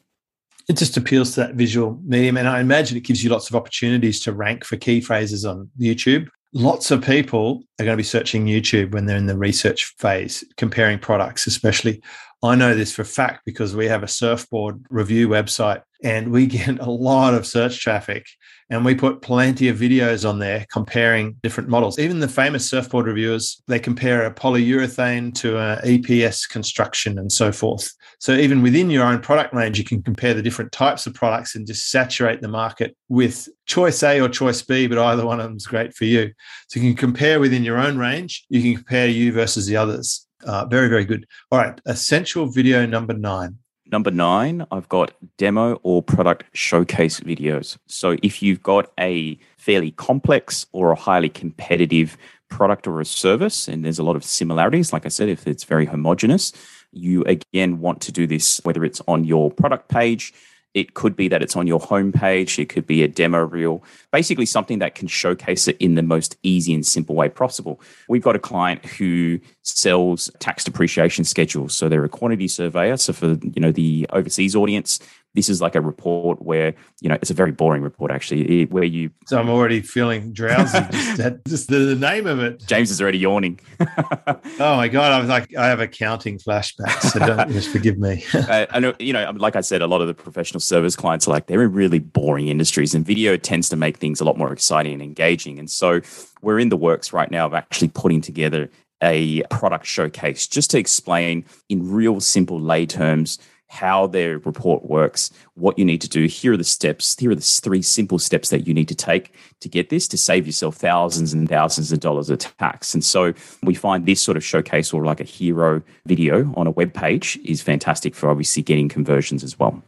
it 0.69 0.77
just 0.77 0.97
appeals 0.97 1.31
to 1.33 1.41
that 1.41 1.55
visual 1.55 1.99
medium. 2.05 2.37
And 2.37 2.47
I 2.47 2.61
imagine 2.61 2.97
it 2.97 3.05
gives 3.05 3.25
you 3.25 3.31
lots 3.31 3.49
of 3.49 3.57
opportunities 3.57 4.21
to 4.21 4.33
rank 4.33 4.65
for 4.65 4.77
key 4.77 5.01
phrases 5.01 5.45
on 5.45 5.71
YouTube. 5.81 6.29
Lots 6.53 6.91
of 6.91 7.03
people 7.03 7.63
are 7.79 7.85
going 7.85 7.95
to 7.95 7.97
be 7.97 8.03
searching 8.03 8.47
YouTube 8.47 8.93
when 8.93 9.07
they're 9.07 9.17
in 9.17 9.27
the 9.27 9.37
research 9.37 9.95
phase, 9.99 10.45
comparing 10.57 10.99
products, 10.99 11.47
especially. 11.47 12.03
I 12.43 12.55
know 12.55 12.75
this 12.75 12.93
for 12.93 13.03
a 13.03 13.07
fact 13.07 13.43
because 13.45 13.75
we 13.75 13.87
have 13.87 14.05
a 14.05 14.09
surfboard 14.09 14.85
review 14.91 15.29
website 15.29 15.83
and 16.05 16.31
we 16.31 16.47
get 16.59 16.79
a 16.79 16.91
lot 16.91 17.35
of 17.35 17.47
search 17.47 17.81
traffic 17.81 18.27
and 18.71 18.85
we 18.85 18.95
put 18.95 19.23
plenty 19.23 19.69
of 19.69 19.79
videos 19.79 20.29
on 20.29 20.39
there 20.39 20.65
comparing 20.71 21.37
different 21.43 21.69
models. 21.69 21.99
Even 21.99 22.21
the 22.21 22.29
famous 22.29 22.69
surfboard 22.69 23.07
reviewers, 23.07 23.61
they 23.67 23.81
compare 23.81 24.25
a 24.25 24.33
polyurethane 24.33 25.35
to 25.37 25.59
an 25.59 25.79
EPS 25.79 26.49
construction 26.49 27.19
and 27.19 27.33
so 27.33 27.51
forth. 27.51 27.93
So 28.21 28.35
even 28.35 28.63
within 28.63 28.91
your 28.91 29.05
own 29.05 29.21
product 29.21 29.53
range, 29.53 29.79
you 29.79 29.85
can 29.85 30.03
compare 30.03 30.35
the 30.35 30.43
different 30.43 30.71
types 30.71 31.07
of 31.07 31.15
products 31.15 31.57
and 31.57 31.67
just 31.67 31.91
saturate 31.91 32.41
the 32.41 32.49
market 32.49 32.97
with 33.09 33.49
choice 33.67 34.03
A 34.05 34.21
or 34.21 34.29
choice 34.29 34.63
B, 34.63 34.87
but 34.87 34.99
either 34.99 35.27
one 35.27 35.41
of 35.41 35.47
them 35.47 35.57
is 35.57 35.67
great 35.67 35.95
for 35.95 36.05
you. 36.05 36.33
So 36.69 36.79
you 36.79 36.91
can 36.91 36.97
compare 36.97 37.41
within 37.41 37.65
your 37.65 37.79
own 37.79 37.99
range. 37.99 38.45
You 38.49 38.63
can 38.63 38.75
compare 38.77 39.09
you 39.09 39.33
versus 39.33 39.67
the 39.67 39.77
others. 39.77 40.28
Uh, 40.45 40.65
very, 40.67 40.89
very 40.89 41.05
good. 41.05 41.27
All 41.51 41.59
right. 41.59 41.81
Essential 41.87 42.47
video 42.47 42.87
number 42.87 43.15
nine. 43.15 43.59
Number 43.91 44.11
nine, 44.11 44.67
I've 44.71 44.89
got 44.91 45.13
demo 45.39 45.81
or 45.83 46.03
product 46.03 46.45
showcase 46.53 47.21
videos. 47.21 47.79
So 47.87 48.17
if 48.23 48.43
you've 48.43 48.63
got 48.63 48.93
a 49.01 49.39
fairly 49.57 49.93
complex 49.93 50.67
or 50.73 50.91
a 50.91 50.95
highly 50.95 51.31
competitive 51.31 52.19
product 52.51 52.87
or 52.87 53.01
a 53.01 53.07
service, 53.07 53.67
and 53.67 53.85
there's 53.85 53.99
a 53.99 54.03
lot 54.03 54.15
of 54.15 54.25
similarities, 54.25 54.93
like 54.93 55.07
I 55.07 55.09
said, 55.09 55.31
if 55.31 55.47
it's 55.47 55.65
very 55.65 55.87
homogenous, 55.87 56.53
you 56.93 57.25
again 57.25 57.81
want 57.81 58.03
to 58.03 58.13
do 58.13 58.27
this 58.27 58.61
whether 58.65 58.85
it's 58.85 59.01
on 59.09 59.25
your 59.25 59.51
product 59.51 59.89
page, 59.89 60.35
it 60.75 60.95
could 60.95 61.17
be 61.17 61.29
that 61.29 61.43
it's 61.43 61.57
on 61.57 61.67
your 61.67 61.81
homepage. 61.81 62.59
It 62.59 62.69
could 62.69 62.87
be 62.87 63.03
a 63.03 63.09
demo 63.09 63.45
reel, 63.45 63.83
basically 64.13 64.47
something 64.47 64.79
that 64.81 64.95
can 64.95 65.09
showcase 65.09 65.67
it 65.67 65.77
in 65.79 65.95
the 65.95 66.03
most 66.03 66.37
easy 66.43 66.75
and 66.75 66.87
simple 66.87 67.15
way 67.15 67.29
possible. 67.29 67.81
We've 68.09 68.23
got 68.23 68.37
a 68.37 68.39
client 68.39 68.85
who 68.85 69.41
sells 69.77 70.31
tax 70.39 70.65
depreciation 70.65 71.25
schedules. 71.25 71.75
So 71.75 71.89
they're 71.89 72.05
a 72.05 72.09
quantity 72.09 72.49
surveyor. 72.49 72.97
So 72.97 73.13
for 73.13 73.39
you 73.43 73.61
know 73.61 73.73
the 73.73 74.07
overseas 74.13 74.57
audience, 74.57 75.01
this 75.35 75.49
is 75.49 75.61
like 75.61 75.75
a 75.75 75.81
report 75.81 76.43
where 76.43 76.75
you 77.01 77.09
know 77.09 77.15
it's 77.17 77.31
a 77.31 77.35
very 77.35 77.53
boring 77.53 77.83
report 77.83 78.11
actually 78.11 78.65
where 78.67 78.85
you 78.85 79.11
so 79.27 79.39
i'm 79.39 79.49
already 79.49 79.81
feeling 79.81 80.33
drowsy 80.33 80.79
just, 80.91 81.17
that, 81.19 81.45
just 81.47 81.69
the, 81.69 81.79
the, 81.79 81.95
name 81.95 82.27
of 82.27 82.41
it 82.41 82.63
james 82.67 82.91
is 82.91 83.01
already 83.01 83.19
yawning 83.19 83.59
oh 83.81 84.77
my 84.77 84.89
god 84.89 85.13
i 85.13 85.21
was 85.21 85.29
like 85.29 85.55
i 85.57 85.67
have 85.67 85.81
accounting 85.81 86.39
flashbacks 86.39 87.13
so 87.13 87.19
don't 87.21 87.51
just 87.53 87.71
forgive 87.71 87.99
me 87.99 88.25
uh, 88.35 88.67
i 88.71 88.81
know 88.81 88.95
you 88.99 89.13
know 89.13 89.31
like 89.37 89.55
i 89.55 89.61
said 89.61 89.83
a 89.83 89.87
lot 89.87 90.01
of 90.01 90.09
the 90.09 90.15
professional 90.15 90.61
service 90.61 90.97
clients 90.97 91.29
are 91.29 91.31
like 91.31 91.47
they're 91.47 91.63
in 91.63 91.73
really 91.73 91.99
boring 91.99 92.49
industries 92.49 92.95
and 92.95 93.05
video 93.05 93.37
tends 93.37 93.69
to 93.69 93.77
make 93.77 93.99
things 93.99 94.21
a 94.21 94.25
lot 94.25 94.37
more 94.37 94.53
exciting 94.53 94.95
and 94.95 95.03
engaging 95.03 95.59
and 95.59 95.71
so 95.71 96.01
we're 96.43 96.59
in 96.59 96.69
the 96.69 96.77
works 96.77 97.13
right 97.13 97.31
now 97.31 97.47
of 97.47 97.55
actually 97.55 97.89
putting 97.89 98.21
together 98.21 98.71
a 99.03 99.43
product 99.45 99.87
showcase 99.87 100.47
just 100.47 100.71
to 100.71 100.79
explain 100.79 101.45
in 101.69 101.91
real 101.91 102.21
simple 102.21 102.61
lay 102.61 102.87
terms 102.87 103.39
how 103.69 104.07
their 104.07 104.39
report 104.39 104.85
works, 104.87 105.31
what 105.55 105.79
you 105.79 105.85
need 105.85 106.01
to 106.01 106.09
do. 106.09 106.27
Here 106.27 106.55
are 106.55 106.57
the 106.57 106.65
steps. 106.65 107.19
Here 107.19 107.31
are 107.31 107.35
the 107.35 107.43
three 107.43 107.83
simple 107.83 108.19
steps 108.19 108.49
that 108.49 108.67
you 108.67 108.73
need 108.73 108.89
to 108.89 108.95
take 108.95 109.35
to 109.61 109.69
get 109.69 109.91
this 109.91 110.09
to 110.09 110.17
save 110.17 110.47
yourself 110.47 110.77
thousands 110.77 111.35
and 111.35 111.49
thousands 111.49 111.93
of 111.93 112.01
dollars 112.01 112.31
of 112.31 112.39
tax. 112.39 112.95
And 112.95 113.05
so 113.05 113.35
we 113.63 113.75
find 113.75 114.07
this 114.07 114.23
sort 114.23 114.37
of 114.37 114.45
showcase 114.45 114.93
or 114.93 115.05
like 115.05 115.21
a 115.21 115.25
hero 115.25 115.83
video 116.07 116.53
on 116.57 116.67
a 116.67 116.71
web 116.71 116.95
page 116.95 117.39
is 117.45 117.61
fantastic 117.61 118.15
for 118.15 118.31
obviously 118.31 118.63
getting 118.63 118.89
conversions 118.89 119.45
as 119.45 119.59
well. 119.59 119.83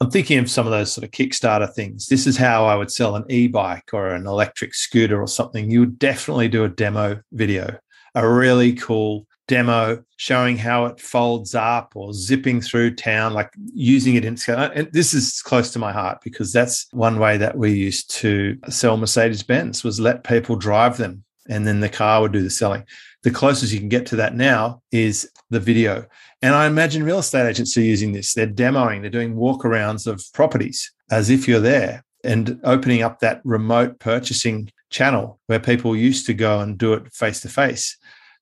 I'm 0.00 0.10
thinking 0.10 0.38
of 0.38 0.48
some 0.48 0.64
of 0.64 0.70
those 0.70 0.92
sort 0.92 1.04
of 1.04 1.10
Kickstarter 1.10 1.72
things. 1.72 2.06
This 2.06 2.26
is 2.26 2.36
how 2.36 2.66
I 2.66 2.76
would 2.76 2.90
sell 2.90 3.16
an 3.16 3.24
e 3.28 3.48
bike 3.48 3.90
or 3.92 4.08
an 4.08 4.26
electric 4.26 4.74
scooter 4.74 5.20
or 5.20 5.26
something. 5.26 5.70
You 5.70 5.80
would 5.80 5.98
definitely 5.98 6.48
do 6.48 6.64
a 6.64 6.68
demo 6.68 7.20
video, 7.32 7.78
a 8.14 8.28
really 8.28 8.72
cool 8.74 9.26
demo 9.48 10.02
showing 10.16 10.56
how 10.56 10.86
it 10.86 11.00
folds 11.00 11.54
up 11.54 11.94
or 11.96 12.12
zipping 12.12 12.60
through 12.60 12.94
town, 12.94 13.32
like 13.32 13.50
using 13.74 14.14
it 14.14 14.24
in 14.24 14.36
scale. 14.36 14.58
Uh, 14.58 14.70
and 14.74 14.92
this 14.92 15.14
is 15.14 15.42
close 15.42 15.72
to 15.72 15.78
my 15.78 15.90
heart 15.90 16.18
because 16.22 16.52
that's 16.52 16.86
one 16.92 17.18
way 17.18 17.36
that 17.38 17.56
we 17.56 17.72
used 17.72 18.10
to 18.10 18.56
sell 18.68 18.96
Mercedes 18.96 19.42
Benz 19.42 19.82
was 19.82 19.98
let 19.98 20.22
people 20.22 20.54
drive 20.54 20.98
them 20.98 21.24
and 21.48 21.66
then 21.66 21.80
the 21.80 21.88
car 21.88 22.20
would 22.20 22.32
do 22.32 22.42
the 22.42 22.50
selling. 22.50 22.84
The 23.22 23.30
closest 23.30 23.72
you 23.72 23.80
can 23.80 23.88
get 23.88 24.06
to 24.06 24.16
that 24.16 24.34
now 24.34 24.82
is 24.92 25.28
the 25.50 25.60
video. 25.60 26.06
And 26.42 26.54
I 26.54 26.66
imagine 26.66 27.02
real 27.02 27.18
estate 27.18 27.48
agents 27.48 27.76
are 27.76 27.82
using 27.82 28.12
this. 28.12 28.34
They're 28.34 28.46
demoing, 28.46 29.00
they're 29.00 29.10
doing 29.10 29.34
walkarounds 29.34 30.06
of 30.06 30.22
properties 30.34 30.92
as 31.10 31.30
if 31.30 31.48
you're 31.48 31.58
there 31.58 32.04
and 32.22 32.60
opening 32.64 33.02
up 33.02 33.20
that 33.20 33.40
remote 33.44 33.98
purchasing 33.98 34.70
channel 34.90 35.40
where 35.46 35.60
people 35.60 35.96
used 35.96 36.26
to 36.26 36.34
go 36.34 36.60
and 36.60 36.78
do 36.78 36.92
it 36.92 37.12
face 37.12 37.40
to 37.40 37.48
face. 37.48 37.96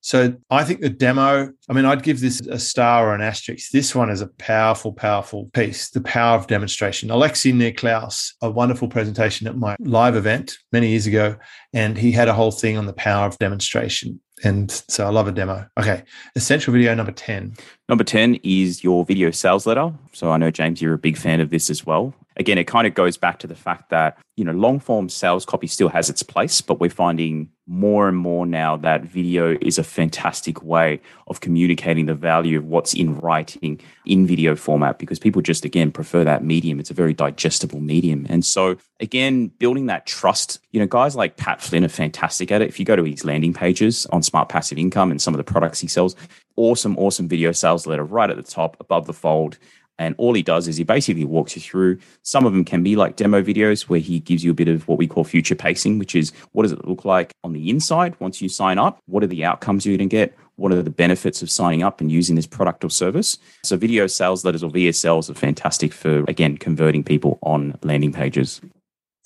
So 0.07 0.37
I 0.51 0.63
think 0.63 0.83
the 0.83 0.89
demo, 0.89 1.51
I 1.69 1.73
mean, 1.73 1.85
I'd 1.85 2.05
give 2.05 2.21
this 2.21 2.41
a 2.41 2.61
star 2.61 3.09
or 3.09 3.15
an 3.15 3.23
asterisk. 3.23 3.73
This 3.73 3.93
one 3.93 4.09
is 4.09 4.21
a 4.21 4.29
powerful, 4.29 4.93
powerful 4.93 5.51
piece, 5.53 5.91
the 5.91 6.01
power 6.01 6.39
of 6.39 6.47
demonstration. 6.47 7.09
Alexi 7.09 7.53
Niklaus, 7.53 8.35
a 8.41 8.49
wonderful 8.49 8.87
presentation 8.87 9.49
at 9.49 9.57
my 9.57 9.75
live 9.81 10.15
event 10.15 10.59
many 10.71 10.91
years 10.91 11.09
ago, 11.09 11.35
and 11.73 11.99
he 11.99 12.13
had 12.13 12.29
a 12.29 12.35
whole 12.35 12.53
thing 12.53 12.77
on 12.77 12.87
the 12.87 12.93
power 12.93 13.27
of 13.27 13.37
demonstration. 13.39 14.21
And 14.45 14.71
so 14.89 15.07
I 15.07 15.11
love 15.11 15.27
a 15.27 15.33
demo. 15.33 15.67
Okay. 15.77 16.05
Essential 16.37 16.73
video 16.73 16.95
number 16.95 17.11
10. 17.11 17.57
Number 17.89 18.05
10 18.05 18.39
is 18.45 18.85
your 18.85 19.05
video 19.05 19.33
sales 19.33 19.67
letter. 19.67 19.93
So 20.13 20.31
I 20.31 20.37
know, 20.37 20.53
James, 20.53 20.81
you're 20.81 20.95
a 20.95 20.99
big 20.99 21.17
fan 21.17 21.41
of 21.41 21.51
this 21.51 21.69
as 21.69 21.85
well. 21.85 22.15
Again, 22.37 22.59
it 22.59 22.67
kind 22.67 22.87
of 22.87 22.95
goes 22.95 23.17
back 23.17 23.39
to 23.41 23.47
the 23.47 23.55
fact 23.55 23.91
that, 23.91 24.19
you 24.37 24.45
know, 24.45 24.53
long 24.53 24.79
form 24.79 25.09
sales 25.09 25.47
copy 25.47 25.67
still 25.67 25.89
has 25.89 26.11
its 26.11 26.23
place, 26.23 26.61
but 26.61 26.81
we're 26.81 26.91
finding 26.91 27.49
more 27.67 28.09
and 28.09 28.17
more 28.17 28.47
now 28.47 28.77
that 28.77 29.03
video 29.03 29.57
is 29.61 29.79
a 29.79 29.83
fantastic 29.83 30.63
way 30.63 31.01
of 31.27 31.41
communicating 31.41 32.07
the 32.07 32.15
value 32.15 32.59
of 32.59 32.65
what's 32.65 32.95
in 32.95 33.19
writing 33.19 33.81
in 34.05 34.27
video 34.27 34.55
format 34.55 34.99
because 34.99 35.19
people 35.19 35.43
just, 35.43 35.65
again, 35.65 35.91
prefer 35.91 36.23
that 36.25 36.45
medium. 36.45 36.79
It's 36.79 36.91
a 36.91 36.95
very 36.95 37.15
digestible 37.15 37.81
medium. 37.81 38.27
And 38.29 38.45
so, 38.45 38.77
again, 39.01 39.49
building 39.59 39.87
that 39.87 40.07
trust, 40.07 40.61
you 40.73 40.79
know, 40.79 40.87
guys 40.87 41.17
like 41.17 41.37
Pat 41.37 41.61
Flynn 41.61 41.85
are 41.85 41.89
fantastic 41.89 42.53
at 42.53 42.63
it. 42.63 42.69
If 42.69 42.79
you 42.79 42.85
go 42.85 42.97
to 42.97 43.05
his 43.05 43.25
landing 43.25 43.55
pages 43.55 44.07
on 44.07 44.23
Smart 44.23 44.49
Passive 44.49 44.79
Income 44.79 45.11
and 45.11 45.21
some 45.21 45.35
of 45.35 45.39
the 45.39 45.51
products 45.51 45.81
he 45.81 45.89
sells, 45.89 46.15
awesome, 46.57 46.99
awesome 46.99 47.29
video 47.29 47.53
sales 47.53 47.87
letter 47.87 48.05
right 48.05 48.31
at 48.31 48.37
the 48.37 48.43
top 48.43 48.77
above 48.81 49.07
the 49.07 49.13
fold. 49.13 49.59
And 49.99 50.15
all 50.19 50.35
he 50.35 50.43
does 50.43 50.69
is 50.69 50.77
he 50.77 50.85
basically 50.85 51.25
walks 51.25 51.57
you 51.57 51.63
through. 51.63 51.99
Some 52.23 52.45
of 52.45 52.53
them 52.53 52.65
can 52.65 52.83
be 52.83 52.97
like 52.97 53.17
demo 53.17 53.43
videos 53.43 53.83
where 53.83 54.01
he 54.01 54.21
gives 54.21 54.45
you 54.45 54.51
a 54.51 54.55
bit 54.55 54.69
of 54.69 54.87
what 54.89 54.99
we 54.99 55.07
call 55.07 55.25
future 55.25 55.55
pacing, 55.55 55.99
which 55.99 56.15
is 56.15 56.33
what 56.53 56.65
does 56.65 56.73
it 56.73 56.87
look 56.87 57.05
like 57.05 57.33
on 57.45 57.53
the 57.53 57.71
inside 57.71 58.15
once 58.21 58.43
you 58.43 58.49
sign 58.49 58.79
up? 58.79 58.99
What 59.07 59.23
are 59.23 59.29
the 59.29 59.45
outcomes 59.45 59.87
you're 59.87 59.97
going 59.97 60.09
to 60.09 60.17
get? 60.17 60.37
What 60.57 60.73
are 60.73 60.83
the 60.83 60.91
benefits 60.91 61.43
of 61.43 61.51
signing 61.51 61.83
up 61.83 62.01
and 62.01 62.11
using 62.11 62.35
this 62.35 62.47
product 62.47 62.83
or 62.83 62.91
service? 62.91 63.39
So, 63.63 63.77
video 63.77 64.07
sales 64.07 64.45
letters 64.45 64.63
or 64.63 64.71
VSLs 64.71 65.29
are 65.29 65.35
fantastic 65.35 65.93
for, 65.93 66.25
again, 66.29 66.57
converting 66.57 67.05
people 67.05 67.39
on 67.43 67.79
landing 67.83 68.13
pages. 68.13 68.63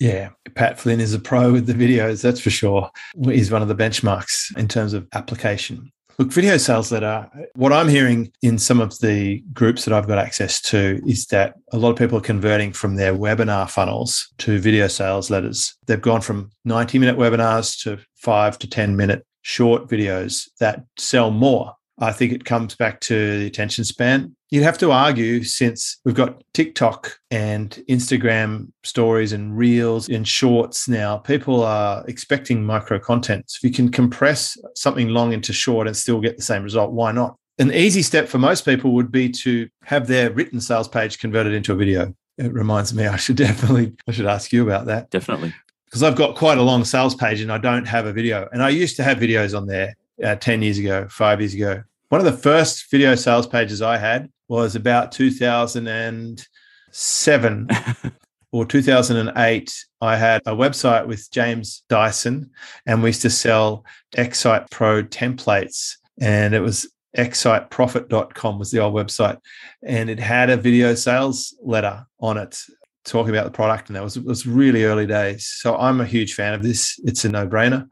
Yeah, 0.01 0.29
Pat 0.55 0.79
Flynn 0.79 0.99
is 0.99 1.13
a 1.13 1.19
pro 1.19 1.51
with 1.51 1.67
the 1.67 1.73
videos, 1.73 2.21
that's 2.23 2.39
for 2.39 2.49
sure. 2.49 2.89
He's 3.23 3.51
one 3.51 3.61
of 3.61 3.67
the 3.67 3.75
benchmarks 3.75 4.57
in 4.57 4.67
terms 4.67 4.93
of 4.93 5.07
application. 5.13 5.91
Look, 6.17 6.31
video 6.31 6.57
sales 6.57 6.91
letter, 6.91 7.29
what 7.55 7.73
I'm 7.73 7.87
hearing 7.87 8.31
in 8.41 8.57
some 8.57 8.79
of 8.79 8.99
the 8.99 9.43
groups 9.53 9.85
that 9.85 9.93
I've 9.93 10.07
got 10.07 10.19
access 10.19 10.61
to 10.63 11.01
is 11.05 11.25
that 11.27 11.55
a 11.71 11.77
lot 11.77 11.91
of 11.91 11.97
people 11.97 12.17
are 12.17 12.21
converting 12.21 12.73
from 12.73 12.95
their 12.95 13.13
webinar 13.13 13.69
funnels 13.69 14.31
to 14.39 14.59
video 14.59 14.87
sales 14.87 15.29
letters. 15.29 15.75
They've 15.87 16.01
gone 16.01 16.21
from 16.21 16.51
90 16.65 16.99
minute 16.99 17.17
webinars 17.17 17.81
to 17.83 17.99
five 18.15 18.59
to 18.59 18.67
10 18.67 18.95
minute 18.95 19.25
short 19.41 19.89
videos 19.89 20.49
that 20.59 20.83
sell 20.97 21.31
more 21.31 21.73
I 22.01 22.11
think 22.11 22.33
it 22.33 22.45
comes 22.45 22.75
back 22.75 22.99
to 23.01 23.39
the 23.39 23.45
attention 23.45 23.83
span. 23.83 24.35
You'd 24.49 24.63
have 24.63 24.79
to 24.79 24.91
argue 24.91 25.43
since 25.43 25.99
we've 26.03 26.15
got 26.15 26.43
TikTok 26.53 27.17
and 27.29 27.69
Instagram 27.87 28.71
stories 28.83 29.31
and 29.31 29.55
reels 29.55 30.09
and 30.09 30.27
shorts 30.27 30.89
now, 30.89 31.17
people 31.17 31.63
are 31.63 32.03
expecting 32.07 32.65
micro 32.65 32.99
content. 32.99 33.45
So 33.47 33.59
if 33.59 33.63
you 33.63 33.73
can 33.73 33.89
compress 33.89 34.57
something 34.75 35.09
long 35.09 35.31
into 35.31 35.53
short 35.53 35.87
and 35.87 35.95
still 35.95 36.19
get 36.19 36.37
the 36.37 36.43
same 36.43 36.63
result, 36.63 36.91
why 36.91 37.11
not? 37.11 37.37
An 37.59 37.71
easy 37.71 38.01
step 38.01 38.27
for 38.27 38.39
most 38.39 38.65
people 38.65 38.93
would 38.93 39.11
be 39.11 39.29
to 39.29 39.69
have 39.83 40.07
their 40.07 40.31
written 40.31 40.59
sales 40.59 40.87
page 40.87 41.19
converted 41.19 41.53
into 41.53 41.71
a 41.71 41.75
video. 41.75 42.13
It 42.37 42.51
reminds 42.51 42.93
me, 42.93 43.05
I 43.05 43.17
should 43.17 43.35
definitely, 43.37 43.93
I 44.07 44.11
should 44.11 44.25
ask 44.25 44.51
you 44.51 44.63
about 44.63 44.87
that. 44.87 45.11
Definitely. 45.11 45.53
Because 45.85 46.01
I've 46.01 46.15
got 46.15 46.35
quite 46.35 46.57
a 46.57 46.63
long 46.63 46.83
sales 46.83 47.13
page 47.13 47.41
and 47.41 47.51
I 47.51 47.59
don't 47.59 47.85
have 47.85 48.07
a 48.07 48.13
video. 48.13 48.49
And 48.51 48.63
I 48.63 48.69
used 48.69 48.95
to 48.95 49.03
have 49.03 49.17
videos 49.17 49.55
on 49.55 49.67
there 49.67 49.95
uh, 50.23 50.35
10 50.35 50.61
years 50.61 50.79
ago, 50.79 51.07
five 51.09 51.39
years 51.39 51.53
ago. 51.53 51.83
One 52.11 52.19
of 52.19 52.25
the 52.25 52.33
first 52.33 52.91
video 52.91 53.15
sales 53.15 53.47
pages 53.47 53.81
I 53.81 53.95
had 53.95 54.29
was 54.49 54.75
about 54.75 55.13
2007 55.13 57.67
or 58.51 58.65
2008. 58.65 59.85
I 60.01 60.17
had 60.17 60.41
a 60.45 60.51
website 60.51 61.07
with 61.07 61.31
James 61.31 61.85
Dyson, 61.87 62.49
and 62.85 63.01
we 63.01 63.07
used 63.07 63.21
to 63.21 63.29
sell 63.29 63.85
XSitePro 64.17 65.07
templates. 65.07 65.95
And 66.19 66.53
it 66.53 66.59
was 66.59 66.91
exciteprofit.com 67.15 68.59
was 68.59 68.71
the 68.71 68.79
old 68.79 68.93
website. 68.93 69.37
And 69.81 70.09
it 70.09 70.19
had 70.19 70.49
a 70.49 70.57
video 70.57 70.95
sales 70.95 71.57
letter 71.63 72.05
on 72.19 72.37
it 72.37 72.61
talking 73.05 73.33
about 73.33 73.45
the 73.45 73.51
product. 73.51 73.87
And 73.87 73.95
that 73.95 74.03
was, 74.03 74.17
it 74.17 74.25
was 74.25 74.45
really 74.45 74.83
early 74.83 75.07
days. 75.07 75.47
So 75.47 75.77
I'm 75.77 76.01
a 76.01 76.05
huge 76.05 76.33
fan 76.33 76.55
of 76.55 76.61
this. 76.61 76.99
It's 77.05 77.23
a 77.23 77.29
no 77.29 77.47
brainer 77.47 77.87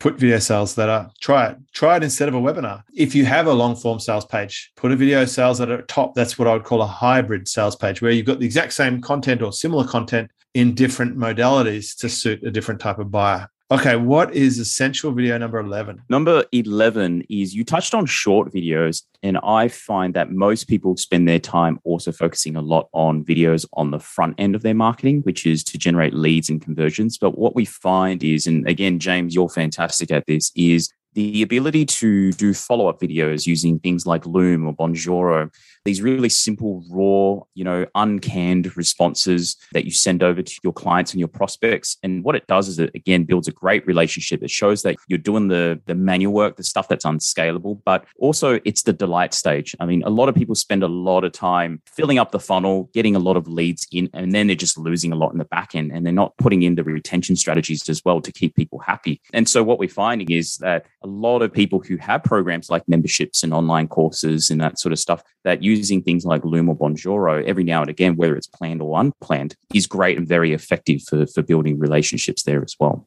put 0.00 0.18
video 0.18 0.38
sales 0.38 0.76
letter, 0.76 1.08
try 1.20 1.50
it. 1.50 1.58
Try 1.72 1.96
it 1.96 2.02
instead 2.02 2.28
of 2.28 2.34
a 2.34 2.40
webinar. 2.40 2.82
If 2.92 3.14
you 3.14 3.24
have 3.26 3.46
a 3.46 3.52
long 3.52 3.76
form 3.76 4.00
sales 4.00 4.24
page, 4.24 4.72
put 4.74 4.90
a 4.90 4.96
video 4.96 5.24
sales 5.26 5.60
at 5.60 5.86
top. 5.86 6.14
That's 6.14 6.38
what 6.38 6.48
I 6.48 6.54
would 6.54 6.64
call 6.64 6.82
a 6.82 6.86
hybrid 6.86 7.46
sales 7.46 7.76
page, 7.76 8.02
where 8.02 8.10
you've 8.10 8.26
got 8.26 8.40
the 8.40 8.46
exact 8.46 8.72
same 8.72 9.00
content 9.00 9.42
or 9.42 9.52
similar 9.52 9.86
content 9.86 10.30
in 10.54 10.74
different 10.74 11.16
modalities 11.16 11.96
to 11.98 12.08
suit 12.08 12.42
a 12.42 12.50
different 12.50 12.80
type 12.80 12.98
of 12.98 13.10
buyer. 13.12 13.48
Okay, 13.72 13.94
what 13.94 14.34
is 14.34 14.58
essential 14.58 15.12
video 15.12 15.38
number 15.38 15.60
11? 15.60 16.02
Number 16.08 16.44
11 16.50 17.22
is 17.30 17.54
you 17.54 17.62
touched 17.62 17.94
on 17.94 18.04
short 18.04 18.52
videos, 18.52 19.04
and 19.22 19.38
I 19.44 19.68
find 19.68 20.12
that 20.14 20.32
most 20.32 20.66
people 20.66 20.96
spend 20.96 21.28
their 21.28 21.38
time 21.38 21.78
also 21.84 22.10
focusing 22.10 22.56
a 22.56 22.60
lot 22.62 22.88
on 22.92 23.24
videos 23.24 23.64
on 23.74 23.92
the 23.92 24.00
front 24.00 24.34
end 24.38 24.56
of 24.56 24.62
their 24.62 24.74
marketing, 24.74 25.20
which 25.20 25.46
is 25.46 25.62
to 25.62 25.78
generate 25.78 26.14
leads 26.14 26.50
and 26.50 26.60
conversions. 26.60 27.16
But 27.16 27.38
what 27.38 27.54
we 27.54 27.64
find 27.64 28.24
is, 28.24 28.48
and 28.48 28.66
again, 28.68 28.98
James, 28.98 29.36
you're 29.36 29.48
fantastic 29.48 30.10
at 30.10 30.26
this, 30.26 30.50
is 30.56 30.92
the 31.14 31.40
ability 31.42 31.86
to 31.86 32.32
do 32.32 32.52
follow 32.52 32.88
up 32.88 33.00
videos 33.00 33.46
using 33.46 33.78
things 33.78 34.04
like 34.04 34.26
Loom 34.26 34.66
or 34.66 34.74
Bonjoro, 34.74 35.54
these 35.84 36.02
really 36.02 36.28
simple, 36.28 36.84
raw, 36.90 37.42
you 37.54 37.64
know, 37.64 37.86
uncanned 37.94 38.76
responses 38.76 39.56
that 39.72 39.84
you 39.84 39.90
send 39.90 40.22
over 40.22 40.42
to 40.42 40.60
your 40.62 40.72
clients 40.72 41.12
and 41.12 41.18
your 41.18 41.28
prospects. 41.28 41.96
And 42.02 42.22
what 42.22 42.36
it 42.36 42.46
does 42.46 42.68
is 42.68 42.78
it 42.78 42.90
again 42.94 43.24
builds 43.24 43.48
a 43.48 43.52
great 43.52 43.86
relationship. 43.86 44.42
It 44.42 44.50
shows 44.50 44.82
that 44.82 44.96
you're 45.08 45.18
doing 45.18 45.48
the 45.48 45.80
the 45.86 45.94
manual 45.94 46.32
work, 46.32 46.56
the 46.56 46.64
stuff 46.64 46.88
that's 46.88 47.04
unscalable, 47.04 47.82
but 47.84 48.04
also 48.18 48.60
it's 48.64 48.82
the 48.82 48.92
delight 48.92 49.34
stage. 49.34 49.74
I 49.80 49.86
mean, 49.86 50.02
a 50.04 50.10
lot 50.10 50.28
of 50.28 50.34
people 50.34 50.54
spend 50.54 50.82
a 50.82 50.88
lot 50.88 51.24
of 51.24 51.32
time 51.32 51.80
filling 51.86 52.18
up 52.18 52.30
the 52.30 52.40
funnel, 52.40 52.90
getting 52.92 53.16
a 53.16 53.18
lot 53.18 53.36
of 53.36 53.48
leads 53.48 53.86
in, 53.92 54.10
and 54.12 54.32
then 54.32 54.46
they're 54.46 54.56
just 54.56 54.78
losing 54.78 55.12
a 55.12 55.16
lot 55.16 55.32
in 55.32 55.38
the 55.38 55.44
back 55.44 55.74
end 55.74 55.92
and 55.92 56.04
they're 56.04 56.12
not 56.12 56.36
putting 56.36 56.62
in 56.62 56.74
the 56.74 56.84
retention 56.84 57.36
strategies 57.36 57.88
as 57.88 58.04
well 58.04 58.20
to 58.20 58.32
keep 58.32 58.54
people 58.54 58.78
happy. 58.78 59.20
And 59.32 59.48
so 59.48 59.62
what 59.62 59.78
we're 59.78 59.88
finding 59.88 60.30
is 60.30 60.56
that 60.58 60.86
a 61.02 61.06
lot 61.06 61.42
of 61.42 61.52
people 61.52 61.80
who 61.80 61.96
have 61.96 62.22
programs 62.22 62.70
like 62.70 62.86
memberships 62.88 63.42
and 63.42 63.54
online 63.54 63.88
courses 63.88 64.50
and 64.50 64.60
that 64.60 64.78
sort 64.78 64.92
of 64.92 64.98
stuff 64.98 65.22
that 65.44 65.62
using 65.70 66.02
things 66.02 66.24
like 66.24 66.44
Loom 66.44 66.68
or 66.68 66.76
Bonjoro 66.76 67.44
every 67.44 67.64
now 67.64 67.80
and 67.80 67.90
again, 67.90 68.16
whether 68.16 68.36
it's 68.36 68.46
planned 68.46 68.82
or 68.82 69.00
unplanned, 69.00 69.54
is 69.74 69.86
great 69.86 70.18
and 70.18 70.26
very 70.26 70.52
effective 70.52 71.02
for, 71.02 71.26
for 71.26 71.42
building 71.42 71.78
relationships 71.78 72.42
there 72.42 72.62
as 72.62 72.74
well. 72.78 73.06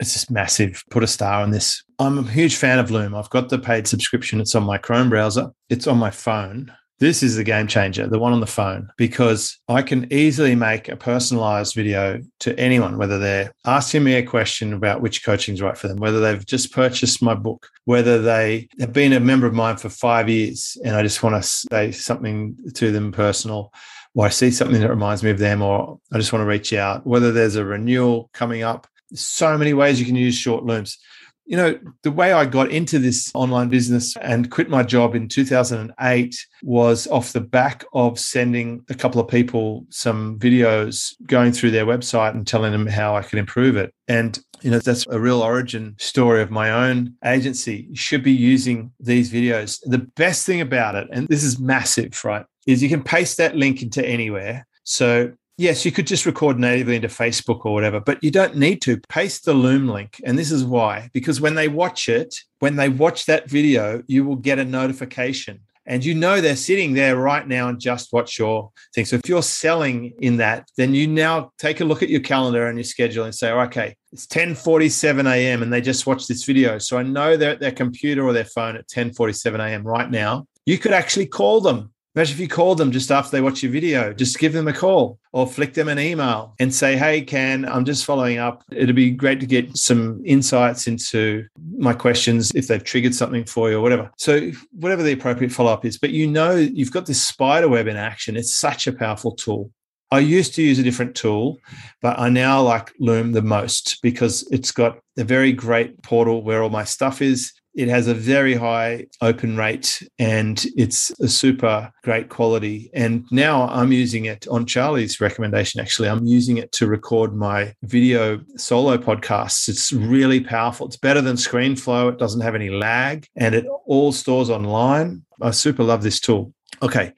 It's 0.00 0.14
just 0.14 0.30
massive. 0.30 0.82
Put 0.90 1.04
a 1.04 1.06
star 1.06 1.42
on 1.42 1.50
this. 1.50 1.82
I'm 1.98 2.18
a 2.18 2.22
huge 2.22 2.56
fan 2.56 2.78
of 2.78 2.90
Loom. 2.90 3.14
I've 3.14 3.30
got 3.30 3.50
the 3.50 3.58
paid 3.58 3.86
subscription. 3.86 4.40
It's 4.40 4.54
on 4.54 4.64
my 4.64 4.78
Chrome 4.78 5.10
browser. 5.10 5.50
It's 5.68 5.86
on 5.86 5.98
my 5.98 6.10
phone. 6.10 6.72
This 7.02 7.24
is 7.24 7.34
the 7.34 7.42
game 7.42 7.66
changer, 7.66 8.06
the 8.06 8.20
one 8.20 8.32
on 8.32 8.38
the 8.38 8.46
phone, 8.46 8.88
because 8.96 9.58
I 9.66 9.82
can 9.82 10.06
easily 10.12 10.54
make 10.54 10.88
a 10.88 10.94
personalized 10.94 11.74
video 11.74 12.22
to 12.38 12.56
anyone, 12.56 12.96
whether 12.96 13.18
they're 13.18 13.52
asking 13.64 14.04
me 14.04 14.14
a 14.14 14.22
question 14.22 14.72
about 14.72 15.00
which 15.00 15.24
coaching 15.24 15.54
is 15.54 15.60
right 15.60 15.76
for 15.76 15.88
them, 15.88 15.96
whether 15.96 16.20
they've 16.20 16.46
just 16.46 16.72
purchased 16.72 17.20
my 17.20 17.34
book, 17.34 17.66
whether 17.86 18.22
they 18.22 18.68
have 18.78 18.92
been 18.92 19.12
a 19.12 19.18
member 19.18 19.48
of 19.48 19.52
mine 19.52 19.78
for 19.78 19.88
five 19.88 20.28
years 20.28 20.76
and 20.84 20.94
I 20.94 21.02
just 21.02 21.24
want 21.24 21.34
to 21.34 21.42
say 21.42 21.90
something 21.90 22.56
to 22.74 22.92
them 22.92 23.10
personal, 23.10 23.72
or 24.14 24.26
I 24.26 24.28
see 24.28 24.52
something 24.52 24.80
that 24.80 24.88
reminds 24.88 25.24
me 25.24 25.30
of 25.30 25.40
them, 25.40 25.60
or 25.60 25.98
I 26.12 26.18
just 26.18 26.32
want 26.32 26.42
to 26.42 26.46
reach 26.46 26.72
out, 26.72 27.04
whether 27.04 27.32
there's 27.32 27.56
a 27.56 27.64
renewal 27.64 28.30
coming 28.32 28.62
up. 28.62 28.86
So 29.12 29.58
many 29.58 29.74
ways 29.74 29.98
you 29.98 30.06
can 30.06 30.14
use 30.14 30.36
short 30.36 30.62
looms 30.62 30.98
you 31.44 31.56
know, 31.56 31.78
the 32.02 32.12
way 32.12 32.32
I 32.32 32.44
got 32.44 32.70
into 32.70 32.98
this 32.98 33.30
online 33.34 33.68
business 33.68 34.16
and 34.16 34.50
quit 34.50 34.70
my 34.70 34.82
job 34.82 35.14
in 35.14 35.28
2008 35.28 36.46
was 36.62 37.06
off 37.08 37.32
the 37.32 37.40
back 37.40 37.84
of 37.92 38.18
sending 38.18 38.84
a 38.88 38.94
couple 38.94 39.20
of 39.20 39.28
people 39.28 39.86
some 39.90 40.38
videos 40.38 41.14
going 41.26 41.52
through 41.52 41.72
their 41.72 41.86
website 41.86 42.34
and 42.34 42.46
telling 42.46 42.72
them 42.72 42.86
how 42.86 43.16
I 43.16 43.22
could 43.22 43.38
improve 43.38 43.76
it. 43.76 43.92
And, 44.08 44.38
you 44.62 44.70
know, 44.70 44.78
that's 44.78 45.06
a 45.08 45.18
real 45.18 45.42
origin 45.42 45.96
story 45.98 46.42
of 46.42 46.50
my 46.50 46.70
own 46.70 47.14
agency. 47.24 47.86
You 47.90 47.96
should 47.96 48.22
be 48.22 48.32
using 48.32 48.92
these 49.00 49.32
videos. 49.32 49.80
The 49.82 49.98
best 49.98 50.46
thing 50.46 50.60
about 50.60 50.94
it, 50.94 51.08
and 51.12 51.26
this 51.28 51.42
is 51.42 51.58
massive, 51.58 52.24
right, 52.24 52.46
is 52.66 52.82
you 52.82 52.88
can 52.88 53.02
paste 53.02 53.36
that 53.38 53.56
link 53.56 53.82
into 53.82 54.06
anywhere. 54.06 54.66
So 54.84 55.32
Yes, 55.58 55.84
you 55.84 55.92
could 55.92 56.06
just 56.06 56.26
record 56.26 56.58
natively 56.58 56.96
into 56.96 57.08
Facebook 57.08 57.64
or 57.64 57.74
whatever, 57.74 58.00
but 58.00 58.22
you 58.24 58.30
don't 58.30 58.56
need 58.56 58.80
to. 58.82 59.00
Paste 59.08 59.44
the 59.44 59.52
Loom 59.52 59.86
link. 59.86 60.20
And 60.24 60.38
this 60.38 60.50
is 60.50 60.64
why 60.64 61.10
because 61.12 61.40
when 61.40 61.54
they 61.54 61.68
watch 61.68 62.08
it, 62.08 62.34
when 62.60 62.76
they 62.76 62.88
watch 62.88 63.26
that 63.26 63.50
video, 63.50 64.02
you 64.06 64.24
will 64.24 64.36
get 64.36 64.58
a 64.58 64.64
notification. 64.64 65.60
And 65.84 66.04
you 66.04 66.14
know 66.14 66.40
they're 66.40 66.56
sitting 66.56 66.94
there 66.94 67.16
right 67.16 67.46
now 67.46 67.68
and 67.68 67.80
just 67.80 68.12
watch 68.12 68.38
your 68.38 68.70
thing. 68.94 69.04
So 69.04 69.16
if 69.16 69.28
you're 69.28 69.42
selling 69.42 70.14
in 70.20 70.36
that, 70.36 70.68
then 70.76 70.94
you 70.94 71.08
now 71.08 71.50
take 71.58 71.80
a 71.80 71.84
look 71.84 72.02
at 72.02 72.08
your 72.08 72.20
calendar 72.20 72.68
and 72.68 72.78
your 72.78 72.84
schedule 72.84 73.24
and 73.24 73.34
say, 73.34 73.50
okay, 73.50 73.96
it's 74.12 74.26
10:47 74.26 75.30
a.m. 75.30 75.62
and 75.62 75.72
they 75.72 75.80
just 75.80 76.06
watched 76.06 76.28
this 76.28 76.44
video. 76.44 76.78
So 76.78 76.98
I 76.98 77.02
know 77.02 77.36
they're 77.36 77.50
at 77.50 77.60
their 77.60 77.72
computer 77.72 78.24
or 78.24 78.32
their 78.32 78.44
phone 78.44 78.76
at 78.76 78.88
10:47 78.88 79.58
a.m. 79.58 79.82
right 79.82 80.10
now. 80.10 80.46
You 80.66 80.78
could 80.78 80.92
actually 80.92 81.26
call 81.26 81.60
them 81.60 81.91
Imagine 82.14 82.34
if 82.34 82.40
you 82.40 82.48
call 82.48 82.74
them 82.74 82.92
just 82.92 83.10
after 83.10 83.30
they 83.30 83.40
watch 83.40 83.62
your 83.62 83.72
video, 83.72 84.12
just 84.12 84.38
give 84.38 84.52
them 84.52 84.68
a 84.68 84.72
call 84.72 85.18
or 85.32 85.46
flick 85.46 85.72
them 85.72 85.88
an 85.88 85.98
email 85.98 86.54
and 86.60 86.74
say, 86.74 86.94
Hey, 86.94 87.22
Can, 87.22 87.64
I'm 87.64 87.86
just 87.86 88.04
following 88.04 88.36
up. 88.36 88.62
It'd 88.70 88.94
be 88.94 89.10
great 89.10 89.40
to 89.40 89.46
get 89.46 89.74
some 89.76 90.20
insights 90.26 90.86
into 90.86 91.46
my 91.78 91.94
questions 91.94 92.52
if 92.54 92.68
they've 92.68 92.84
triggered 92.84 93.14
something 93.14 93.46
for 93.46 93.70
you 93.70 93.78
or 93.78 93.80
whatever. 93.80 94.10
So, 94.18 94.50
whatever 94.72 95.02
the 95.02 95.12
appropriate 95.12 95.52
follow 95.52 95.72
up 95.72 95.86
is, 95.86 95.96
but 95.96 96.10
you 96.10 96.26
know, 96.26 96.54
you've 96.54 96.92
got 96.92 97.06
this 97.06 97.24
spider 97.26 97.68
web 97.68 97.86
in 97.86 97.96
action. 97.96 98.36
It's 98.36 98.54
such 98.54 98.86
a 98.86 98.92
powerful 98.92 99.32
tool. 99.34 99.70
I 100.10 100.18
used 100.18 100.54
to 100.56 100.62
use 100.62 100.78
a 100.78 100.82
different 100.82 101.14
tool, 101.14 101.58
but 102.02 102.18
I 102.18 102.28
now 102.28 102.60
like 102.60 102.92
Loom 103.00 103.32
the 103.32 103.40
most 103.40 103.98
because 104.02 104.46
it's 104.50 104.70
got 104.70 104.98
a 105.16 105.24
very 105.24 105.54
great 105.54 106.02
portal 106.02 106.42
where 106.42 106.62
all 106.62 106.68
my 106.68 106.84
stuff 106.84 107.22
is. 107.22 107.54
It 107.74 107.88
has 107.88 108.06
a 108.06 108.14
very 108.14 108.54
high 108.54 109.06
open 109.20 109.56
rate 109.56 110.06
and 110.18 110.64
it's 110.76 111.10
a 111.20 111.28
super 111.28 111.90
great 112.04 112.28
quality. 112.28 112.90
And 112.92 113.24
now 113.30 113.68
I'm 113.68 113.92
using 113.92 114.26
it 114.26 114.46
on 114.48 114.66
Charlie's 114.66 115.20
recommendation. 115.20 115.80
Actually, 115.80 116.08
I'm 116.08 116.26
using 116.26 116.58
it 116.58 116.70
to 116.72 116.86
record 116.86 117.34
my 117.34 117.74
video 117.82 118.40
solo 118.56 118.98
podcasts. 118.98 119.68
It's 119.68 119.92
really 119.92 120.40
powerful. 120.40 120.86
It's 120.86 120.98
better 120.98 121.22
than 121.22 121.36
ScreenFlow. 121.36 122.12
It 122.12 122.18
doesn't 122.18 122.42
have 122.42 122.54
any 122.54 122.68
lag 122.68 123.26
and 123.36 123.54
it 123.54 123.64
all 123.86 124.12
stores 124.12 124.50
online. 124.50 125.24
I 125.40 125.50
super 125.50 125.82
love 125.82 126.02
this 126.02 126.20
tool. 126.20 126.52
Okay. 126.82 127.12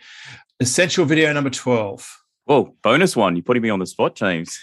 Essential 0.61 1.05
video 1.05 1.33
number 1.33 1.51
12. 1.51 2.21
Well, 2.47 2.77
bonus 2.83 3.17
one. 3.17 3.35
You're 3.35 3.43
putting 3.43 3.63
me 3.63 3.71
on 3.71 3.81
the 3.81 3.87
spot, 3.87 4.15
James. 4.15 4.59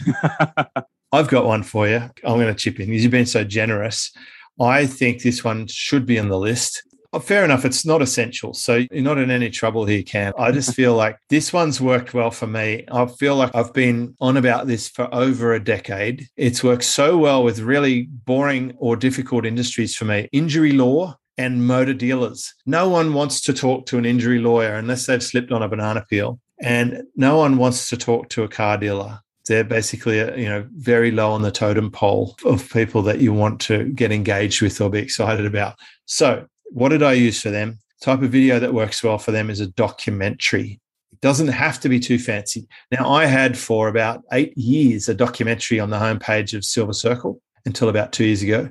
I've 1.11 1.27
got 1.27 1.45
one 1.45 1.63
for 1.63 1.87
you. 1.87 1.97
I'm 1.97 2.39
going 2.39 2.47
to 2.47 2.53
chip 2.53 2.79
in 2.79 2.87
because 2.87 3.03
you've 3.03 3.11
been 3.11 3.25
so 3.25 3.43
generous. 3.43 4.13
I 4.59 4.85
think 4.85 5.21
this 5.21 5.43
one 5.43 5.67
should 5.67 6.05
be 6.05 6.19
on 6.19 6.29
the 6.29 6.37
list. 6.37 6.83
Oh, 7.13 7.19
fair 7.19 7.43
enough, 7.43 7.65
it's 7.65 7.85
not 7.85 8.01
essential. 8.01 8.53
So 8.53 8.85
you're 8.89 9.03
not 9.03 9.17
in 9.17 9.29
any 9.29 9.49
trouble 9.49 9.85
here, 9.85 10.01
Cam. 10.01 10.33
I 10.37 10.51
just 10.51 10.73
feel 10.75 10.95
like 10.95 11.17
this 11.29 11.51
one's 11.51 11.81
worked 11.81 12.13
well 12.13 12.31
for 12.31 12.47
me. 12.47 12.85
I 12.89 13.05
feel 13.05 13.35
like 13.35 13.53
I've 13.53 13.73
been 13.73 14.15
on 14.21 14.37
about 14.37 14.67
this 14.67 14.87
for 14.87 15.13
over 15.13 15.53
a 15.53 15.63
decade. 15.63 16.27
It's 16.37 16.63
worked 16.63 16.85
so 16.85 17.17
well 17.17 17.43
with 17.43 17.59
really 17.59 18.03
boring 18.03 18.73
or 18.77 18.95
difficult 18.95 19.45
industries 19.45 19.95
for 19.95 20.05
me. 20.05 20.29
Injury 20.31 20.71
law 20.71 21.17
and 21.37 21.67
motor 21.67 21.93
dealers. 21.93 22.53
No 22.65 22.87
one 22.87 23.13
wants 23.13 23.41
to 23.41 23.53
talk 23.53 23.87
to 23.87 23.97
an 23.97 24.05
injury 24.05 24.39
lawyer 24.39 24.75
unless 24.75 25.05
they've 25.05 25.23
slipped 25.23 25.51
on 25.51 25.63
a 25.63 25.67
banana 25.67 26.05
peel. 26.09 26.39
And 26.61 27.03
no 27.15 27.37
one 27.37 27.57
wants 27.57 27.89
to 27.89 27.97
talk 27.97 28.29
to 28.29 28.43
a 28.43 28.47
car 28.47 28.77
dealer 28.77 29.19
they're 29.47 29.63
basically 29.63 30.21
uh, 30.21 30.35
you 30.35 30.47
know 30.47 30.67
very 30.75 31.11
low 31.11 31.31
on 31.31 31.41
the 31.41 31.51
totem 31.51 31.91
pole 31.91 32.35
of 32.45 32.69
people 32.71 33.01
that 33.03 33.19
you 33.19 33.33
want 33.33 33.59
to 33.61 33.85
get 33.93 34.11
engaged 34.11 34.61
with 34.61 34.79
or 34.79 34.89
be 34.89 34.99
excited 34.99 35.45
about. 35.45 35.75
So 36.05 36.45
what 36.71 36.89
did 36.89 37.03
i 37.03 37.13
use 37.13 37.41
for 37.41 37.49
them? 37.49 37.79
Type 38.01 38.21
of 38.21 38.31
video 38.31 38.59
that 38.59 38.73
works 38.73 39.03
well 39.03 39.17
for 39.17 39.31
them 39.31 39.49
is 39.49 39.59
a 39.59 39.67
documentary. 39.67 40.79
It 41.11 41.21
doesn't 41.21 41.49
have 41.49 41.79
to 41.81 41.89
be 41.89 41.99
too 41.99 42.17
fancy. 42.17 42.67
Now 42.91 43.09
i 43.11 43.25
had 43.25 43.57
for 43.57 43.87
about 43.87 44.23
eight 44.31 44.57
years 44.57 45.09
a 45.09 45.13
documentary 45.13 45.79
on 45.79 45.89
the 45.89 45.99
homepage 45.99 46.55
of 46.55 46.65
silver 46.65 46.93
circle 46.93 47.41
until 47.65 47.89
about 47.89 48.11
two 48.11 48.25
years 48.25 48.41
ago. 48.41 48.69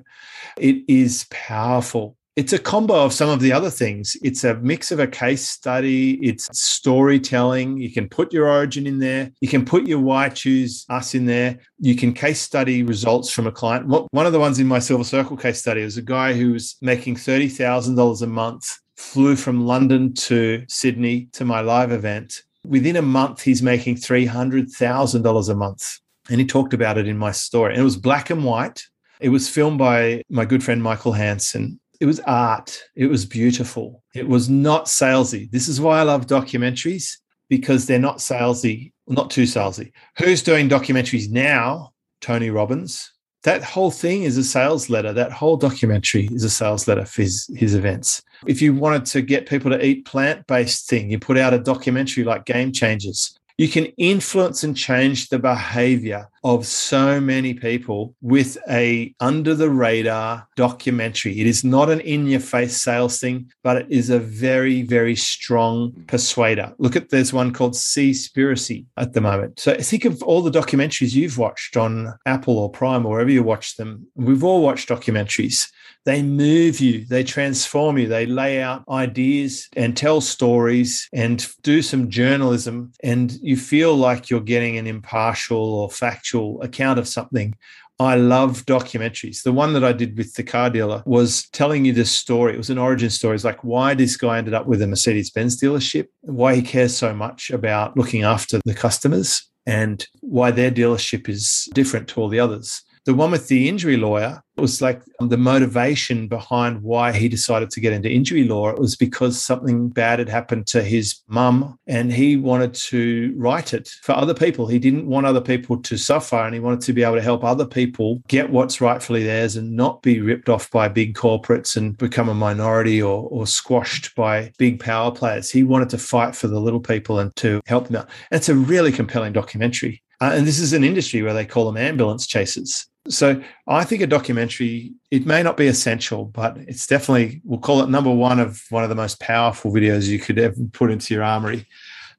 It 0.57 0.85
is 0.89 1.27
powerful 1.31 2.17
it's 2.41 2.55
a 2.55 2.59
combo 2.59 3.05
of 3.05 3.13
some 3.13 3.29
of 3.29 3.41
the 3.41 3.53
other 3.53 3.69
things. 3.69 4.17
It's 4.23 4.45
a 4.45 4.55
mix 4.55 4.91
of 4.91 4.99
a 4.99 5.07
case 5.07 5.47
study, 5.47 6.15
it's 6.27 6.49
storytelling. 6.59 7.77
You 7.77 7.93
can 7.93 8.09
put 8.09 8.33
your 8.33 8.49
origin 8.49 8.87
in 8.87 8.99
there. 8.99 9.31
You 9.43 9.49
can 9.49 9.63
put 9.63 9.87
your 9.87 9.99
why 9.99 10.31
choose 10.31 10.87
us 10.89 11.15
in 11.15 11.27
there. 11.27 11.59
You 11.81 11.95
can 11.95 12.15
case 12.15 12.41
study 12.41 12.83
results 12.83 13.31
from 13.31 13.47
a 13.47 13.53
client. 13.53 13.89
One 13.89 14.25
of 14.25 14.33
the 14.33 14.41
ones 14.41 14.59
in 14.59 14.67
my 14.67 14.79
Silver 14.79 15.05
Circle 15.05 15.37
case 15.37 15.59
study 15.59 15.85
was 15.85 15.99
a 15.99 16.03
guy 16.03 16.33
who 16.33 16.53
was 16.53 16.77
making 16.81 17.17
$30,000 17.17 18.23
a 18.23 18.27
month, 18.27 18.79
flew 18.97 19.37
from 19.37 19.67
London 19.67 20.15
to 20.15 20.65
Sydney 20.67 21.29
to 21.33 21.45
my 21.45 21.61
live 21.61 21.93
event. 21.93 22.43
Within 22.65 22.97
a 22.97 23.03
month, 23.03 23.43
he's 23.43 23.61
making 23.61 23.97
$300,000 23.97 25.51
a 25.51 25.55
month. 25.55 25.99
And 26.31 26.41
he 26.41 26.47
talked 26.47 26.73
about 26.73 26.97
it 26.97 27.07
in 27.07 27.19
my 27.19 27.33
story. 27.33 27.75
And 27.75 27.83
it 27.83 27.85
was 27.85 27.99
black 27.99 28.31
and 28.31 28.47
white. 28.47 28.87
It 29.21 29.29
was 29.29 29.47
filmed 29.47 29.77
by 29.77 30.23
my 30.31 30.47
good 30.47 30.65
friend 30.65 30.83
Michael 30.83 31.13
Hansen 31.13 31.79
it 32.01 32.07
was 32.07 32.21
art. 32.21 32.83
It 32.97 33.07
was 33.07 33.27
beautiful. 33.27 34.03
It 34.15 34.27
was 34.27 34.49
not 34.49 34.87
salesy. 34.87 35.51
This 35.51 35.69
is 35.69 35.81
why 35.81 36.01
I 36.01 36.03
love 36.03 36.27
documentaries 36.27 37.19
because 37.51 37.87
they're 37.87 37.99
not 37.99 38.19
salesy, 38.19 38.93
not 39.07 39.31
too 39.31 39.43
salesy. 39.43 39.93
Who's 40.19 40.43
doing 40.43 40.69
documentaries 40.69 41.31
now? 41.31 41.93
Tony 42.21 42.51
Robbins. 42.51 43.13
That 43.43 43.63
whole 43.63 43.91
thing 43.91 44.25
is 44.25 44.37
a 44.37 44.45
sales 44.45 44.91
letter. 44.91 45.13
That 45.13 45.33
whole 45.33 45.57
documentary 45.57 46.29
is 46.33 46.45
a 46.45 46.51
sales 46.51 46.87
letter 46.87 47.07
for 47.07 47.23
his, 47.23 47.51
his 47.55 47.75
events. 47.75 48.23
If 48.47 48.61
you 48.61 48.75
wanted 48.75 49.07
to 49.07 49.23
get 49.23 49.49
people 49.49 49.71
to 49.71 49.85
eat 49.85 50.05
plant 50.05 50.47
based 50.47 50.89
thing, 50.89 51.11
you 51.11 51.19
put 51.19 51.39
out 51.39 51.55
a 51.55 51.59
documentary 51.59 52.25
like 52.25 52.45
Game 52.45 52.73
Changers 52.73 53.39
you 53.61 53.69
can 53.69 53.85
influence 53.99 54.65
and 54.65 54.75
change 54.75 55.29
the 55.29 55.39
behavior 55.39 56.27
of 56.45 56.65
so 56.65 57.21
many 57.21 57.53
people 57.53 58.15
with 58.23 58.57
a 58.71 59.15
under 59.21 59.55
the 59.55 59.69
radar 59.69 60.49
documentary. 60.57 61.39
It 61.39 61.47
is 61.47 61.63
not 61.63 61.91
an 61.91 62.01
in 62.01 62.27
your 62.27 62.41
face 62.41 62.81
sales 62.81 63.21
thing, 63.21 63.53
but 63.63 63.77
it 63.77 63.87
is 63.91 64.09
a 64.09 64.19
very, 64.19 64.81
very 64.81 65.15
strong 65.15 65.93
persuader. 66.07 66.73
Look 66.79 66.97
at 66.97 67.11
there's 67.11 67.35
one 67.35 67.53
called 67.53 67.75
Seaspiracy 67.75 68.87
at 68.97 69.13
the 69.13 69.21
moment. 69.21 69.61
So 69.61 69.75
think 69.75 70.07
of 70.07 70.23
all 70.23 70.41
the 70.41 70.51
documentaries 70.51 71.13
you've 71.13 71.37
watched 71.37 71.77
on 71.77 72.15
Apple 72.25 72.59
or 72.59 72.71
Prime 72.71 73.05
or 73.05 73.11
wherever 73.11 73.31
you 73.31 73.43
watch 73.43 73.77
them. 73.77 74.07
We've 74.15 74.43
all 74.43 74.63
watched 74.63 74.89
documentaries. 74.89 75.69
They 76.07 76.23
move 76.23 76.81
you, 76.81 77.05
they 77.05 77.25
transform 77.25 77.99
you, 77.99 78.09
they 78.09 78.25
lay 78.25 78.63
out 78.63 78.85
ideas 78.89 79.69
and 79.77 79.97
tell 79.97 80.21
stories 80.21 81.09
and 81.13 81.47
do 81.63 81.83
some 81.83 82.09
journalism. 82.09 82.93
And 83.03 83.33
you 83.43 83.57
feel 83.57 83.95
like 83.95 84.31
you're 84.31 84.41
getting 84.41 84.79
an 84.79 84.87
impartial 84.87 85.59
or 85.59 85.91
factual 85.91 86.63
account 86.63 86.99
of 86.99 87.07
something. 87.07 87.55
I 87.99 88.15
love 88.15 88.65
documentaries. 88.65 89.43
The 89.43 89.53
one 89.53 89.75
that 89.75 89.85
I 89.85 89.93
did 89.93 90.17
with 90.17 90.33
the 90.33 90.43
car 90.43 90.71
dealer 90.71 91.03
was 91.05 91.47
telling 91.51 91.85
you 91.85 91.93
this 91.93 92.11
story. 92.11 92.55
It 92.55 92.59
was 92.59 92.71
an 92.71 92.79
origin 92.79 93.11
story. 93.11 93.35
It's 93.35 93.45
like 93.45 93.63
why 93.63 93.93
this 93.93 94.17
guy 94.17 94.39
ended 94.39 94.55
up 94.55 94.67
with 94.67 94.81
a 94.81 94.87
Mercedes 94.87 95.31
Benz 95.31 95.61
dealership, 95.61 96.07
why 96.23 96.55
he 96.55 96.63
cares 96.63 96.97
so 96.97 97.15
much 97.15 97.51
about 97.51 97.99
looking 97.99 98.23
after 98.23 98.59
the 98.65 98.73
customers, 98.73 99.51
and 99.67 100.07
why 100.23 100.51
their 100.51 100.71
dealership 100.71 101.29
is 101.29 101.69
different 101.75 102.09
to 102.09 102.23
all 102.23 102.31
the 102.31 102.41
others. 102.41 102.83
The 103.07 103.15
one 103.15 103.31
with 103.31 103.49
the 103.49 103.69
injury 103.69 103.97
lawyer 103.97 104.43
was 104.57 104.83
like 104.83 105.03
the 105.21 105.39
motivation 105.39 106.29
behind 106.29 106.83
why 106.83 107.13
he 107.13 107.29
decided 107.29 107.71
to 107.71 107.81
get 107.81 107.95
into 107.95 108.11
injury 108.11 108.45
law. 108.45 108.69
It 108.69 108.79
was 108.79 108.95
because 108.95 109.43
something 109.43 109.89
bad 109.89 110.19
had 110.19 110.29
happened 110.29 110.67
to 110.69 110.83
his 110.83 111.21
mum 111.27 111.79
and 111.87 112.13
he 112.13 112.37
wanted 112.37 112.75
to 112.75 113.35
write 113.37 113.73
it 113.73 113.89
for 114.03 114.13
other 114.13 114.35
people. 114.35 114.67
He 114.67 114.79
didn't 114.79 115.07
want 115.07 115.27
other 115.27 115.41
people 115.41 115.81
to 115.83 115.97
suffer 115.97 116.37
and 116.37 116.55
he 116.55 116.61
wanted 116.61 116.83
to 116.83 116.93
be 116.93 117.03
able 117.03 117.17
to 117.17 117.23
help 117.23 117.43
other 117.43 117.67
people 117.67 118.23
get 118.29 118.51
what's 118.51 118.81
rightfully 118.81 119.25
theirs 119.25 119.57
and 119.57 119.75
not 119.75 120.03
be 120.03 120.21
ripped 120.21 120.49
off 120.49 120.71
by 120.71 120.89
big 120.89 121.15
corporates 121.15 121.77
and 121.77 121.97
become 121.97 122.29
a 122.29 122.35
minority 122.35 123.01
or, 123.01 123.29
or 123.31 123.47
squashed 123.47 124.15
by 124.15 124.53
big 124.59 124.79
power 124.79 125.11
players. 125.11 125.51
He 125.51 125.63
wanted 125.63 125.89
to 125.91 125.99
fight 125.99 126.37
for 126.37 126.49
the 126.49 126.61
little 126.61 126.81
people 126.81 127.19
and 127.19 127.35
to 127.37 127.61
help 127.67 127.87
them 127.87 127.97
out. 127.97 128.11
And 128.31 128.39
it's 128.39 128.49
a 128.49 128.55
really 128.55 128.93
compelling 128.93 129.33
documentary. 129.33 130.03
Uh, 130.21 130.33
and 130.35 130.47
this 130.47 130.59
is 130.59 130.75
an 130.75 130.85
industry 130.85 131.23
where 131.23 131.33
they 131.33 131.47
call 131.47 131.65
them 131.65 131.79
ambulance 131.79 132.27
chasers. 132.27 132.90
So 133.11 133.43
I 133.67 133.85
think 133.85 134.03
a 134.03 134.07
documentary, 134.07 134.93
it 135.11 135.27
may 135.27 135.43
not 135.43 135.57
be 135.57 135.67
essential, 135.67 136.27
but 136.27 136.57
it's 136.59 136.87
definitely, 136.87 137.41
we'll 137.45 137.59
call 137.59 137.83
it 137.83 137.91
number 137.91 138.11
one 138.11 138.39
of 138.39 138.63
one 138.71 138.85
of 138.85 138.89
the 138.89 138.95
most 138.95 139.21
powerful 139.21 139.73
videos 139.73 140.09
you 140.09 140.19
could 140.19 140.39
ever 140.39 140.57
put 140.73 140.91
into 140.91 141.13
your 141.13 141.25
armory. 141.25 141.67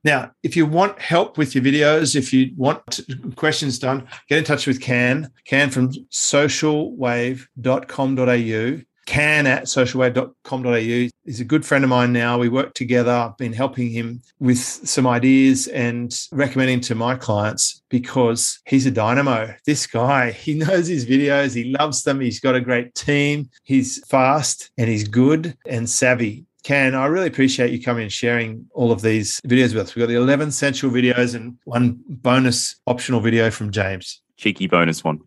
Now, 0.03 0.31
if 0.43 0.55
you 0.55 0.65
want 0.65 0.99
help 0.99 1.37
with 1.37 1.53
your 1.55 1.63
videos, 1.63 2.15
if 2.15 2.33
you 2.33 2.51
want 2.57 2.99
questions 3.35 3.77
done, 3.79 4.07
get 4.27 4.39
in 4.39 4.43
touch 4.43 4.67
with 4.67 4.81
Can, 4.81 5.31
Can 5.45 5.69
from 5.69 5.91
socialwave.com.au 5.91 8.81
can 9.11 9.45
at 9.45 9.63
socialwave.com.au. 9.63 11.09
He's 11.25 11.41
a 11.41 11.45
good 11.45 11.65
friend 11.65 11.83
of 11.83 11.89
mine 11.89 12.13
now. 12.13 12.37
We 12.37 12.47
work 12.47 12.73
together. 12.73 13.11
I've 13.11 13.35
been 13.35 13.51
helping 13.51 13.89
him 13.89 14.21
with 14.39 14.57
some 14.57 15.05
ideas 15.05 15.67
and 15.67 16.17
recommending 16.31 16.79
to 16.81 16.95
my 16.95 17.15
clients 17.15 17.83
because 17.89 18.61
he's 18.65 18.85
a 18.85 18.91
dynamo. 18.91 19.53
This 19.65 19.85
guy, 19.85 20.31
he 20.45 20.53
knows 20.53 20.87
his 20.87 21.05
videos, 21.05 21.53
he 21.53 21.75
loves 21.77 22.03
them, 22.03 22.21
he's 22.21 22.39
got 22.39 22.55
a 22.55 22.61
great 22.61 22.95
team, 22.95 23.49
he's 23.63 24.01
fast 24.07 24.71
and 24.77 24.89
he's 24.89 25.05
good 25.05 25.57
and 25.67 25.89
savvy. 25.89 26.45
Can, 26.63 26.95
I 26.95 27.07
really 27.07 27.27
appreciate 27.27 27.71
you 27.71 27.81
coming 27.81 28.03
and 28.03 28.11
sharing 28.11 28.65
all 28.73 28.93
of 28.93 29.01
these 29.01 29.41
videos 29.45 29.73
with 29.73 29.87
us. 29.87 29.95
We've 29.95 30.03
got 30.03 30.09
the 30.09 30.15
11 30.15 30.49
essential 30.49 30.89
videos 30.89 31.35
and 31.35 31.57
one 31.65 31.99
bonus 32.07 32.79
optional 32.87 33.19
video 33.19 33.51
from 33.51 33.71
James 33.71 34.20
cheeky 34.41 34.65
bonus 34.65 35.03
one. 35.03 35.21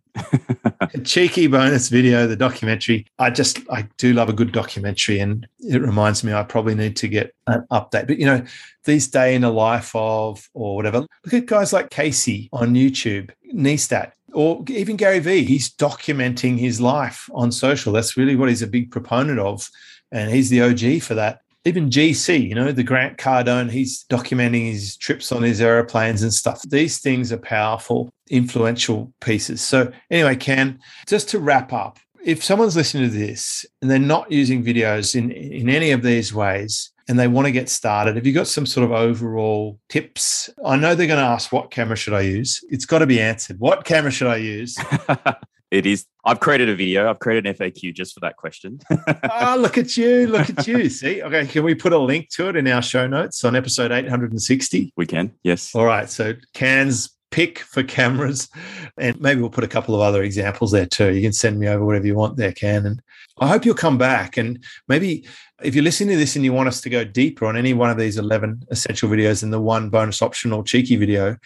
cheeky 1.05 1.46
bonus 1.46 1.88
video, 1.88 2.27
the 2.27 2.35
documentary. 2.35 3.07
I 3.20 3.31
just, 3.31 3.61
I 3.70 3.87
do 3.96 4.12
love 4.12 4.29
a 4.29 4.33
good 4.33 4.50
documentary, 4.50 5.20
and 5.20 5.46
it 5.61 5.81
reminds 5.81 6.24
me 6.24 6.33
I 6.33 6.42
probably 6.42 6.74
need 6.74 6.96
to 6.96 7.09
get 7.09 7.33
an 7.46 7.64
update. 7.70 8.09
But 8.09 8.18
you 8.18 8.27
know, 8.27 8.44
these 8.85 9.07
day 9.07 9.37
in 9.37 9.42
the 9.42 9.53
life 9.53 9.92
of 9.94 10.48
or 10.53 10.74
whatever. 10.74 11.07
Look 11.24 11.35
at 11.35 11.46
guys 11.46 11.72
like 11.72 11.90
Casey 11.90 12.48
on 12.53 12.74
YouTube, 12.74 13.31
Neistat, 13.55 14.12
or 14.33 14.64
even 14.68 14.96
Gary 14.96 15.20
Vee. 15.20 15.44
He's 15.44 15.72
documenting 15.72 16.59
his 16.59 16.81
life 16.81 17.31
on 17.33 17.53
social. 17.53 17.92
That's 17.92 18.16
really 18.16 18.35
what 18.35 18.48
he's 18.48 18.62
a 18.62 18.66
big 18.66 18.90
proponent 18.90 19.38
of, 19.38 19.70
and 20.11 20.29
he's 20.29 20.50
the 20.50 20.62
OG 20.62 21.03
for 21.03 21.14
that. 21.14 21.40
Even 21.64 21.88
GC, 21.88 22.48
you 22.48 22.55
know, 22.55 22.72
the 22.72 22.83
Grant 22.83 23.16
Cardone, 23.16 23.70
he's 23.70 24.05
documenting 24.05 24.70
his 24.70 24.96
trips 24.96 25.33
on 25.33 25.42
his 25.42 25.61
aeroplanes 25.61 26.22
and 26.22 26.33
stuff. 26.33 26.62
These 26.62 26.98
things 26.98 27.33
are 27.33 27.38
powerful, 27.38 28.12
influential 28.29 29.12
pieces. 29.20 29.62
So, 29.62 29.90
anyway, 30.11 30.37
Ken, 30.37 30.79
just 31.07 31.29
to 31.31 31.38
wrap 31.38 31.72
up, 31.72 31.98
if 32.22 32.44
someone's 32.44 32.77
listening 32.77 33.11
to 33.11 33.16
this 33.16 33.64
and 33.81 33.90
they're 33.90 33.98
not 33.98 34.31
using 34.31 34.64
videos 34.64 35.14
in, 35.14 35.31
in 35.31 35.68
any 35.68 35.90
of 35.90 36.03
these 36.03 36.35
ways 36.35 36.92
and 37.09 37.18
they 37.18 37.29
want 37.29 37.46
to 37.46 37.53
get 37.53 37.68
started, 37.68 38.16
have 38.16 38.27
you 38.27 38.33
got 38.33 38.46
some 38.46 38.66
sort 38.66 38.85
of 38.85 38.92
overall 38.92 39.79
tips? 39.88 40.50
I 40.64 40.77
know 40.77 40.94
they're 40.94 41.07
going 41.07 41.18
to 41.18 41.24
ask, 41.24 41.53
what 41.53 41.70
camera 41.70 41.96
should 41.96 42.14
I 42.14 42.22
use? 42.22 42.62
It's 42.70 42.87
got 42.87 42.98
to 42.98 43.07
be 43.07 43.20
answered. 43.20 43.59
What 43.59 43.85
camera 43.85 44.11
should 44.11 44.29
I 44.29 44.37
use? 44.37 44.77
it 45.75 45.87
is. 45.87 46.07
I've 46.25 46.39
created 46.39 46.69
a 46.69 46.77
video. 46.77 47.11
I've 47.11 47.19
created 47.19 47.47
an 47.47 47.55
FAQ 47.55 47.93
just 47.95 48.15
for 48.15 48.21
that 48.21 48.37
question. 48.37 48.79
oh, 48.91 49.57
look 49.59 49.77
at 49.77 49.97
you. 49.97 50.29
Look 50.29 50.49
at 50.49 50.67
you. 50.67 50.89
See, 51.01 51.21
okay. 51.21 51.47
Can 51.47 51.65
we 51.65 51.75
put 51.75 51.93
a 51.93 51.99
link 51.99 52.29
to 52.31 52.49
it 52.49 52.57
in 52.57 52.69
our 52.69 52.81
show 52.81 53.09
notes 53.09 53.45
on 53.45 53.57
episode 53.57 53.91
860? 53.91 54.93
We 54.97 55.07
can. 55.07 55.33
Yes. 55.43 55.75
All 55.75 55.85
right. 55.85 56.09
So, 56.09 56.35
Can's 56.55 57.11
pick 57.35 57.59
for 57.59 57.83
cameras. 57.83 58.49
And 58.97 59.21
maybe 59.21 59.41
we'll 59.41 59.51
put 59.51 59.65
a 59.65 59.69
couple 59.69 59.97
of 59.97 60.01
other 60.01 60.23
examples 60.23 60.71
there 60.71 60.87
too. 60.87 61.13
You 61.13 61.21
can 61.21 61.33
send 61.33 61.59
me 61.59 61.67
over 61.67 61.85
whatever 61.85 62.07
you 62.07 62.15
want 62.15 62.37
there, 62.37 62.53
Can. 62.53 62.87
And 62.87 63.03
I 63.41 63.49
hope 63.49 63.65
you'll 63.65 63.75
come 63.75 63.99
back. 63.99 64.37
And 64.37 64.63
maybe 64.87 65.27
if 65.61 65.75
you're 65.75 65.83
listening 65.83 66.11
to 66.11 66.17
this 66.17 66.37
and 66.37 66.45
you 66.45 66.53
want 66.53 66.69
us 66.69 66.81
to 66.83 66.91
go 66.91 67.03
deeper 67.03 67.47
on 67.47 67.57
any 67.57 67.75
one 67.75 67.91
of 67.91 67.99
these 67.99 68.19
11 68.19 68.67
essential 68.71 69.11
videos 69.11 69.43
and 69.43 69.53
the 69.53 69.61
one 69.61 69.91
bonus 69.91 70.23
optional 70.23 70.63
cheeky 70.63 70.95
video, 70.95 71.37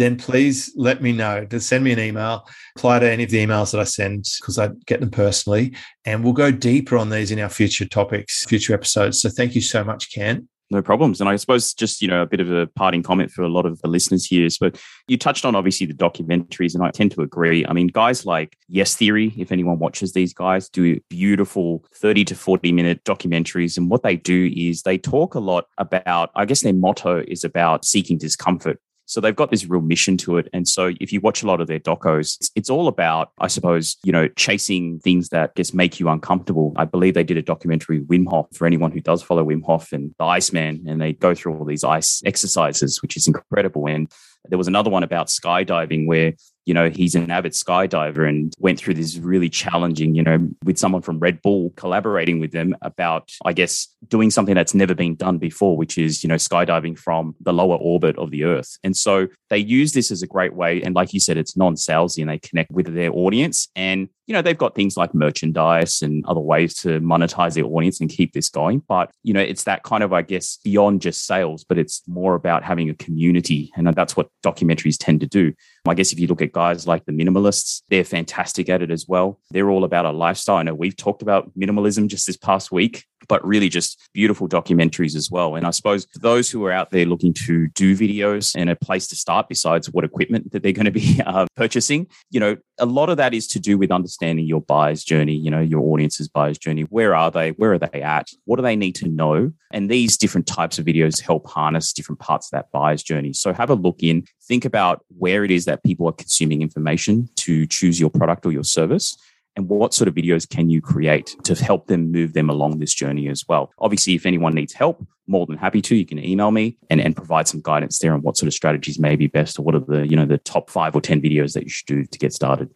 then 0.00 0.16
please 0.16 0.72
let 0.76 1.02
me 1.02 1.12
know. 1.12 1.44
Just 1.44 1.68
send 1.68 1.84
me 1.84 1.92
an 1.92 2.00
email, 2.00 2.48
apply 2.76 3.00
to 3.00 3.10
any 3.10 3.24
of 3.24 3.30
the 3.30 3.44
emails 3.44 3.70
that 3.72 3.80
I 3.80 3.84
send 3.84 4.24
because 4.40 4.58
I 4.58 4.70
get 4.86 5.00
them 5.00 5.10
personally. 5.10 5.74
And 6.06 6.24
we'll 6.24 6.32
go 6.32 6.50
deeper 6.50 6.96
on 6.96 7.10
these 7.10 7.30
in 7.30 7.38
our 7.38 7.50
future 7.50 7.86
topics, 7.86 8.44
future 8.46 8.72
episodes. 8.72 9.20
So 9.20 9.28
thank 9.28 9.54
you 9.54 9.60
so 9.60 9.84
much, 9.84 10.10
Ken. 10.10 10.48
No 10.70 10.80
problems. 10.80 11.20
And 11.20 11.28
I 11.28 11.36
suppose 11.36 11.74
just, 11.74 12.00
you 12.00 12.08
know, 12.08 12.22
a 12.22 12.26
bit 12.26 12.40
of 12.40 12.50
a 12.50 12.66
parting 12.68 13.02
comment 13.02 13.30
for 13.30 13.42
a 13.42 13.48
lot 13.48 13.66
of 13.66 13.78
the 13.82 13.88
listeners 13.88 14.24
here 14.24 14.46
is, 14.46 14.56
but 14.56 14.80
you 15.06 15.18
touched 15.18 15.44
on 15.44 15.54
obviously 15.54 15.84
the 15.84 15.94
documentaries, 15.94 16.74
and 16.74 16.82
I 16.82 16.90
tend 16.92 17.10
to 17.12 17.22
agree. 17.22 17.66
I 17.66 17.72
mean, 17.72 17.88
guys 17.88 18.24
like 18.24 18.56
Yes 18.68 18.94
Theory, 18.94 19.34
if 19.36 19.52
anyone 19.52 19.80
watches 19.80 20.12
these 20.12 20.32
guys, 20.32 20.68
do 20.68 20.98
beautiful 21.10 21.84
30 21.96 22.24
to 22.26 22.34
40 22.36 22.72
minute 22.72 23.04
documentaries. 23.04 23.76
And 23.76 23.90
what 23.90 24.04
they 24.04 24.16
do 24.16 24.50
is 24.56 24.82
they 24.82 24.96
talk 24.96 25.34
a 25.34 25.40
lot 25.40 25.66
about, 25.76 26.30
I 26.36 26.44
guess 26.44 26.62
their 26.62 26.72
motto 26.72 27.24
is 27.26 27.42
about 27.42 27.84
seeking 27.84 28.16
discomfort. 28.16 28.80
So 29.10 29.20
they've 29.20 29.34
got 29.34 29.50
this 29.50 29.66
real 29.66 29.80
mission 29.80 30.16
to 30.18 30.38
it. 30.38 30.48
And 30.52 30.68
so 30.68 30.92
if 31.00 31.12
you 31.12 31.20
watch 31.20 31.42
a 31.42 31.46
lot 31.46 31.60
of 31.60 31.66
their 31.66 31.80
docos, 31.80 32.36
it's, 32.36 32.50
it's 32.54 32.70
all 32.70 32.86
about, 32.86 33.32
I 33.38 33.48
suppose, 33.48 33.96
you 34.04 34.12
know, 34.12 34.28
chasing 34.28 35.00
things 35.00 35.30
that 35.30 35.56
just 35.56 35.74
make 35.74 35.98
you 35.98 36.08
uncomfortable. 36.08 36.72
I 36.76 36.84
believe 36.84 37.14
they 37.14 37.24
did 37.24 37.36
a 37.36 37.42
documentary, 37.42 38.02
Wim 38.02 38.28
Hof, 38.28 38.46
for 38.54 38.68
anyone 38.68 38.92
who 38.92 39.00
does 39.00 39.20
follow 39.20 39.44
Wim 39.44 39.64
Hof 39.64 39.90
and 39.90 40.14
the 40.20 40.24
Iceman, 40.24 40.84
and 40.86 41.00
they 41.00 41.14
go 41.14 41.34
through 41.34 41.58
all 41.58 41.64
these 41.64 41.82
ice 41.82 42.22
exercises, 42.24 43.02
which 43.02 43.16
is 43.16 43.26
incredible. 43.26 43.88
And 43.88 44.08
there 44.48 44.58
was 44.58 44.68
another 44.68 44.90
one 44.90 45.02
about 45.02 45.26
skydiving 45.26 46.06
where 46.06 46.34
you 46.70 46.74
know, 46.74 46.88
he's 46.88 47.16
an 47.16 47.32
avid 47.32 47.50
skydiver 47.50 48.28
and 48.28 48.54
went 48.60 48.78
through 48.78 48.94
this 48.94 49.16
really 49.16 49.48
challenging, 49.48 50.14
you 50.14 50.22
know, 50.22 50.48
with 50.62 50.78
someone 50.78 51.02
from 51.02 51.18
Red 51.18 51.42
Bull 51.42 51.72
collaborating 51.74 52.38
with 52.38 52.52
them 52.52 52.76
about, 52.80 53.32
I 53.44 53.52
guess, 53.52 53.88
doing 54.06 54.30
something 54.30 54.54
that's 54.54 54.72
never 54.72 54.94
been 54.94 55.16
done 55.16 55.38
before, 55.38 55.76
which 55.76 55.98
is, 55.98 56.22
you 56.22 56.28
know, 56.28 56.36
skydiving 56.36 56.96
from 56.96 57.34
the 57.40 57.52
lower 57.52 57.74
orbit 57.74 58.16
of 58.18 58.30
the 58.30 58.44
Earth. 58.44 58.78
And 58.84 58.96
so 58.96 59.26
they 59.48 59.58
use 59.58 59.94
this 59.94 60.12
as 60.12 60.22
a 60.22 60.28
great 60.28 60.54
way. 60.54 60.80
And 60.80 60.94
like 60.94 61.12
you 61.12 61.18
said, 61.18 61.36
it's 61.36 61.56
non 61.56 61.74
salesy 61.74 62.20
and 62.20 62.30
they 62.30 62.38
connect 62.38 62.70
with 62.70 62.94
their 62.94 63.10
audience. 63.10 63.66
And, 63.74 64.08
you 64.30 64.34
know, 64.34 64.42
they've 64.42 64.56
got 64.56 64.76
things 64.76 64.96
like 64.96 65.12
merchandise 65.12 66.02
and 66.02 66.24
other 66.24 66.38
ways 66.38 66.74
to 66.74 67.00
monetize 67.00 67.54
their 67.54 67.64
audience 67.64 68.00
and 68.00 68.08
keep 68.08 68.32
this 68.32 68.48
going. 68.48 68.80
But, 68.86 69.10
you 69.24 69.34
know, 69.34 69.40
it's 69.40 69.64
that 69.64 69.82
kind 69.82 70.04
of, 70.04 70.12
I 70.12 70.22
guess, 70.22 70.58
beyond 70.62 71.02
just 71.02 71.26
sales, 71.26 71.64
but 71.64 71.78
it's 71.78 72.02
more 72.06 72.36
about 72.36 72.62
having 72.62 72.88
a 72.88 72.94
community. 72.94 73.72
And 73.74 73.88
that's 73.88 74.16
what 74.16 74.28
documentaries 74.44 74.98
tend 75.00 75.18
to 75.22 75.26
do. 75.26 75.52
I 75.84 75.94
guess 75.94 76.12
if 76.12 76.20
you 76.20 76.28
look 76.28 76.42
at 76.42 76.52
guys 76.52 76.86
like 76.86 77.06
the 77.06 77.12
minimalists, 77.12 77.82
they're 77.88 78.04
fantastic 78.04 78.68
at 78.68 78.82
it 78.82 78.92
as 78.92 79.08
well. 79.08 79.40
They're 79.50 79.68
all 79.68 79.82
about 79.82 80.04
a 80.04 80.12
lifestyle. 80.12 80.58
I 80.58 80.62
know 80.62 80.74
we've 80.74 80.96
talked 80.96 81.22
about 81.22 81.50
minimalism 81.58 82.06
just 82.06 82.28
this 82.28 82.36
past 82.36 82.70
week, 82.70 83.06
but 83.28 83.44
really 83.46 83.68
just 83.68 84.00
beautiful 84.12 84.48
documentaries 84.48 85.16
as 85.16 85.30
well. 85.30 85.56
And 85.56 85.66
I 85.66 85.70
suppose 85.70 86.06
for 86.12 86.18
those 86.20 86.50
who 86.50 86.64
are 86.64 86.72
out 86.72 86.90
there 86.90 87.06
looking 87.06 87.32
to 87.34 87.68
do 87.68 87.96
videos 87.96 88.54
and 88.54 88.70
a 88.70 88.76
place 88.76 89.08
to 89.08 89.16
start 89.16 89.48
besides 89.48 89.90
what 89.90 90.04
equipment 90.04 90.52
that 90.52 90.62
they're 90.62 90.72
going 90.72 90.86
to 90.86 90.90
be 90.90 91.20
uh, 91.26 91.46
purchasing, 91.56 92.06
you 92.30 92.40
know, 92.40 92.56
a 92.80 92.86
lot 92.86 93.10
of 93.10 93.16
that 93.18 93.34
is 93.34 93.46
to 93.48 93.60
do 93.60 93.78
with 93.78 93.92
understanding 93.92 94.46
your 94.46 94.62
buyer's 94.62 95.04
journey, 95.04 95.34
you 95.34 95.50
know, 95.50 95.60
your 95.60 95.82
audience's 95.82 96.28
buyer's 96.28 96.58
journey. 96.58 96.82
Where 96.82 97.14
are 97.14 97.30
they? 97.30 97.50
Where 97.50 97.72
are 97.72 97.78
they 97.78 98.02
at? 98.02 98.28
What 98.46 98.56
do 98.56 98.62
they 98.62 98.74
need 98.74 98.94
to 98.96 99.08
know? 99.08 99.52
And 99.72 99.90
these 99.90 100.16
different 100.16 100.46
types 100.46 100.78
of 100.78 100.86
videos 100.86 101.20
help 101.20 101.46
harness 101.46 101.92
different 101.92 102.18
parts 102.18 102.48
of 102.48 102.52
that 102.52 102.72
buyer's 102.72 103.02
journey. 103.02 103.32
So 103.32 103.52
have 103.52 103.70
a 103.70 103.74
look 103.74 104.02
in, 104.02 104.24
think 104.42 104.64
about 104.64 105.04
where 105.16 105.44
it 105.44 105.50
is 105.50 105.66
that 105.66 105.84
people 105.84 106.08
are 106.08 106.12
consuming 106.12 106.62
information 106.62 107.28
to 107.36 107.66
choose 107.66 108.00
your 108.00 108.10
product 108.10 108.46
or 108.46 108.52
your 108.52 108.64
service 108.64 109.16
and 109.56 109.68
what 109.68 109.92
sort 109.94 110.08
of 110.08 110.14
videos 110.14 110.48
can 110.48 110.70
you 110.70 110.80
create 110.80 111.36
to 111.44 111.54
help 111.54 111.86
them 111.86 112.10
move 112.12 112.32
them 112.32 112.48
along 112.48 112.78
this 112.78 112.94
journey 112.94 113.28
as 113.28 113.44
well? 113.48 113.72
Obviously 113.78 114.14
if 114.14 114.26
anyone 114.26 114.54
needs 114.54 114.72
help 114.72 115.06
more 115.26 115.46
than 115.46 115.56
happy 115.56 115.80
to. 115.80 115.96
You 115.96 116.06
can 116.06 116.18
email 116.18 116.50
me 116.50 116.76
and, 116.90 117.00
and 117.00 117.14
provide 117.16 117.48
some 117.48 117.60
guidance 117.60 117.98
there 117.98 118.12
on 118.12 118.22
what 118.22 118.36
sort 118.36 118.48
of 118.48 118.54
strategies 118.54 118.98
may 118.98 119.16
be 119.16 119.28
best 119.28 119.58
or 119.58 119.62
what 119.62 119.74
are 119.74 119.80
the 119.80 120.06
you 120.08 120.16
know 120.16 120.26
the 120.26 120.38
top 120.38 120.68
five 120.70 120.94
or 120.94 121.00
ten 121.00 121.20
videos 121.20 121.54
that 121.54 121.64
you 121.64 121.70
should 121.70 121.86
do 121.86 122.04
to 122.04 122.18
get 122.18 122.32
started. 122.32 122.70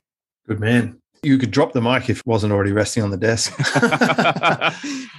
Good 0.46 0.60
man 0.60 1.00
you 1.24 1.38
could 1.38 1.50
drop 1.50 1.72
the 1.72 1.80
mic 1.80 2.08
if 2.10 2.20
it 2.20 2.26
wasn't 2.26 2.52
already 2.52 2.72
resting 2.72 3.02
on 3.02 3.10
the 3.10 3.16
desk. 3.16 3.54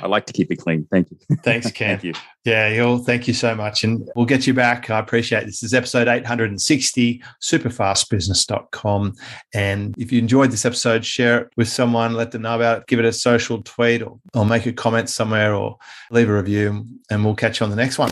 I 0.02 0.08
like 0.08 0.26
to 0.28 0.34
keep 0.34 0.52
it 0.52 0.58
clean. 0.58 0.88
Thank 0.92 1.12
you. 1.12 1.18
Thanks, 1.44 1.72
Ken. 1.72 1.98
thank 1.98 2.04
you. 2.04 2.14
Yeah, 2.44 2.70
you 2.70 3.04
thank 3.04 3.28
you 3.28 3.34
so 3.34 3.56
much. 3.56 3.84
And 3.84 4.08
we'll 4.16 4.26
get 4.26 4.46
you 4.46 4.54
back. 4.54 4.90
I 4.90 5.00
appreciate 5.00 5.44
it. 5.44 5.46
this 5.48 5.64
is 5.64 5.74
episode 5.74 6.08
860, 6.08 7.24
superfastbusiness.com. 7.42 9.14
And 9.54 9.96
if 9.98 10.12
you 10.12 10.20
enjoyed 10.20 10.52
this 10.52 10.66
episode, 10.66 11.06
share 11.06 11.42
it 11.42 11.54
with 11.58 11.70
someone, 11.70 12.14
let 12.14 12.32
them 12.32 12.44
know 12.44 12.56
about 12.56 12.82
it, 12.82 12.88
give 12.88 13.00
it 13.00 13.06
a 13.06 13.14
social 13.14 13.62
tweet 13.64 14.04
or, 14.04 14.20
or 14.34 14.46
make 14.46 14.66
a 14.66 14.74
comment 14.74 15.10
somewhere 15.10 15.56
or 15.56 15.78
leave 16.12 16.30
a 16.30 16.36
review. 16.36 16.86
And 17.10 17.26
we'll 17.26 17.36
catch 17.36 17.60
you 17.60 17.64
on 17.64 17.70
the 17.70 17.76
next 17.76 17.98
one. 17.98 18.12